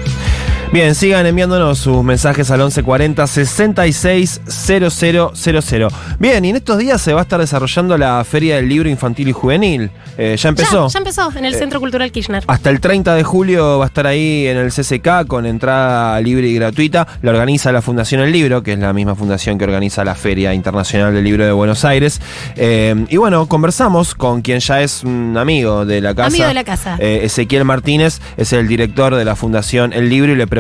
Bien, 0.73 0.95
sigan 0.95 1.27
enviándonos 1.27 1.81
sus 1.81 2.05
mensajes 2.05 2.49
al 2.53 2.61
1140 2.61 3.27
66 3.27 4.41
000. 4.47 5.89
Bien, 6.21 6.45
y 6.45 6.51
en 6.51 6.57
estos 6.57 6.79
días 6.79 7.03
se 7.03 7.13
va 7.13 7.19
a 7.19 7.23
estar 7.23 7.41
desarrollando 7.41 7.99
la 7.99 8.23
Feria 8.23 8.55
del 8.55 8.69
Libro 8.69 8.89
Infantil 8.89 9.27
y 9.27 9.33
Juvenil. 9.33 9.91
Eh, 10.17 10.37
¿Ya 10.39 10.49
empezó? 10.49 10.87
Ya, 10.87 10.93
ya 10.93 10.99
empezó 10.99 11.33
en 11.37 11.45
el 11.45 11.55
Eh, 11.55 11.59
Centro 11.59 11.81
Cultural 11.81 12.13
Kirchner. 12.13 12.45
Hasta 12.47 12.71
el 12.71 12.79
30 12.79 13.17
de 13.17 13.25
julio 13.25 13.79
va 13.81 13.87
a 13.87 13.89
estar 13.89 14.07
ahí 14.07 14.47
en 14.47 14.59
el 14.59 14.71
CCK 14.71 15.27
con 15.27 15.45
entrada 15.45 16.21
libre 16.21 16.47
y 16.47 16.55
gratuita. 16.55 17.05
La 17.23 17.33
organiza 17.33 17.73
la 17.73 17.83
Fundación 17.83 18.21
El 18.21 18.31
Libro, 18.31 18.63
que 18.63 18.75
es 18.75 18.79
la 18.79 18.93
misma 18.93 19.17
fundación 19.17 19.59
que 19.59 19.65
organiza 19.65 20.05
la 20.05 20.15
Feria 20.15 20.55
Internacional 20.55 21.13
del 21.13 21.25
Libro 21.25 21.45
de 21.45 21.51
Buenos 21.51 21.85
Aires. 21.85 22.21
Eh, 22.55 23.07
y 23.09 23.17
bueno, 23.17 23.47
conversamos 23.47 24.15
con 24.15 24.41
quien 24.41 24.61
ya 24.61 24.83
es 24.83 25.03
un 25.03 25.37
amigo 25.37 25.85
de 25.85 26.01
la 26.01 26.15
casa. 26.15 26.29
Amigo 26.29 26.47
de 26.47 26.55
la 26.55 26.63
casa. 26.65 26.97
Eh, 27.01 27.23
Ezequiel 27.25 27.65
Martínez 27.65 28.21
es 28.37 28.53
el 28.53 28.69
director 28.69 29.17
de 29.17 29.25
la 29.25 29.35
Fundación 29.35 29.93
El 29.93 30.09
Libro 30.09 30.31
y 30.31 30.37
le 30.37 30.47
preguntamos 30.47 30.60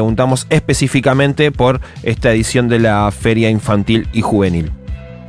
específicamente 0.50 1.52
por 1.52 1.80
esta 2.02 2.32
edición 2.32 2.68
de 2.68 2.78
la 2.78 3.10
Feria 3.10 3.50
Infantil 3.50 4.08
y 4.12 4.22
Juvenil. 4.22 4.72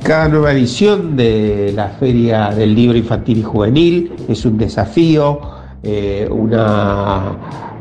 Cada 0.02 0.28
nueva 0.28 0.52
edición 0.52 1.16
de 1.16 1.72
la 1.76 1.88
Feria 1.88 2.50
del 2.50 2.74
Libro 2.74 2.98
Infantil 2.98 3.38
y 3.38 3.42
Juvenil 3.42 4.12
es 4.28 4.44
un 4.44 4.58
desafío, 4.58 5.40
eh, 5.82 6.28
una 6.30 7.36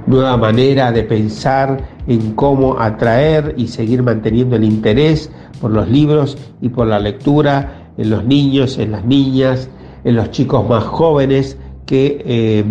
nueva 0.06 0.38
manera 0.38 0.92
de 0.92 1.04
pensar 1.04 1.84
en 2.08 2.34
cómo 2.34 2.80
atraer 2.80 3.56
y 3.58 3.68
seguir 3.68 4.04
manteniendo 4.04 4.56
el 4.56 4.64
interés 4.64 5.32
por 5.60 5.72
los 5.72 5.88
libros 5.90 6.38
y 6.62 6.70
por 6.70 6.88
la 6.88 7.00
lectura 7.00 7.92
en 7.98 8.10
los 8.10 8.24
niños, 8.24 8.78
en 8.78 8.92
las 8.92 9.06
niñas, 9.06 9.70
en 10.04 10.16
los 10.16 10.32
chicos 10.32 10.68
más 10.68 10.84
jóvenes 10.84 11.58
que 11.86 12.22
eh, 12.26 12.64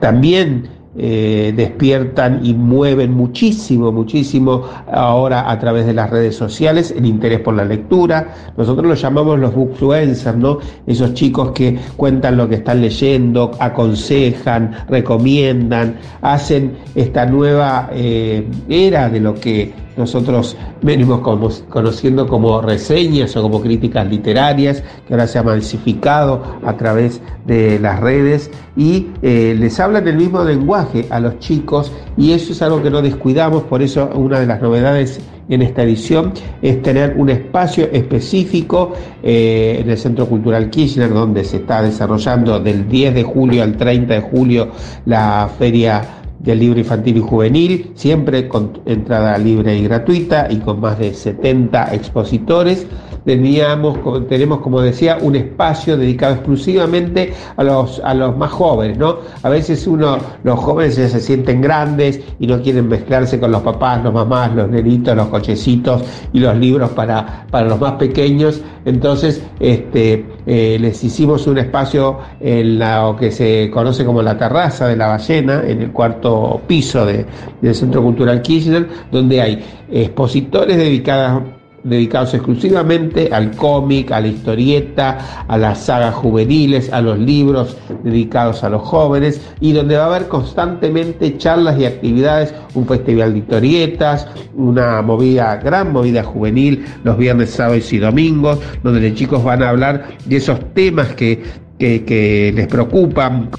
también 0.00 0.68
eh, 0.96 1.54
despiertan 1.56 2.44
y 2.44 2.52
mueven 2.52 3.12
muchísimo, 3.12 3.90
muchísimo 3.92 4.64
ahora 4.92 5.50
a 5.50 5.58
través 5.58 5.86
de 5.86 5.94
las 5.94 6.10
redes 6.10 6.36
sociales 6.36 6.92
el 6.96 7.06
interés 7.06 7.40
por 7.40 7.54
la 7.54 7.64
lectura. 7.64 8.52
Nosotros 8.56 8.86
los 8.86 9.00
llamamos 9.00 9.38
los 9.38 9.54
bookfluencers, 9.54 10.36
¿no? 10.36 10.58
Esos 10.86 11.14
chicos 11.14 11.52
que 11.52 11.78
cuentan 11.96 12.36
lo 12.36 12.48
que 12.48 12.56
están 12.56 12.82
leyendo, 12.82 13.52
aconsejan, 13.58 14.72
recomiendan, 14.88 15.96
hacen 16.20 16.76
esta 16.94 17.24
nueva 17.24 17.88
eh, 17.92 18.46
era 18.68 19.08
de 19.08 19.20
lo 19.20 19.34
que 19.34 19.72
nosotros 19.96 20.56
venimos 20.80 21.20
como, 21.20 21.50
conociendo 21.68 22.26
como 22.26 22.60
reseñas 22.62 23.36
o 23.36 23.42
como 23.42 23.60
críticas 23.60 24.06
literarias, 24.08 24.82
que 25.06 25.14
ahora 25.14 25.26
se 25.26 25.38
ha 25.38 25.42
masificado 25.42 26.42
a 26.64 26.76
través 26.76 27.20
de 27.46 27.78
las 27.78 28.00
redes 28.00 28.50
y 28.76 29.08
eh, 29.20 29.54
les 29.58 29.78
hablan 29.80 30.08
el 30.08 30.16
mismo 30.16 30.42
lenguaje 30.44 30.81
a 31.10 31.20
los 31.20 31.38
chicos 31.38 31.92
y 32.16 32.32
eso 32.32 32.52
es 32.52 32.62
algo 32.62 32.82
que 32.82 32.90
no 32.90 33.02
descuidamos, 33.02 33.62
por 33.64 33.82
eso 33.82 34.10
una 34.14 34.40
de 34.40 34.46
las 34.46 34.60
novedades 34.60 35.20
en 35.48 35.62
esta 35.62 35.82
edición 35.82 36.32
es 36.62 36.82
tener 36.82 37.14
un 37.16 37.28
espacio 37.30 37.88
específico 37.92 38.92
eh, 39.22 39.78
en 39.80 39.90
el 39.90 39.98
Centro 39.98 40.26
Cultural 40.26 40.70
Kirchner, 40.70 41.12
donde 41.12 41.44
se 41.44 41.58
está 41.58 41.82
desarrollando 41.82 42.60
del 42.60 42.88
10 42.88 43.14
de 43.14 43.22
julio 43.22 43.62
al 43.62 43.76
30 43.76 44.14
de 44.14 44.20
julio 44.20 44.70
la 45.06 45.50
feria 45.58 46.22
del 46.38 46.58
libro 46.58 46.80
infantil 46.80 47.18
y 47.18 47.20
juvenil, 47.20 47.92
siempre 47.94 48.48
con 48.48 48.80
entrada 48.84 49.38
libre 49.38 49.76
y 49.76 49.84
gratuita 49.84 50.48
y 50.50 50.56
con 50.56 50.80
más 50.80 50.98
de 50.98 51.14
70 51.14 51.94
expositores. 51.94 52.86
Teníamos, 53.24 53.98
tenemos, 54.28 54.58
como 54.60 54.80
decía, 54.80 55.16
un 55.20 55.36
espacio 55.36 55.96
dedicado 55.96 56.34
exclusivamente 56.34 57.32
a 57.56 57.62
los, 57.62 58.00
a 58.04 58.14
los 58.14 58.36
más 58.36 58.50
jóvenes, 58.50 58.98
¿no? 58.98 59.18
A 59.42 59.48
veces 59.48 59.86
uno, 59.86 60.18
los 60.42 60.58
jóvenes 60.58 60.96
se 60.96 61.20
sienten 61.20 61.60
grandes 61.60 62.20
y 62.40 62.46
no 62.48 62.60
quieren 62.60 62.88
mezclarse 62.88 63.38
con 63.38 63.52
los 63.52 63.62
papás, 63.62 64.02
los 64.02 64.12
mamás, 64.12 64.54
los 64.54 64.68
nenitos, 64.68 65.16
los 65.16 65.28
cochecitos 65.28 66.02
y 66.32 66.40
los 66.40 66.56
libros 66.56 66.90
para, 66.90 67.46
para 67.50 67.68
los 67.68 67.80
más 67.80 67.92
pequeños. 67.92 68.60
Entonces, 68.84 69.42
este, 69.60 70.26
eh, 70.46 70.76
les 70.80 71.04
hicimos 71.04 71.46
un 71.46 71.58
espacio 71.58 72.18
en 72.40 72.80
lo 72.80 73.14
que 73.16 73.30
se 73.30 73.70
conoce 73.72 74.04
como 74.04 74.20
la 74.22 74.36
terraza 74.36 74.88
de 74.88 74.96
la 74.96 75.06
ballena, 75.06 75.62
en 75.64 75.80
el 75.82 75.92
cuarto 75.92 76.60
piso 76.66 77.06
de- 77.06 77.24
del 77.60 77.74
Centro 77.74 78.02
Cultural 78.02 78.42
Kirchner, 78.42 78.88
donde 79.12 79.40
hay 79.40 79.64
expositores 79.90 80.76
dedicados 80.76 81.42
dedicados 81.84 82.32
exclusivamente 82.34 83.30
al 83.32 83.50
cómic, 83.56 84.12
a 84.12 84.20
la 84.20 84.28
historieta, 84.28 85.44
a 85.48 85.58
las 85.58 85.78
sagas 85.86 86.14
juveniles, 86.14 86.92
a 86.92 87.00
los 87.00 87.18
libros 87.18 87.76
dedicados 88.04 88.62
a 88.64 88.68
los 88.70 88.82
jóvenes 88.82 89.40
y 89.60 89.72
donde 89.72 89.96
va 89.96 90.04
a 90.04 90.06
haber 90.14 90.28
constantemente 90.28 91.36
charlas 91.38 91.78
y 91.78 91.84
actividades, 91.84 92.54
un 92.74 92.86
festival 92.86 93.32
de 93.32 93.38
historietas, 93.40 94.26
una 94.54 95.02
movida, 95.02 95.56
gran 95.56 95.92
movida 95.92 96.22
juvenil 96.22 96.84
los 97.04 97.16
viernes, 97.18 97.50
sábados 97.50 97.92
y 97.92 97.98
domingos, 97.98 98.58
donde 98.82 99.08
los 99.08 99.18
chicos 99.18 99.42
van 99.42 99.62
a 99.62 99.70
hablar 99.70 100.08
de 100.24 100.36
esos 100.36 100.58
temas 100.74 101.08
que, 101.14 101.42
que- 101.78 102.04
que 102.04 102.52
les 102.54 102.66
preocupan. 102.68 103.50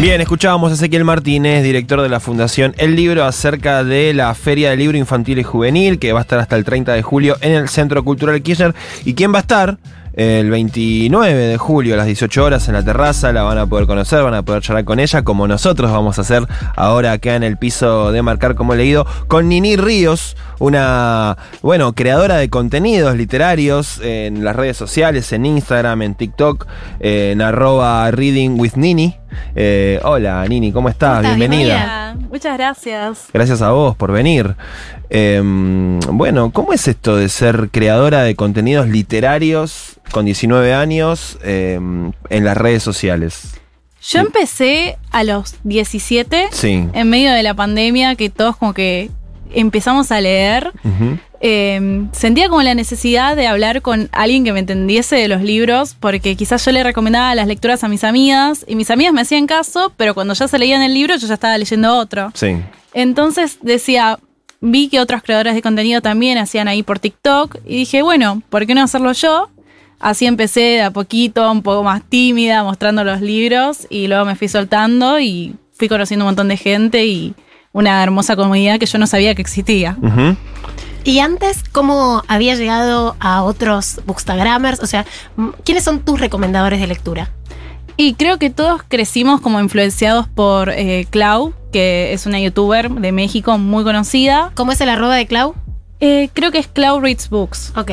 Bien, 0.00 0.20
escuchábamos 0.20 0.72
a 0.72 0.74
Ezequiel 0.74 1.04
Martínez, 1.04 1.62
director 1.62 2.02
de 2.02 2.08
la 2.08 2.18
Fundación 2.18 2.74
El 2.78 2.96
Libro, 2.96 3.24
acerca 3.24 3.84
de 3.84 4.12
la 4.12 4.34
Feria 4.34 4.70
del 4.70 4.80
Libro 4.80 4.98
Infantil 4.98 5.38
y 5.38 5.44
Juvenil, 5.44 5.98
que 5.98 6.12
va 6.12 6.18
a 6.18 6.22
estar 6.22 6.38
hasta 6.40 6.56
el 6.56 6.64
30 6.64 6.92
de 6.92 7.02
julio 7.02 7.36
en 7.40 7.52
el 7.52 7.68
Centro 7.68 8.04
Cultural 8.04 8.42
Kirchner. 8.42 8.74
¿Y 9.04 9.14
quién 9.14 9.32
va 9.32 9.38
a 9.38 9.42
estar? 9.42 9.78
El 10.12 10.50
29 10.50 11.34
de 11.34 11.56
julio 11.58 11.94
a 11.94 11.96
las 11.96 12.06
18 12.06 12.44
horas 12.44 12.68
en 12.68 12.74
la 12.74 12.84
terraza, 12.84 13.32
la 13.32 13.42
van 13.42 13.58
a 13.58 13.66
poder 13.66 13.86
conocer, 13.86 14.22
van 14.22 14.34
a 14.34 14.44
poder 14.44 14.62
charlar 14.62 14.84
con 14.84 15.00
ella, 15.00 15.22
como 15.22 15.48
nosotros 15.48 15.90
vamos 15.90 16.18
a 16.18 16.22
hacer 16.22 16.46
ahora 16.76 17.12
acá 17.12 17.34
en 17.34 17.42
el 17.42 17.56
piso 17.56 18.12
de 18.12 18.22
Marcar 18.22 18.54
como 18.54 18.74
he 18.74 18.76
leído, 18.76 19.06
con 19.26 19.48
Nini 19.48 19.76
Ríos, 19.76 20.36
una, 20.60 21.36
bueno, 21.62 21.94
creadora 21.94 22.36
de 22.36 22.48
contenidos 22.48 23.16
literarios 23.16 24.00
en 24.02 24.44
las 24.44 24.54
redes 24.54 24.76
sociales, 24.76 25.32
en 25.32 25.46
Instagram, 25.46 26.02
en 26.02 26.14
TikTok, 26.14 26.66
en 27.00 27.40
arroba 27.40 28.08
reading 28.12 28.50
with 28.60 28.74
Nini. 28.76 29.16
Eh, 29.54 30.00
hola 30.04 30.44
Nini, 30.48 30.72
¿cómo 30.72 30.88
estás? 30.88 31.18
¿Cómo 31.18 31.32
estás? 31.32 31.36
Bienvenida. 31.38 32.16
Muchas 32.30 32.56
gracias. 32.56 33.24
Gracias 33.32 33.62
a 33.62 33.70
vos 33.70 33.96
por 33.96 34.12
venir. 34.12 34.54
Eh, 35.10 35.40
bueno, 36.10 36.50
¿cómo 36.50 36.72
es 36.72 36.88
esto 36.88 37.16
de 37.16 37.28
ser 37.28 37.68
creadora 37.70 38.22
de 38.22 38.34
contenidos 38.34 38.88
literarios 38.88 40.00
con 40.10 40.24
19 40.24 40.74
años 40.74 41.38
eh, 41.44 41.78
en 42.30 42.44
las 42.44 42.56
redes 42.56 42.82
sociales? 42.82 43.54
Yo 44.02 44.20
empecé 44.20 44.98
a 45.10 45.24
los 45.24 45.54
17, 45.64 46.48
Sí. 46.50 46.88
en 46.92 47.08
medio 47.10 47.32
de 47.32 47.42
la 47.42 47.54
pandemia, 47.54 48.16
que 48.16 48.28
todos 48.28 48.56
como 48.56 48.74
que 48.74 49.10
empezamos 49.54 50.10
a 50.12 50.20
leer. 50.20 50.72
Ujú. 50.84 51.18
Eh, 51.46 52.06
sentía 52.12 52.48
como 52.48 52.62
la 52.62 52.74
necesidad 52.74 53.36
de 53.36 53.46
hablar 53.46 53.82
con 53.82 54.08
alguien 54.12 54.44
que 54.44 54.54
me 54.54 54.60
entendiese 54.60 55.16
de 55.16 55.28
los 55.28 55.42
libros, 55.42 55.94
porque 56.00 56.36
quizás 56.36 56.64
yo 56.64 56.72
le 56.72 56.82
recomendaba 56.82 57.34
las 57.34 57.46
lecturas 57.46 57.84
a 57.84 57.88
mis 57.88 58.02
amigas 58.02 58.64
y 58.66 58.76
mis 58.76 58.90
amigas 58.90 59.12
me 59.12 59.20
hacían 59.20 59.46
caso, 59.46 59.92
pero 59.98 60.14
cuando 60.14 60.32
ya 60.32 60.48
se 60.48 60.58
leían 60.58 60.80
el 60.80 60.94
libro 60.94 61.16
yo 61.16 61.26
ya 61.26 61.34
estaba 61.34 61.58
leyendo 61.58 61.98
otro. 61.98 62.30
Sí. 62.32 62.56
Entonces 62.94 63.58
decía, 63.60 64.18
vi 64.62 64.88
que 64.88 65.00
otros 65.00 65.22
creadores 65.22 65.54
de 65.54 65.60
contenido 65.60 66.00
también 66.00 66.38
hacían 66.38 66.66
ahí 66.66 66.82
por 66.82 66.98
TikTok 66.98 67.58
y 67.66 67.76
dije, 67.76 68.00
bueno, 68.00 68.40
¿por 68.48 68.66
qué 68.66 68.74
no 68.74 68.82
hacerlo 68.82 69.12
yo? 69.12 69.50
Así 70.00 70.24
empecé 70.24 70.60
de 70.60 70.82
a 70.82 70.92
poquito, 70.92 71.52
un 71.52 71.60
poco 71.60 71.82
más 71.82 72.02
tímida, 72.08 72.62
mostrando 72.62 73.04
los 73.04 73.20
libros 73.20 73.86
y 73.90 74.06
luego 74.06 74.24
me 74.24 74.34
fui 74.34 74.48
soltando 74.48 75.20
y 75.20 75.56
fui 75.74 75.90
conociendo 75.90 76.24
un 76.24 76.28
montón 76.28 76.48
de 76.48 76.56
gente 76.56 77.04
y 77.04 77.34
una 77.72 78.02
hermosa 78.02 78.34
comunidad 78.34 78.78
que 78.78 78.86
yo 78.86 78.96
no 78.96 79.06
sabía 79.06 79.34
que 79.34 79.42
existía. 79.42 79.98
Y 81.04 81.18
antes, 81.18 81.62
¿cómo 81.70 82.22
había 82.28 82.54
llegado 82.54 83.14
a 83.20 83.42
otros 83.42 84.00
bookstagrammers? 84.06 84.80
O 84.80 84.86
sea, 84.86 85.04
m- 85.36 85.52
¿quiénes 85.64 85.84
son 85.84 86.00
tus 86.00 86.18
recomendadores 86.18 86.80
de 86.80 86.86
lectura? 86.86 87.30
Y 87.96 88.14
creo 88.14 88.38
que 88.38 88.50
todos 88.50 88.82
crecimos 88.88 89.40
como 89.40 89.60
influenciados 89.60 90.26
por 90.28 90.70
eh, 90.70 91.06
Clau, 91.10 91.52
que 91.72 92.12
es 92.12 92.26
una 92.26 92.40
youtuber 92.40 92.90
de 92.90 93.12
México 93.12 93.56
muy 93.58 93.84
conocida. 93.84 94.50
¿Cómo 94.54 94.72
es 94.72 94.80
el 94.80 94.88
arroba 94.88 95.14
de 95.14 95.26
Clau? 95.26 95.54
Eh, 96.00 96.28
creo 96.32 96.50
que 96.50 96.58
es 96.58 96.66
Clau 96.66 97.00
Reads 97.00 97.28
Books. 97.28 97.72
Ok. 97.76 97.90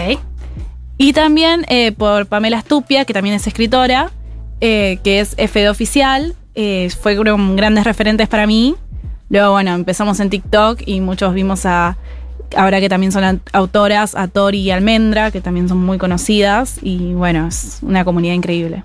Y 0.97 1.14
también 1.14 1.66
eh, 1.68 1.91
por 1.91 2.26
Pamela 2.28 2.62
Stupia, 2.62 3.05
que 3.05 3.14
también 3.14 3.36
es 3.36 3.45
escritora, 3.45 4.12
que 4.59 4.99
es 5.03 5.34
F 5.38 5.59
de 5.59 5.70
Oficial. 5.70 6.36
fue 6.55 6.89
fueron 7.16 7.55
grandes 7.55 7.84
referentes 7.84 8.28
para 8.28 8.47
mí. 8.47 8.76
Luego, 9.30 9.51
bueno, 9.51 9.74
empezamos 9.74 10.20
en 10.20 10.30
TikTok 10.30 10.82
y 10.86 10.99
muchos 10.99 11.34
vimos 11.34 11.66
a, 11.66 11.97
ahora 12.56 12.80
que 12.80 12.89
también 12.89 13.12
son 13.12 13.41
autoras, 13.54 14.16
a 14.16 14.28
Tori 14.28 14.60
y 14.60 14.72
Almendra, 14.72 15.32
que 15.32 15.41
también 15.41 15.70
son 15.70 15.80
muy 15.80 15.97
conocidas. 15.97 16.78
Y 16.82 17.14
bueno, 17.14 17.47
es 17.47 17.80
una 17.82 18.04
comunidad 18.06 18.34
increíble. 18.34 18.84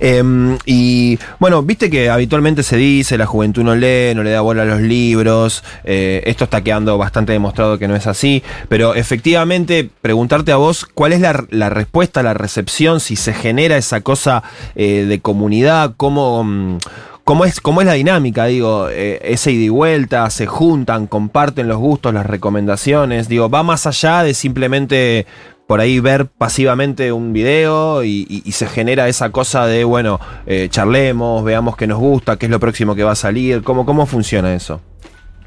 Em, 0.00 0.58
y 0.66 1.18
bueno, 1.38 1.62
viste 1.62 1.90
que 1.90 2.10
habitualmente 2.10 2.62
se 2.62 2.76
dice, 2.76 3.18
la 3.18 3.26
juventud 3.26 3.62
no 3.62 3.74
lee, 3.74 4.14
no 4.14 4.22
le 4.22 4.30
da 4.30 4.40
bola 4.40 4.62
a 4.62 4.66
los 4.66 4.80
libros, 4.80 5.64
eh, 5.84 6.22
esto 6.26 6.44
está 6.44 6.62
quedando 6.62 6.98
bastante 6.98 7.32
demostrado 7.32 7.78
que 7.78 7.88
no 7.88 7.96
es 7.96 8.06
así, 8.06 8.42
pero 8.68 8.94
efectivamente 8.94 9.88
preguntarte 10.02 10.52
a 10.52 10.56
vos 10.56 10.86
cuál 10.86 11.12
es 11.12 11.20
la, 11.20 11.32
respuesta, 11.70 12.22
la 12.22 12.34
recepción, 12.34 13.00
si 13.00 13.16
se 13.16 13.32
genera 13.32 13.76
esa 13.76 14.00
cosa 14.00 14.42
eh, 14.74 15.04
de 15.08 15.20
comunidad, 15.20 15.94
cómo... 15.96 16.78
¿Cómo 17.26 17.44
es, 17.44 17.60
¿Cómo 17.60 17.80
es 17.80 17.88
la 17.88 17.94
dinámica? 17.94 18.44
Digo, 18.44 18.88
eh, 18.88 19.18
ese 19.20 19.50
ida 19.50 19.64
y 19.64 19.68
vuelta, 19.68 20.30
se 20.30 20.46
juntan, 20.46 21.08
comparten 21.08 21.66
los 21.66 21.78
gustos, 21.78 22.14
las 22.14 22.24
recomendaciones. 22.24 23.28
Digo, 23.28 23.50
va 23.50 23.64
más 23.64 23.84
allá 23.88 24.22
de 24.22 24.32
simplemente 24.32 25.26
por 25.66 25.80
ahí 25.80 25.98
ver 25.98 26.26
pasivamente 26.26 27.10
un 27.10 27.32
video 27.32 28.04
y 28.04 28.44
se 28.52 28.68
genera 28.68 29.08
esa 29.08 29.30
cosa 29.30 29.66
de, 29.66 29.82
bueno, 29.82 30.20
eh, 30.46 30.68
charlemos, 30.70 31.42
veamos 31.42 31.76
qué 31.76 31.88
nos 31.88 31.98
gusta, 31.98 32.36
qué 32.36 32.46
es 32.46 32.50
lo 32.50 32.60
próximo 32.60 32.94
que 32.94 33.02
va 33.02 33.10
a 33.10 33.16
salir. 33.16 33.64
¿Cómo, 33.64 33.84
cómo 33.84 34.06
funciona 34.06 34.54
eso? 34.54 34.80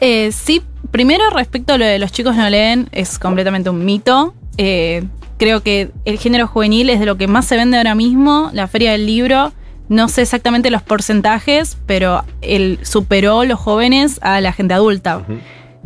Eh, 0.01 0.33
sí, 0.33 0.61
primero 0.91 1.29
respecto 1.29 1.71
a 1.71 1.77
lo 1.77 1.85
de 1.85 1.97
los 1.97 2.11
chicos 2.11 2.35
no 2.35 2.49
leen, 2.49 2.89
es 2.91 3.17
completamente 3.17 3.69
un 3.69 3.85
mito. 3.85 4.33
Eh, 4.57 5.05
creo 5.37 5.63
que 5.63 5.91
el 6.03 6.19
género 6.19 6.45
juvenil 6.45 6.89
es 6.89 6.99
de 6.99 7.05
lo 7.05 7.15
que 7.15 7.29
más 7.29 7.45
se 7.45 7.55
vende 7.55 7.77
ahora 7.77 7.95
mismo. 7.95 8.49
La 8.51 8.67
feria 8.67 8.91
del 8.91 9.05
libro, 9.05 9.53
no 9.89 10.07
sé 10.07 10.21
exactamente 10.21 10.69
los 10.71 10.81
porcentajes, 10.83 11.77
pero 11.85 12.23
él 12.41 12.79
superó 12.83 13.43
los 13.43 13.59
jóvenes 13.59 14.19
a 14.21 14.39
la 14.39 14.53
gente 14.53 14.73
adulta. 14.73 15.23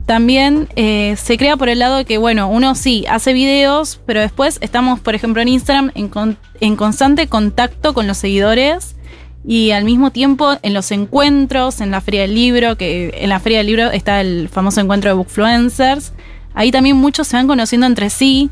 También 0.06 0.68
eh, 0.76 1.16
se 1.18 1.38
crea 1.38 1.56
por 1.56 1.70
el 1.70 1.80
lado 1.80 1.96
de 1.98 2.06
que, 2.06 2.18
bueno, 2.18 2.50
uno 2.50 2.76
sí 2.76 3.06
hace 3.10 3.32
videos, 3.32 4.02
pero 4.06 4.20
después 4.20 4.58
estamos, 4.62 5.00
por 5.00 5.16
ejemplo, 5.16 5.42
en 5.42 5.48
Instagram 5.48 5.92
en, 5.96 6.10
con- 6.10 6.38
en 6.60 6.76
constante 6.76 7.28
contacto 7.28 7.94
con 7.94 8.06
los 8.06 8.18
seguidores 8.18 8.98
y 9.46 9.72
al 9.72 9.86
mismo 9.86 10.12
tiempo 10.12 10.58
en 10.62 10.74
los 10.74 10.92
encuentros, 10.92 11.80
en 11.80 11.92
la 11.92 12.02
Feria 12.02 12.22
del 12.22 12.36
Libro, 12.36 12.78
que 12.78 13.14
en 13.18 13.30
la 13.30 13.40
Feria 13.40 13.60
del 13.60 13.68
Libro 13.68 13.92
está 13.92 14.20
el 14.20 14.50
famoso 14.50 14.82
encuentro 14.82 15.10
de 15.10 15.16
Bookfluencers. 15.16 16.12
Ahí 16.54 16.72
también 16.72 16.98
muchos 16.98 17.28
se 17.28 17.38
van 17.38 17.48
conociendo 17.48 17.88
entre 17.88 18.10
sí. 18.10 18.50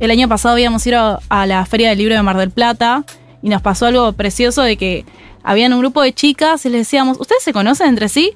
El 0.00 0.10
año 0.10 0.28
pasado 0.28 0.54
habíamos 0.54 0.86
ido 0.86 1.20
a 1.28 1.46
la 1.46 1.64
Feria 1.66 1.90
del 1.90 1.98
Libro 1.98 2.14
de 2.14 2.22
Mar 2.22 2.36
del 2.38 2.50
Plata 2.50 3.04
y 3.44 3.50
nos 3.50 3.60
pasó 3.60 3.84
algo 3.84 4.10
precioso 4.14 4.62
de 4.62 4.78
que 4.78 5.04
habían 5.42 5.74
un 5.74 5.80
grupo 5.80 6.00
de 6.00 6.14
chicas 6.14 6.64
y 6.64 6.70
les 6.70 6.80
decíamos, 6.80 7.20
¿ustedes 7.20 7.42
se 7.42 7.52
conocen 7.52 7.88
entre 7.88 8.08
sí? 8.08 8.32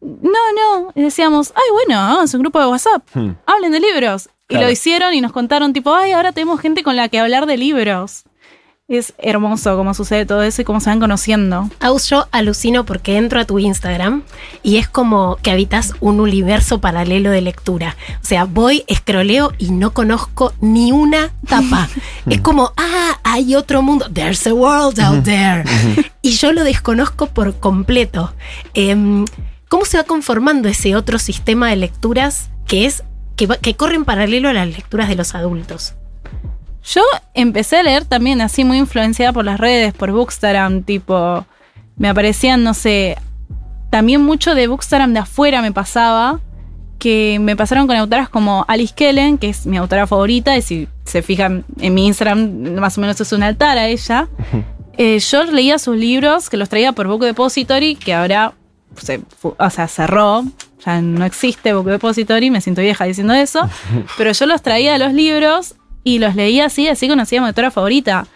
No, 0.00 0.30
no. 0.30 0.92
Y 0.94 1.02
decíamos, 1.02 1.52
ay, 1.56 1.72
bueno, 1.72 2.00
hagamos 2.00 2.32
un 2.34 2.40
grupo 2.40 2.60
de 2.60 2.66
WhatsApp. 2.66 3.02
Hablen 3.46 3.72
de 3.72 3.80
libros. 3.80 4.30
Y 4.48 4.54
lo 4.54 4.70
hicieron 4.70 5.12
y 5.12 5.20
nos 5.20 5.32
contaron, 5.32 5.72
tipo, 5.72 5.92
ay, 5.92 6.12
ahora 6.12 6.30
tenemos 6.30 6.60
gente 6.60 6.84
con 6.84 6.94
la 6.94 7.08
que 7.08 7.18
hablar 7.18 7.46
de 7.46 7.56
libros. 7.56 8.26
Es 8.86 9.14
hermoso 9.16 9.78
cómo 9.78 9.94
sucede 9.94 10.26
todo 10.26 10.42
eso 10.42 10.60
y 10.60 10.64
cómo 10.66 10.78
se 10.78 10.90
van 10.90 11.00
conociendo. 11.00 11.70
Aus, 11.80 12.06
yo 12.10 12.26
alucino 12.32 12.84
porque 12.84 13.16
entro 13.16 13.40
a 13.40 13.46
tu 13.46 13.58
Instagram 13.58 14.22
y 14.62 14.76
es 14.76 14.88
como 14.90 15.36
que 15.36 15.50
habitas 15.50 15.94
un 16.00 16.20
universo 16.20 16.82
paralelo 16.82 17.30
de 17.30 17.40
lectura. 17.40 17.96
O 18.22 18.26
sea, 18.26 18.44
voy, 18.44 18.84
escroleo 18.86 19.52
y 19.56 19.70
no 19.70 19.94
conozco 19.94 20.52
ni 20.60 20.92
una 20.92 21.32
tapa. 21.48 21.88
es 22.28 22.42
como, 22.42 22.74
ah, 22.76 23.18
hay 23.24 23.54
otro 23.54 23.80
mundo. 23.80 24.06
There's 24.12 24.46
a 24.46 24.52
world 24.52 25.00
out 25.00 25.24
there. 25.24 25.64
y 26.20 26.32
yo 26.32 26.52
lo 26.52 26.62
desconozco 26.62 27.28
por 27.28 27.58
completo. 27.58 28.34
Em, 28.74 29.24
¿Cómo 29.70 29.86
se 29.86 29.96
va 29.96 30.04
conformando 30.04 30.68
ese 30.68 30.94
otro 30.94 31.18
sistema 31.18 31.70
de 31.70 31.76
lecturas 31.76 32.50
que 32.66 32.84
es 32.84 33.02
que, 33.34 33.46
va- 33.46 33.56
que 33.56 33.76
corre 33.76 33.94
en 33.94 34.04
paralelo 34.04 34.50
a 34.50 34.52
las 34.52 34.68
lecturas 34.68 35.08
de 35.08 35.14
los 35.16 35.34
adultos? 35.34 35.94
Yo 36.84 37.02
empecé 37.32 37.78
a 37.78 37.82
leer 37.82 38.04
también 38.04 38.40
así 38.40 38.64
muy 38.64 38.78
influenciada 38.78 39.32
por 39.32 39.44
las 39.44 39.58
redes, 39.58 39.94
por 39.94 40.12
Bookstagram, 40.12 40.82
tipo, 40.82 41.46
me 41.96 42.08
aparecían, 42.08 42.62
no 42.62 42.74
sé, 42.74 43.16
también 43.90 44.22
mucho 44.22 44.54
de 44.54 44.66
Bookstagram 44.66 45.14
de 45.14 45.20
afuera 45.20 45.62
me 45.62 45.72
pasaba, 45.72 46.40
que 46.98 47.38
me 47.40 47.56
pasaron 47.56 47.86
con 47.86 47.96
autoras 47.96 48.28
como 48.28 48.64
Alice 48.68 48.92
Kellen, 48.94 49.38
que 49.38 49.48
es 49.48 49.66
mi 49.66 49.76
autora 49.76 50.06
favorita, 50.06 50.56
y 50.56 50.62
si 50.62 50.88
se 51.04 51.22
fijan 51.22 51.64
en 51.80 51.94
mi 51.94 52.06
Instagram, 52.06 52.74
más 52.74 52.98
o 52.98 53.00
menos 53.00 53.20
es 53.20 53.32
un 53.32 53.42
altar 53.42 53.78
a 53.78 53.86
ella. 53.86 54.28
Eh, 54.98 55.18
yo 55.18 55.44
leía 55.44 55.78
sus 55.78 55.96
libros, 55.96 56.50
que 56.50 56.56
los 56.56 56.68
traía 56.68 56.92
por 56.92 57.08
Book 57.08 57.24
Depository, 57.24 57.96
que 57.96 58.14
ahora 58.14 58.52
se, 58.96 59.20
o 59.42 59.70
sea, 59.70 59.88
cerró, 59.88 60.44
ya 60.84 61.00
no 61.00 61.24
existe 61.24 61.72
Book 61.72 61.86
Depository, 61.86 62.50
me 62.50 62.60
siento 62.60 62.82
vieja 62.82 63.04
diciendo 63.04 63.32
eso, 63.32 63.68
pero 64.18 64.32
yo 64.32 64.46
los 64.46 64.60
traía 64.60 64.94
a 64.94 64.98
los 64.98 65.12
libros 65.12 65.76
y 66.04 66.18
los 66.18 66.36
leía 66.36 66.66
así, 66.66 66.86
así 66.86 67.08
conocía 67.08 67.40
a 67.40 67.42
mi 67.42 67.48
autora 67.48 67.70
favorita. 67.70 68.26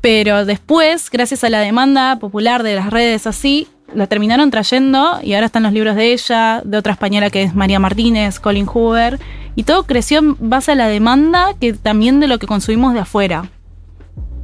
Pero 0.00 0.44
después, 0.44 1.10
gracias 1.10 1.44
a 1.44 1.50
la 1.50 1.60
demanda 1.60 2.18
popular 2.18 2.62
de 2.62 2.76
las 2.76 2.90
redes 2.90 3.26
así, 3.26 3.66
la 3.94 4.06
terminaron 4.06 4.50
trayendo 4.50 5.18
y 5.22 5.34
ahora 5.34 5.46
están 5.46 5.62
los 5.62 5.72
libros 5.72 5.96
de 5.96 6.12
ella, 6.12 6.62
de 6.64 6.76
otra 6.76 6.92
española 6.92 7.30
que 7.30 7.42
es 7.42 7.54
María 7.54 7.78
Martínez, 7.78 8.38
Colin 8.38 8.66
Hoover, 8.66 9.18
y 9.56 9.64
todo 9.64 9.84
creció 9.84 10.18
en 10.18 10.36
base 10.38 10.72
a 10.72 10.74
la 10.74 10.88
demanda 10.88 11.54
que 11.60 11.72
también 11.72 12.20
de 12.20 12.28
lo 12.28 12.38
que 12.38 12.46
consumimos 12.46 12.94
de 12.94 13.00
afuera. 13.00 13.50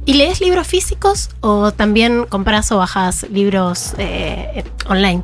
¿Y 0.05 0.15
lees 0.15 0.41
libros 0.41 0.67
físicos 0.67 1.29
o 1.39 1.71
también 1.71 2.25
compras 2.25 2.71
o 2.71 2.77
bajas 2.77 3.25
libros 3.29 3.95
eh, 3.97 4.63
online? 4.87 5.23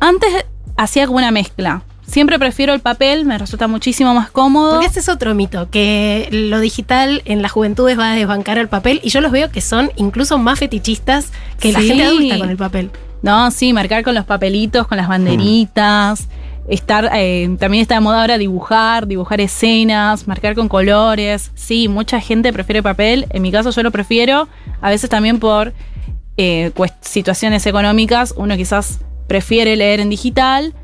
Antes 0.00 0.46
hacía 0.76 1.06
como 1.06 1.18
una 1.18 1.30
mezcla. 1.30 1.82
Siempre 2.06 2.38
prefiero 2.38 2.74
el 2.74 2.80
papel, 2.80 3.24
me 3.24 3.38
resulta 3.38 3.68
muchísimo 3.68 4.12
más 4.12 4.30
cómodo. 4.30 4.72
Porque 4.72 4.86
ese 4.86 5.00
es 5.00 5.08
otro 5.08 5.34
mito, 5.34 5.70
que 5.70 6.28
lo 6.30 6.60
digital 6.60 7.22
en 7.24 7.42
las 7.42 7.52
juventudes 7.52 7.98
va 7.98 8.12
a 8.12 8.14
desbancar 8.14 8.58
el 8.58 8.68
papel 8.68 9.00
y 9.02 9.10
yo 9.10 9.20
los 9.20 9.32
veo 9.32 9.50
que 9.50 9.60
son 9.60 9.90
incluso 9.96 10.36
más 10.38 10.58
fetichistas 10.58 11.32
que 11.58 11.72
la 11.72 11.80
gente 11.80 12.04
adulta 12.04 12.38
con 12.38 12.50
el 12.50 12.56
papel. 12.56 12.90
No, 13.22 13.50
sí, 13.52 13.72
marcar 13.72 14.02
con 14.02 14.14
los 14.14 14.24
papelitos, 14.24 14.86
con 14.88 14.98
las 14.98 15.08
banderitas. 15.08 16.28
Estar, 16.68 17.10
eh, 17.14 17.56
también 17.58 17.82
está 17.82 17.94
de 17.94 18.00
moda 18.00 18.20
ahora 18.20 18.38
dibujar, 18.38 19.06
dibujar 19.06 19.40
escenas, 19.40 20.26
marcar 20.26 20.54
con 20.54 20.68
colores. 20.68 21.52
Sí, 21.54 21.88
mucha 21.88 22.20
gente 22.20 22.52
prefiere 22.52 22.82
papel. 22.82 23.26
En 23.30 23.42
mi 23.42 23.52
caso 23.52 23.70
yo 23.70 23.82
lo 23.82 23.92
prefiero. 23.92 24.48
A 24.80 24.90
veces 24.90 25.08
también 25.08 25.38
por 25.38 25.72
eh, 26.36 26.72
situaciones 27.00 27.64
económicas, 27.66 28.34
uno 28.36 28.56
quizás 28.56 29.00
prefiere 29.28 29.76
leer 29.76 30.00
en 30.00 30.10
digital. 30.10 30.74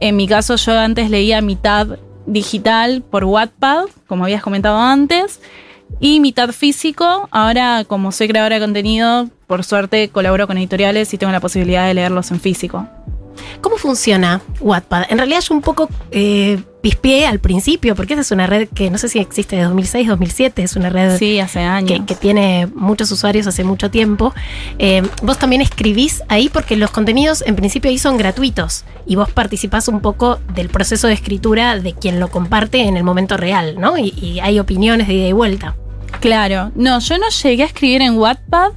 En 0.00 0.16
mi 0.16 0.26
caso 0.26 0.56
yo 0.56 0.78
antes 0.78 1.10
leía 1.10 1.40
mitad 1.40 1.98
digital 2.26 3.02
por 3.02 3.24
Wattpad, 3.24 3.86
como 4.06 4.24
habías 4.24 4.42
comentado 4.42 4.78
antes, 4.78 5.40
y 6.00 6.20
mitad 6.20 6.50
físico. 6.50 7.28
Ahora, 7.30 7.84
como 7.86 8.12
soy 8.12 8.28
creadora 8.28 8.56
de 8.56 8.60
contenido, 8.60 9.30
por 9.46 9.64
suerte 9.64 10.08
colaboro 10.08 10.46
con 10.46 10.58
editoriales 10.58 11.14
y 11.14 11.18
tengo 11.18 11.32
la 11.32 11.40
posibilidad 11.40 11.86
de 11.86 11.94
leerlos 11.94 12.30
en 12.30 12.40
físico. 12.40 12.86
¿Cómo 13.60 13.76
funciona 13.76 14.40
Wattpad? 14.60 15.04
En 15.10 15.18
realidad 15.18 15.40
yo 15.40 15.54
un 15.54 15.60
poco 15.62 15.88
eh, 16.10 16.58
pispié 16.80 17.26
al 17.26 17.40
principio, 17.40 17.94
porque 17.96 18.14
esa 18.14 18.20
es 18.22 18.30
una 18.30 18.46
red 18.46 18.68
que 18.68 18.90
no 18.90 18.98
sé 18.98 19.08
si 19.08 19.18
existe 19.18 19.56
de 19.56 19.62
2006, 19.62 20.06
2007, 20.08 20.62
es 20.62 20.76
una 20.76 20.88
red 20.90 21.18
Sí, 21.18 21.40
hace 21.40 21.60
años. 21.60 21.90
que, 21.90 22.04
que 22.06 22.14
tiene 22.14 22.68
muchos 22.74 23.10
usuarios 23.10 23.46
hace 23.46 23.64
mucho 23.64 23.90
tiempo. 23.90 24.32
Eh, 24.78 25.02
vos 25.22 25.38
también 25.38 25.62
escribís 25.62 26.22
ahí 26.28 26.48
porque 26.48 26.76
los 26.76 26.90
contenidos 26.90 27.42
en 27.46 27.56
principio 27.56 27.90
ahí 27.90 27.98
son 27.98 28.16
gratuitos 28.16 28.84
y 29.06 29.16
vos 29.16 29.30
participás 29.30 29.88
un 29.88 30.00
poco 30.00 30.38
del 30.54 30.68
proceso 30.68 31.06
de 31.08 31.14
escritura 31.14 31.78
de 31.78 31.92
quien 31.94 32.20
lo 32.20 32.28
comparte 32.28 32.82
en 32.82 32.96
el 32.96 33.04
momento 33.04 33.36
real, 33.36 33.76
¿no? 33.80 33.96
Y, 33.98 34.14
y 34.20 34.40
hay 34.40 34.58
opiniones 34.58 35.08
de 35.08 35.14
ida 35.14 35.28
y 35.28 35.32
vuelta. 35.32 35.74
Claro, 36.20 36.72
no, 36.76 36.98
yo 37.00 37.18
no 37.18 37.28
llegué 37.28 37.62
a 37.62 37.66
escribir 37.66 38.00
en 38.02 38.16
Wattpad 38.18 38.72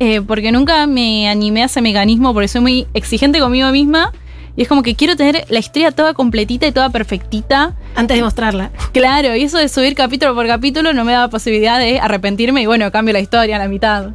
eh, 0.00 0.22
porque 0.22 0.50
nunca 0.50 0.86
me 0.86 1.28
animé 1.28 1.62
a 1.62 1.66
ese 1.66 1.82
mecanismo 1.82 2.32
porque 2.32 2.48
soy 2.48 2.62
muy 2.62 2.86
exigente 2.94 3.38
conmigo 3.38 3.70
misma 3.70 4.12
y 4.56 4.62
es 4.62 4.68
como 4.68 4.82
que 4.82 4.94
quiero 4.94 5.14
tener 5.14 5.44
la 5.50 5.58
historia 5.58 5.92
toda 5.92 6.14
completita 6.14 6.66
y 6.66 6.72
toda 6.72 6.88
perfectita. 6.90 7.76
Antes 7.94 8.16
de 8.16 8.22
mostrarla. 8.22 8.70
Claro, 8.92 9.36
y 9.36 9.42
eso 9.42 9.58
de 9.58 9.68
subir 9.68 9.94
capítulo 9.94 10.34
por 10.34 10.46
capítulo 10.46 10.92
no 10.92 11.04
me 11.04 11.12
daba 11.12 11.28
posibilidad 11.28 11.78
de 11.78 12.00
arrepentirme 12.00 12.62
y 12.62 12.66
bueno, 12.66 12.90
cambio 12.90 13.12
la 13.12 13.20
historia 13.20 13.56
a 13.56 13.58
la 13.58 13.68
mitad. 13.68 14.10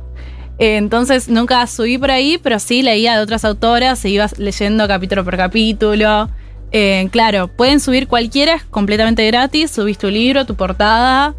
Eh, 0.57 0.77
entonces 0.77 1.29
nunca 1.29 1.65
subí 1.67 1.97
por 1.97 2.11
ahí, 2.11 2.39
pero 2.41 2.59
sí 2.59 2.81
leía 2.81 3.15
de 3.15 3.21
otras 3.21 3.45
autoras, 3.45 3.99
se 3.99 4.09
iba 4.09 4.27
leyendo 4.37 4.87
capítulo 4.87 5.23
por 5.23 5.37
capítulo. 5.37 6.29
Eh, 6.71 7.07
claro, 7.11 7.47
pueden 7.47 7.79
subir 7.79 8.07
cualquiera, 8.07 8.55
es 8.55 8.63
completamente 8.63 9.25
gratis, 9.27 9.71
subís 9.71 9.97
tu 9.97 10.09
libro, 10.09 10.45
tu 10.45 10.55
portada, 10.55 11.35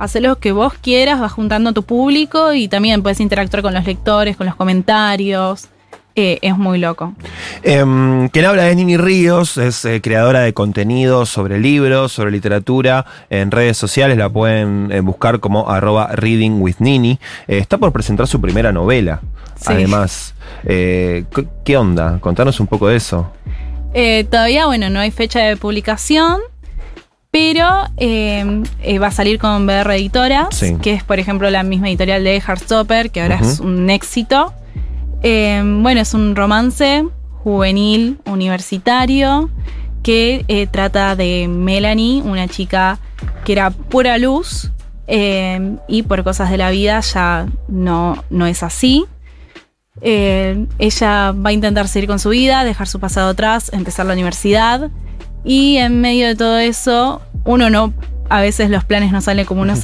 haces 0.00 0.20
lo 0.22 0.38
que 0.38 0.50
vos 0.50 0.72
quieras, 0.74 1.20
vas 1.20 1.30
juntando 1.32 1.70
a 1.70 1.72
tu 1.72 1.84
público 1.84 2.52
y 2.54 2.66
también 2.66 3.02
puedes 3.02 3.20
interactuar 3.20 3.62
con 3.62 3.74
los 3.74 3.84
lectores, 3.86 4.36
con 4.36 4.46
los 4.46 4.56
comentarios. 4.56 5.68
Eh, 6.16 6.40
es 6.42 6.58
muy 6.58 6.78
loco. 6.80 7.14
Em, 7.62 8.28
quien 8.30 8.44
habla 8.44 8.68
es 8.68 8.76
Nini 8.76 8.96
Ríos, 8.96 9.56
es 9.56 9.84
eh, 9.84 10.00
creadora 10.02 10.40
de 10.40 10.52
contenido 10.52 11.24
sobre 11.24 11.60
libros, 11.60 12.10
sobre 12.10 12.32
literatura 12.32 13.06
en 13.30 13.52
redes 13.52 13.76
sociales, 13.76 14.18
la 14.18 14.28
pueden 14.28 14.90
eh, 14.90 15.00
buscar 15.00 15.38
como 15.38 15.70
arroba 15.70 16.08
reading 16.08 16.60
with 16.60 16.74
Nini. 16.80 17.20
Eh, 17.46 17.58
está 17.58 17.78
por 17.78 17.92
presentar 17.92 18.26
su 18.26 18.40
primera 18.40 18.72
novela, 18.72 19.20
Sí. 19.54 19.66
además. 19.72 20.34
Eh, 20.64 21.24
¿qué- 21.34 21.46
¿Qué 21.64 21.76
onda? 21.76 22.18
Contanos 22.20 22.58
un 22.58 22.66
poco 22.66 22.88
de 22.88 22.96
eso. 22.96 23.30
Eh, 23.94 24.24
todavía, 24.24 24.66
bueno, 24.66 24.90
no 24.90 24.98
hay 25.00 25.12
fecha 25.12 25.40
de 25.40 25.56
publicación, 25.56 26.40
pero 27.30 27.66
eh, 27.96 28.62
eh, 28.82 28.98
va 28.98 29.08
a 29.08 29.12
salir 29.12 29.38
con 29.38 29.66
BR 29.66 29.94
Editoras, 29.94 30.48
Sí. 30.54 30.76
que 30.82 30.94
es, 30.94 31.04
por 31.04 31.18
ejemplo, 31.20 31.48
la 31.50 31.62
misma 31.62 31.88
editorial 31.88 32.24
de 32.24 32.40
Heartstopper, 32.40 33.10
que 33.10 33.22
ahora 33.22 33.38
es 33.40 33.60
un 33.60 33.88
éxito. 33.90 34.52
Eh, 35.22 35.62
bueno, 35.82 36.00
es 36.00 36.12
un 36.14 36.34
romance 36.34 37.04
juvenil 37.44 38.18
universitario 38.26 39.48
que 40.02 40.44
eh, 40.48 40.66
trata 40.66 41.14
de 41.14 41.46
Melanie, 41.48 42.22
una 42.22 42.48
chica 42.48 42.98
que 43.44 43.52
era 43.52 43.70
pura 43.70 44.16
luz 44.18 44.70
eh, 45.06 45.76
y 45.88 46.02
por 46.02 46.24
cosas 46.24 46.50
de 46.50 46.56
la 46.56 46.70
vida 46.70 47.00
ya 47.00 47.46
no, 47.68 48.24
no 48.30 48.46
es 48.46 48.62
así. 48.62 49.04
Ella 50.02 51.32
va 51.32 51.50
a 51.50 51.52
intentar 51.52 51.86
seguir 51.86 52.08
con 52.08 52.18
su 52.18 52.30
vida, 52.30 52.64
dejar 52.64 52.88
su 52.88 52.98
pasado 53.00 53.30
atrás, 53.30 53.70
empezar 53.74 54.06
la 54.06 54.14
universidad 54.14 54.90
y 55.44 55.76
en 55.76 56.00
medio 56.00 56.28
de 56.28 56.36
todo 56.36 56.58
eso, 56.58 57.20
uno 57.44 57.70
no, 57.70 57.92
a 58.28 58.40
veces 58.40 58.70
los 58.70 58.84
planes 58.84 59.12
no 59.12 59.20
salen 59.20 59.46
como 59.46 59.62
uno 59.62 59.74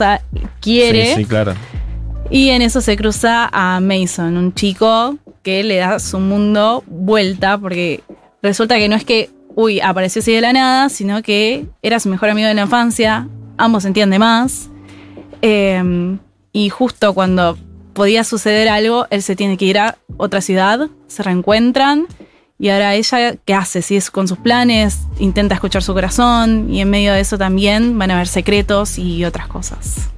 quiere. 0.61 1.15
Sí, 1.15 1.23
sí, 1.23 1.25
claro. 1.25 1.55
Y 2.31 2.51
en 2.51 2.63
eso 2.63 2.81
se 2.81 2.97
cruza 2.97 3.49
a 3.53 3.81
Mason, 3.81 4.37
un 4.37 4.53
chico 4.55 5.17
que 5.43 5.63
le 5.63 5.77
da 5.77 5.99
su 6.01 6.19
mundo 6.19 6.83
vuelta, 6.87 7.57
porque 7.57 8.03
resulta 8.43 8.77
que 8.79 8.89
no 8.89 8.97
es 8.97 9.05
que, 9.05 9.31
uy, 9.55 9.81
apareció 9.81 10.21
así 10.21 10.33
de 10.33 10.41
la 10.41 10.53
nada, 10.53 10.89
sino 10.89 11.23
que 11.23 11.67
era 11.83 12.01
su 12.01 12.09
mejor 12.09 12.31
amigo 12.31 12.49
de 12.49 12.55
la 12.55 12.63
infancia, 12.63 13.29
ambos 13.57 13.85
se 13.85 13.89
entienden 13.89 14.21
más. 14.21 14.69
Eh, 15.43 16.19
y 16.53 16.69
justo 16.69 17.15
cuando 17.15 17.57
podía 17.93 18.25
suceder 18.25 18.69
algo, 18.69 19.07
él 19.11 19.23
se 19.23 19.37
tiene 19.37 19.57
que 19.57 19.65
ir 19.65 19.79
a 19.79 19.99
otra 20.17 20.41
ciudad, 20.41 20.89
se 21.07 21.23
reencuentran. 21.23 22.07
Y 22.59 22.71
ahora 22.71 22.95
ella, 22.95 23.37
¿qué 23.45 23.55
hace? 23.55 23.83
Si 23.83 23.97
es 23.97 24.11
con 24.11 24.29
sus 24.29 24.39
planes, 24.39 25.01
intenta 25.19 25.55
escuchar 25.55 25.83
su 25.83 25.93
corazón 25.93 26.73
y 26.73 26.81
en 26.81 26.89
medio 26.89 27.13
de 27.13 27.21
eso 27.21 27.37
también 27.37 27.99
van 27.99 28.11
a 28.11 28.15
haber 28.15 28.29
secretos 28.29 28.99
y 28.99 29.25
otras 29.25 29.47
cosas. 29.47 30.09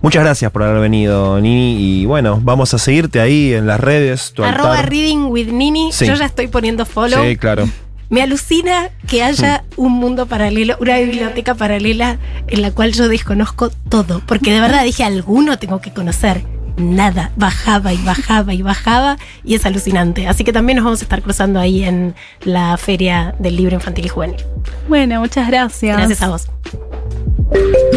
Muchas 0.00 0.22
gracias 0.22 0.52
por 0.52 0.62
haber 0.62 0.80
venido, 0.80 1.40
Nini. 1.40 2.02
Y 2.02 2.06
bueno, 2.06 2.38
vamos 2.42 2.74
a 2.74 2.78
seguirte 2.78 3.20
ahí 3.20 3.54
en 3.54 3.66
las 3.66 3.80
redes. 3.80 4.32
Tu 4.34 4.44
Arroba 4.44 4.72
altar. 4.72 4.90
Reading 4.90 5.26
with 5.30 5.48
Nini. 5.48 5.90
Sí. 5.92 6.06
Yo 6.06 6.14
ya 6.14 6.26
estoy 6.26 6.46
poniendo 6.46 6.84
follow. 6.84 7.24
Sí, 7.24 7.36
claro. 7.36 7.68
Me 8.10 8.22
alucina 8.22 8.90
que 9.08 9.22
haya 9.22 9.64
un 9.76 9.92
mundo 9.92 10.26
paralelo, 10.26 10.76
una 10.78 10.98
biblioteca 10.98 11.54
paralela 11.54 12.18
en 12.46 12.62
la 12.62 12.70
cual 12.70 12.92
yo 12.92 13.08
desconozco 13.08 13.70
todo. 13.88 14.20
Porque 14.26 14.52
de 14.52 14.60
verdad 14.60 14.84
dije, 14.84 15.02
alguno 15.02 15.58
tengo 15.58 15.80
que 15.80 15.92
conocer. 15.92 16.44
Nada, 16.76 17.30
bajaba 17.36 17.92
y 17.92 17.98
bajaba 17.98 18.52
y 18.52 18.62
bajaba 18.62 19.16
y 19.44 19.54
es 19.54 19.64
alucinante. 19.64 20.26
Así 20.26 20.42
que 20.42 20.52
también 20.52 20.76
nos 20.76 20.84
vamos 20.84 21.00
a 21.00 21.04
estar 21.04 21.22
cruzando 21.22 21.60
ahí 21.60 21.84
en 21.84 22.14
la 22.44 22.76
Feria 22.76 23.34
del 23.38 23.56
Libro 23.56 23.74
Infantil 23.74 24.06
y 24.06 24.08
Juvenil. 24.08 24.44
Bueno, 24.88 25.20
muchas 25.20 25.46
gracias. 25.46 25.96
Gracias 25.96 26.22
a 26.22 26.28
vos. 26.28 26.48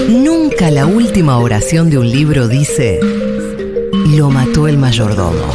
Nunca 0.09 0.69
la 0.69 0.85
última 0.85 1.37
oración 1.37 1.89
de 1.89 1.97
un 1.97 2.09
libro 2.09 2.47
dice, 2.47 2.99
lo 4.15 4.29
mató 4.29 4.67
el 4.67 4.77
mayordomo. 4.77 5.53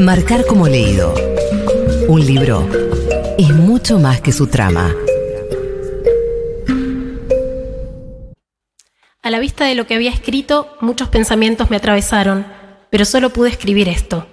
Marcar 0.00 0.44
como 0.46 0.66
leído. 0.66 1.14
Un 2.08 2.26
libro 2.26 2.66
es 3.38 3.50
mucho 3.50 4.00
más 4.00 4.20
que 4.20 4.32
su 4.32 4.48
trama. 4.48 4.92
A 9.22 9.28
la 9.28 9.38
vista 9.38 9.66
de 9.66 9.74
lo 9.74 9.86
que 9.86 9.94
había 9.94 10.10
escrito, 10.10 10.74
muchos 10.80 11.10
pensamientos 11.10 11.68
me 11.68 11.76
atravesaron, 11.76 12.46
pero 12.88 13.04
solo 13.04 13.28
pude 13.30 13.50
escribir 13.50 13.86
esto. 13.86 14.26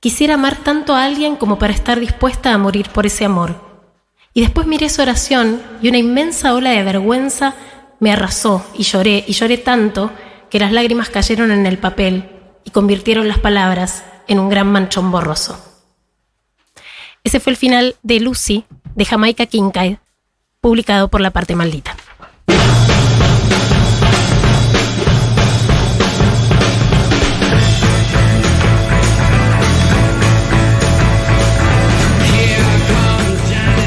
Quisiera 0.00 0.34
amar 0.34 0.56
tanto 0.56 0.94
a 0.94 1.04
alguien 1.04 1.36
como 1.36 1.58
para 1.58 1.74
estar 1.74 2.00
dispuesta 2.00 2.54
a 2.54 2.58
morir 2.58 2.88
por 2.88 3.04
ese 3.04 3.26
amor. 3.26 3.60
Y 4.32 4.40
después 4.40 4.66
miré 4.66 4.88
su 4.88 5.02
oración 5.02 5.60
y 5.82 5.90
una 5.90 5.98
inmensa 5.98 6.54
ola 6.54 6.70
de 6.70 6.82
vergüenza 6.82 7.54
me 8.00 8.10
arrasó 8.10 8.64
y 8.74 8.84
lloré, 8.84 9.22
y 9.26 9.34
lloré 9.34 9.58
tanto 9.58 10.10
que 10.48 10.60
las 10.60 10.72
lágrimas 10.72 11.10
cayeron 11.10 11.50
en 11.50 11.66
el 11.66 11.76
papel 11.76 12.30
y 12.64 12.70
convirtieron 12.70 13.28
las 13.28 13.38
palabras 13.38 14.02
en 14.28 14.38
un 14.38 14.48
gran 14.48 14.68
manchón 14.68 15.10
borroso. 15.10 15.62
Ese 17.22 17.38
fue 17.38 17.50
el 17.50 17.58
final 17.58 17.96
de 18.02 18.20
Lucy, 18.20 18.64
de 18.94 19.04
Jamaica 19.04 19.44
Kincaid, 19.44 19.98
publicado 20.62 21.08
por 21.08 21.20
La 21.20 21.32
Parte 21.32 21.54
Maldita. 21.54 21.96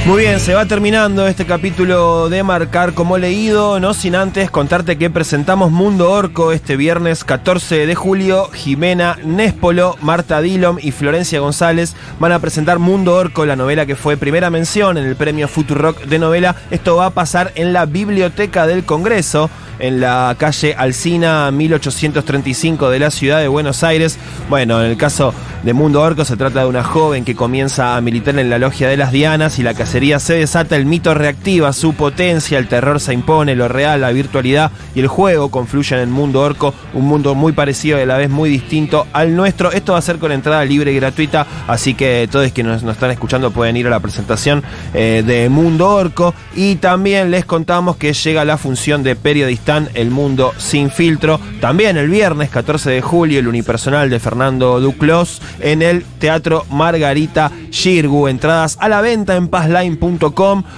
Muy 0.10 0.24
bien, 0.24 0.40
se 0.40 0.56
va 0.56 0.66
terminando 0.66 1.28
este 1.28 1.46
capítulo 1.46 2.30
de 2.30 2.42
Marcar 2.42 2.96
como 2.96 3.20
leído, 3.20 3.80
no 3.80 3.94
sin 3.94 4.16
antes 4.16 4.50
contarte 4.50 4.98
que 4.98 5.12
presentamos 5.12 5.70
Mundo 5.70 6.10
Orco 6.10 6.52
este 6.52 6.78
viernes 6.78 7.24
14 7.24 7.86
de 7.86 7.94
julio. 7.94 8.50
Jimena 8.52 9.20
Néspolo, 9.24 9.98
Marta 10.02 10.42
Dillom 10.42 10.78
y 10.82 10.90
Florencia 10.90 11.40
González 11.40 11.94
van 12.20 12.32
a 12.32 12.40
presentar 12.40 12.80
Mundo 12.80 13.14
Orco, 13.14 13.46
la 13.46 13.56
novela 13.56 13.86
que 13.86 13.96
fue 13.96 14.18
primera 14.18 14.50
mención 14.50 14.98
en 14.98 15.06
el 15.06 15.16
premio 15.16 15.48
Futurock 15.48 16.02
de 16.06 16.18
novela. 16.18 16.56
Esto 16.72 16.96
va 16.96 17.06
a 17.06 17.12
pasar 17.12 17.52
en 17.54 17.72
la 17.72 17.86
Biblioteca 17.86 18.66
del 18.66 18.86
Congreso, 18.86 19.52
en 19.78 20.02
la 20.02 20.36
calle 20.40 20.74
Alcina 20.76 21.52
1835 21.52 22.90
de 22.90 23.00
la 23.00 23.12
ciudad 23.12 23.42
de 23.42 23.48
Buenos 23.48 23.84
Aires. 23.84 24.18
Bueno, 24.50 24.84
en 24.84 24.90
el 24.90 24.98
caso 24.98 25.36
de 25.64 25.74
Mundo 25.74 26.02
Orco. 26.02 26.26
Se 26.26 26.38
trata 26.38 26.62
de 26.62 26.68
una 26.68 26.84
joven 26.84 27.26
que 27.26 27.36
comienza 27.36 27.96
a 27.96 28.02
militar 28.02 28.38
en 28.40 28.50
la 28.50 28.58
logia 28.58 28.88
de 28.88 28.98
las 28.98 29.12
Dianas 29.12 29.60
y 29.60 29.64
la 29.64 29.74
cacería 29.74 29.99
se 29.99 29.99
desata, 30.00 30.76
el 30.76 30.86
mito 30.86 31.14
reactiva 31.14 31.74
su 31.74 31.94
potencia, 31.94 32.58
el 32.58 32.68
terror 32.68 33.00
se 33.00 33.14
impone, 33.14 33.56
lo 33.56 33.68
real, 33.68 34.02
la 34.02 34.12
virtualidad 34.12 34.72
y 34.96 35.02
el 35.02 35.08
juego 35.08 35.52
confluyen 35.52 36.00
en 36.00 36.12
Mundo 36.12 36.42
Orco, 36.42 36.74
un 36.94 37.06
mundo 37.06 37.36
muy 37.36 37.52
parecido 37.52 37.98
y 37.98 38.02
a 38.02 38.06
la 38.06 38.18
vez 38.18 38.30
muy 38.30 38.50
distinto 38.50 39.08
al 39.12 39.36
nuestro. 39.36 39.72
Esto 39.72 39.94
va 39.94 40.00
a 40.00 40.02
ser 40.02 40.18
con 40.18 40.32
entrada 40.32 40.64
libre 40.64 40.94
y 40.94 40.96
gratuita, 40.96 41.46
así 41.68 41.96
que 41.96 42.30
todos 42.32 42.52
quienes 42.52 42.82
nos 42.82 42.94
están 42.94 43.12
escuchando 43.12 43.52
pueden 43.52 43.76
ir 43.76 43.88
a 43.88 43.90
la 43.90 44.00
presentación 44.00 44.64
eh, 44.94 45.24
de 45.26 45.50
Mundo 45.50 45.90
Orco 45.90 46.34
y 46.56 46.76
también 46.76 47.30
les 47.30 47.44
contamos 47.46 47.98
que 47.98 48.14
llega 48.14 48.46
la 48.46 48.58
función 48.58 49.04
de 49.04 49.16
Periodistán, 49.16 49.90
El 49.94 50.12
Mundo 50.12 50.54
Sin 50.58 50.92
Filtro, 50.92 51.40
también 51.60 51.98
el 51.98 52.10
viernes 52.10 52.50
14 52.50 52.90
de 52.90 53.02
julio, 53.02 53.40
el 53.40 53.48
unipersonal 53.48 54.10
de 54.10 54.20
Fernando 54.20 54.80
Duclos 54.80 55.42
en 55.60 55.82
el 55.82 56.04
Teatro 56.20 56.66
Margarita 56.70 57.52
Girgu. 57.72 58.28
Entradas 58.28 58.78
a 58.80 58.88
la 58.88 59.02
venta 59.02 59.36
en 59.36 59.50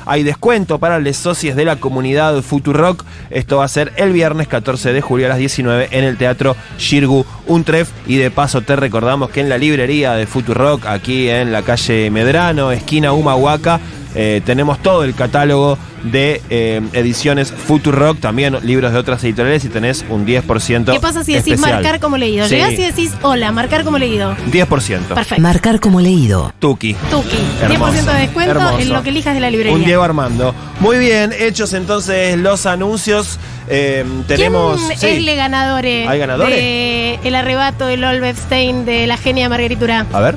Hay 0.05 0.24
descuento 0.24 0.80
para 0.80 0.99
los 0.99 1.18
socios 1.18 1.55
de 1.55 1.66
la 1.66 1.78
comunidad 1.78 2.41
Futurock. 2.41 3.03
Esto 3.30 3.57
va 3.57 3.66
a 3.66 3.68
ser 3.68 3.91
el 3.97 4.14
viernes 4.14 4.47
14 4.47 4.93
de 4.93 5.01
julio 5.01 5.26
a 5.26 5.30
las 5.30 5.38
19 5.38 5.89
en 5.91 6.03
el 6.03 6.18
Teatro 6.18 6.55
Girgu 6.78 7.26
Untref. 7.47 7.89
Y 8.07 8.18
de 8.18 8.32
paso 8.32 8.62
te 8.62 8.76
recordamos 8.76 9.30
que 9.30 9.41
en 9.41 9.49
la 9.49 9.57
librería 9.57 10.14
de 10.14 10.28
Futurock, 10.28 10.86
aquí 10.86 11.30
en 11.30 11.51
la 11.51 11.62
calle 11.64 12.09
Medrano, 12.12 12.72
esquina 12.72 13.14
Humahuaca, 13.14 13.80
eh, 14.16 14.41
tenemos 14.45 14.80
todo 14.80 15.03
el 15.03 15.16
catálogo 15.16 15.78
de 16.03 16.41
eh, 16.49 16.82
ediciones 16.93 17.51
Futurock, 17.51 18.20
también 18.20 18.57
libros 18.64 18.91
de 18.91 18.97
otras 18.97 19.24
editoriales 19.24 19.64
y 19.66 19.70
tenés 19.70 20.03
un 20.09 20.26
10%. 20.26 20.91
¿Qué 20.91 20.99
pasa 20.99 21.24
si 21.24 21.34
decís 21.34 21.53
especial. 21.53 21.76
marcar 21.82 21.99
como 21.99 22.18
leído? 22.18 22.47
Sí. 22.47 22.55
Llegás 22.55 22.74
y 22.74 22.78
decís 22.84 23.14
hola, 23.22 23.51
marcar 23.51 23.84
como 23.84 23.97
leído. 23.97 24.36
10%. 24.51 24.68
Perfecto. 25.14 25.41
Marcar 25.41 25.80
como 25.80 26.01
leído. 26.01 26.53
Tuki. 26.59 26.95
Tuki. 27.12 27.38
Hermoso, 27.62 27.93
10% 27.93 28.14
de 28.14 28.20
descuento 28.20 28.51
hermoso. 28.51 28.80
en 28.80 28.89
lo 28.93 29.03
que 29.03 29.09
elijas 29.09 29.34
de 29.36 29.39
la 29.41 29.51
librería. 29.51 29.78
Un 29.78 29.86
Diego 29.86 30.03
Armando. 30.03 30.55
Muy 30.80 30.97
bien, 30.97 31.32
hechos 31.38 31.74
entonces 31.74 32.38
los 32.38 32.66
anuncios. 32.66 33.38
eh, 33.70 34.03
tenemos. 34.28 34.82
¿Quién 34.82 34.97
sí. 34.99 35.07
es 35.07 35.18
el 35.20 35.36
ganador 35.36 35.86
eh, 35.86 36.07
¿Hay 36.07 36.20
ganadores? 36.20 36.55
de 36.55 37.20
el 37.24 37.36
arrebato 37.36 37.86
del 37.86 38.03
Olbestein 38.03 38.86
de 38.86 39.05
la 39.07 39.18
genia 39.18 39.47
Margaritura? 39.49 40.05
A 40.12 40.20
ver. 40.20 40.36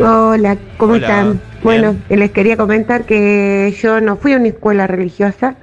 Hola, 0.00 0.56
¿cómo 0.78 0.94
Hola, 0.94 1.06
están? 1.06 1.40
Bueno, 1.62 1.96
les 2.08 2.30
quería 2.32 2.56
comentar 2.56 3.04
que 3.04 3.74
yo 3.80 4.00
no 4.00 4.16
fui 4.16 4.32
a 4.32 4.36
una 4.36 4.48
escuela 4.48 4.86
religiosa, 4.86 5.54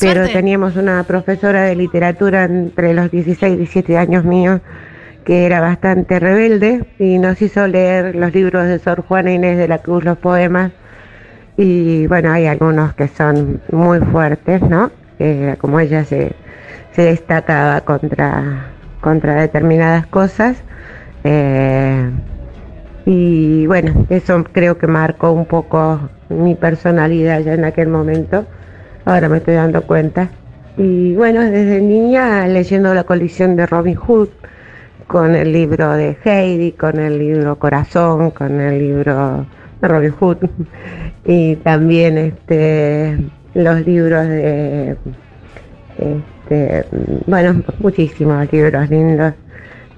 pero 0.00 0.28
teníamos 0.28 0.76
una 0.76 1.02
profesora 1.04 1.62
de 1.62 1.74
literatura 1.74 2.44
entre 2.44 2.94
los 2.94 3.10
16 3.10 3.54
y 3.54 3.56
17 3.56 3.98
años 3.98 4.24
míos 4.24 4.60
que 5.24 5.46
era 5.46 5.60
bastante 5.60 6.18
rebelde 6.18 6.84
y 6.98 7.18
nos 7.18 7.40
hizo 7.42 7.66
leer 7.66 8.14
los 8.16 8.34
libros 8.34 8.66
de 8.66 8.78
Sor 8.78 9.02
Juana 9.02 9.32
Inés 9.32 9.58
de 9.58 9.68
la 9.68 9.78
Cruz, 9.78 10.04
los 10.04 10.18
poemas. 10.18 10.72
Y 11.56 12.06
bueno, 12.06 12.32
hay 12.32 12.46
algunos 12.46 12.94
que 12.94 13.08
son 13.08 13.60
muy 13.70 14.00
fuertes, 14.00 14.62
¿no? 14.62 14.90
Eh, 15.18 15.56
como 15.60 15.78
ella 15.78 16.04
se, 16.04 16.32
se 16.92 17.02
destacaba 17.02 17.82
contra, 17.82 18.70
contra 19.00 19.34
determinadas 19.34 20.06
cosas. 20.06 20.62
Eh, 21.22 22.10
y 23.06 23.66
bueno, 23.66 24.06
eso 24.10 24.44
creo 24.52 24.78
que 24.78 24.86
marcó 24.86 25.32
un 25.32 25.46
poco 25.46 26.00
mi 26.28 26.54
personalidad 26.54 27.40
ya 27.40 27.54
en 27.54 27.64
aquel 27.64 27.88
momento. 27.88 28.46
Ahora 29.04 29.28
me 29.28 29.38
estoy 29.38 29.54
dando 29.54 29.82
cuenta. 29.82 30.28
Y 30.76 31.14
bueno, 31.14 31.40
desde 31.40 31.80
niña 31.80 32.46
leyendo 32.46 32.94
la 32.94 33.04
colección 33.04 33.56
de 33.56 33.66
Robin 33.66 33.96
Hood, 33.96 34.28
con 35.06 35.34
el 35.34 35.52
libro 35.52 35.92
de 35.94 36.16
Heidi, 36.24 36.72
con 36.72 37.00
el 37.00 37.18
libro 37.18 37.58
Corazón, 37.58 38.30
con 38.30 38.60
el 38.60 38.78
libro 38.78 39.46
de 39.80 39.88
Robin 39.88 40.12
Hood. 40.12 40.38
Y 41.22 41.56
también 41.56 42.16
este 42.16 43.18
los 43.52 43.84
libros 43.84 44.26
de 44.26 44.96
este, 45.98 46.86
bueno, 47.26 47.62
muchísimos 47.78 48.50
libros 48.52 48.88
lindos 48.88 49.34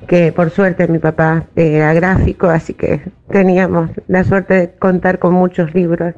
que 0.06 0.32
por 0.32 0.50
suerte 0.50 0.88
mi 0.88 0.98
papá 0.98 1.44
era 1.56 1.92
gráfico, 1.94 2.48
así 2.48 2.74
que 2.74 3.02
teníamos 3.30 3.90
la 4.08 4.24
suerte 4.24 4.54
de 4.54 4.74
contar 4.76 5.18
con 5.18 5.34
muchos 5.34 5.74
libros. 5.74 6.14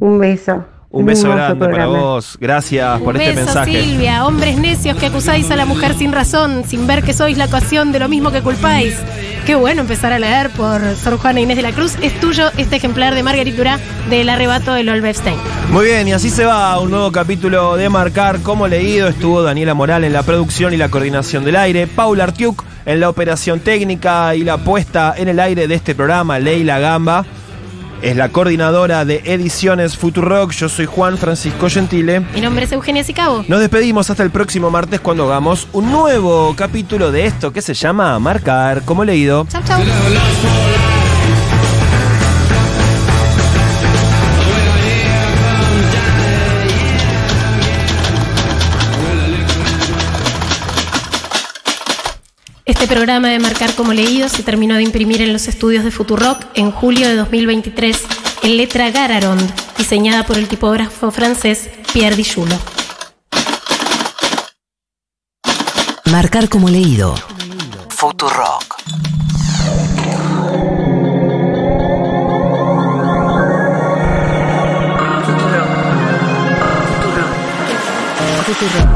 Un 0.00 0.18
beso. 0.18 0.64
Un 0.90 1.06
beso 1.06 1.28
grande 1.28 1.66
para 1.66 1.86
vos. 1.86 2.38
Gracias 2.40 3.00
por 3.00 3.16
Un 3.16 3.20
este 3.20 3.34
beso, 3.34 3.46
mensaje. 3.46 3.82
Silvia. 3.82 4.24
Hombres 4.26 4.56
necios 4.58 4.96
que 4.96 5.06
acusáis 5.06 5.50
a 5.50 5.56
la 5.56 5.66
mujer 5.66 5.94
sin 5.94 6.12
razón, 6.12 6.62
sin 6.64 6.86
ver 6.86 7.02
que 7.02 7.12
sois 7.12 7.36
la 7.36 7.46
ocasión 7.46 7.90
de 7.90 7.98
lo 7.98 8.08
mismo 8.08 8.30
que 8.30 8.42
culpáis. 8.42 8.96
Qué 9.44 9.56
bueno 9.56 9.80
empezar 9.80 10.12
a 10.12 10.20
leer 10.20 10.50
por 10.50 10.80
Sor 10.94 11.18
Juana 11.18 11.40
Inés 11.40 11.56
de 11.56 11.62
la 11.62 11.72
Cruz. 11.72 11.96
Es 12.00 12.18
tuyo 12.20 12.44
este 12.56 12.76
ejemplar 12.76 13.16
de 13.16 13.24
Margaritura 13.24 13.80
del 14.08 14.28
arrebato 14.28 14.72
del 14.72 14.88
Olbestein. 14.88 15.36
Muy 15.72 15.86
bien, 15.86 16.06
y 16.06 16.12
así 16.12 16.30
se 16.30 16.44
va 16.44 16.78
un 16.78 16.90
nuevo 16.90 17.10
capítulo 17.10 17.76
de 17.76 17.88
Marcar 17.88 18.40
como 18.40 18.68
leído. 18.68 19.08
Estuvo 19.08 19.42
Daniela 19.42 19.74
Moral 19.74 20.04
en 20.04 20.12
la 20.12 20.22
producción 20.22 20.72
y 20.74 20.76
la 20.76 20.90
coordinación 20.90 21.44
del 21.44 21.56
aire, 21.56 21.88
Paula 21.88 22.24
Artiuk 22.24 22.64
en 22.86 23.00
la 23.00 23.08
operación 23.08 23.60
técnica 23.60 24.34
y 24.34 24.44
la 24.44 24.58
puesta 24.58 25.14
en 25.16 25.28
el 25.28 25.40
aire 25.40 25.66
de 25.66 25.74
este 25.74 25.94
programa, 25.94 26.38
Leila 26.38 26.78
Gamba. 26.78 27.24
Es 28.02 28.16
la 28.16 28.28
coordinadora 28.28 29.06
de 29.06 29.22
ediciones 29.24 29.96
Futurock. 29.96 30.52
Yo 30.52 30.68
soy 30.68 30.84
Juan 30.84 31.16
Francisco 31.16 31.70
Gentile. 31.70 32.20
Mi 32.34 32.42
nombre 32.42 32.66
es 32.66 32.72
Eugenia 32.72 33.02
Sicabo. 33.02 33.44
Nos 33.48 33.60
despedimos 33.60 34.10
hasta 34.10 34.22
el 34.22 34.30
próximo 34.30 34.70
martes 34.70 35.00
cuando 35.00 35.24
hagamos 35.24 35.68
un 35.72 35.90
nuevo 35.90 36.54
capítulo 36.54 37.10
de 37.10 37.24
esto 37.24 37.52
que 37.52 37.62
se 37.62 37.72
llama 37.72 38.18
Marcar 38.18 38.82
como 38.82 39.04
leído. 39.04 39.46
Chau, 39.48 39.62
chau. 39.64 39.80
Este 52.66 52.86
programa 52.86 53.28
de 53.28 53.38
Marcar 53.38 53.74
como 53.74 53.92
leído 53.92 54.30
se 54.30 54.42
terminó 54.42 54.76
de 54.76 54.82
imprimir 54.82 55.20
en 55.20 55.34
los 55.34 55.48
estudios 55.48 55.84
de 55.84 55.90
Futurock 55.90 56.46
en 56.54 56.70
julio 56.70 57.06
de 57.06 57.14
2023 57.14 58.02
en 58.42 58.56
letra 58.56 58.90
Gararond, 58.90 59.52
diseñada 59.76 60.24
por 60.24 60.38
el 60.38 60.48
tipógrafo 60.48 61.10
francés 61.10 61.68
Pierre 61.92 62.16
Dijulo. 62.16 62.56
Marcar 66.10 66.48
como 66.48 66.70
leído. 66.70 67.14
Futurock. 67.90 68.76
Futurock. 78.46 78.93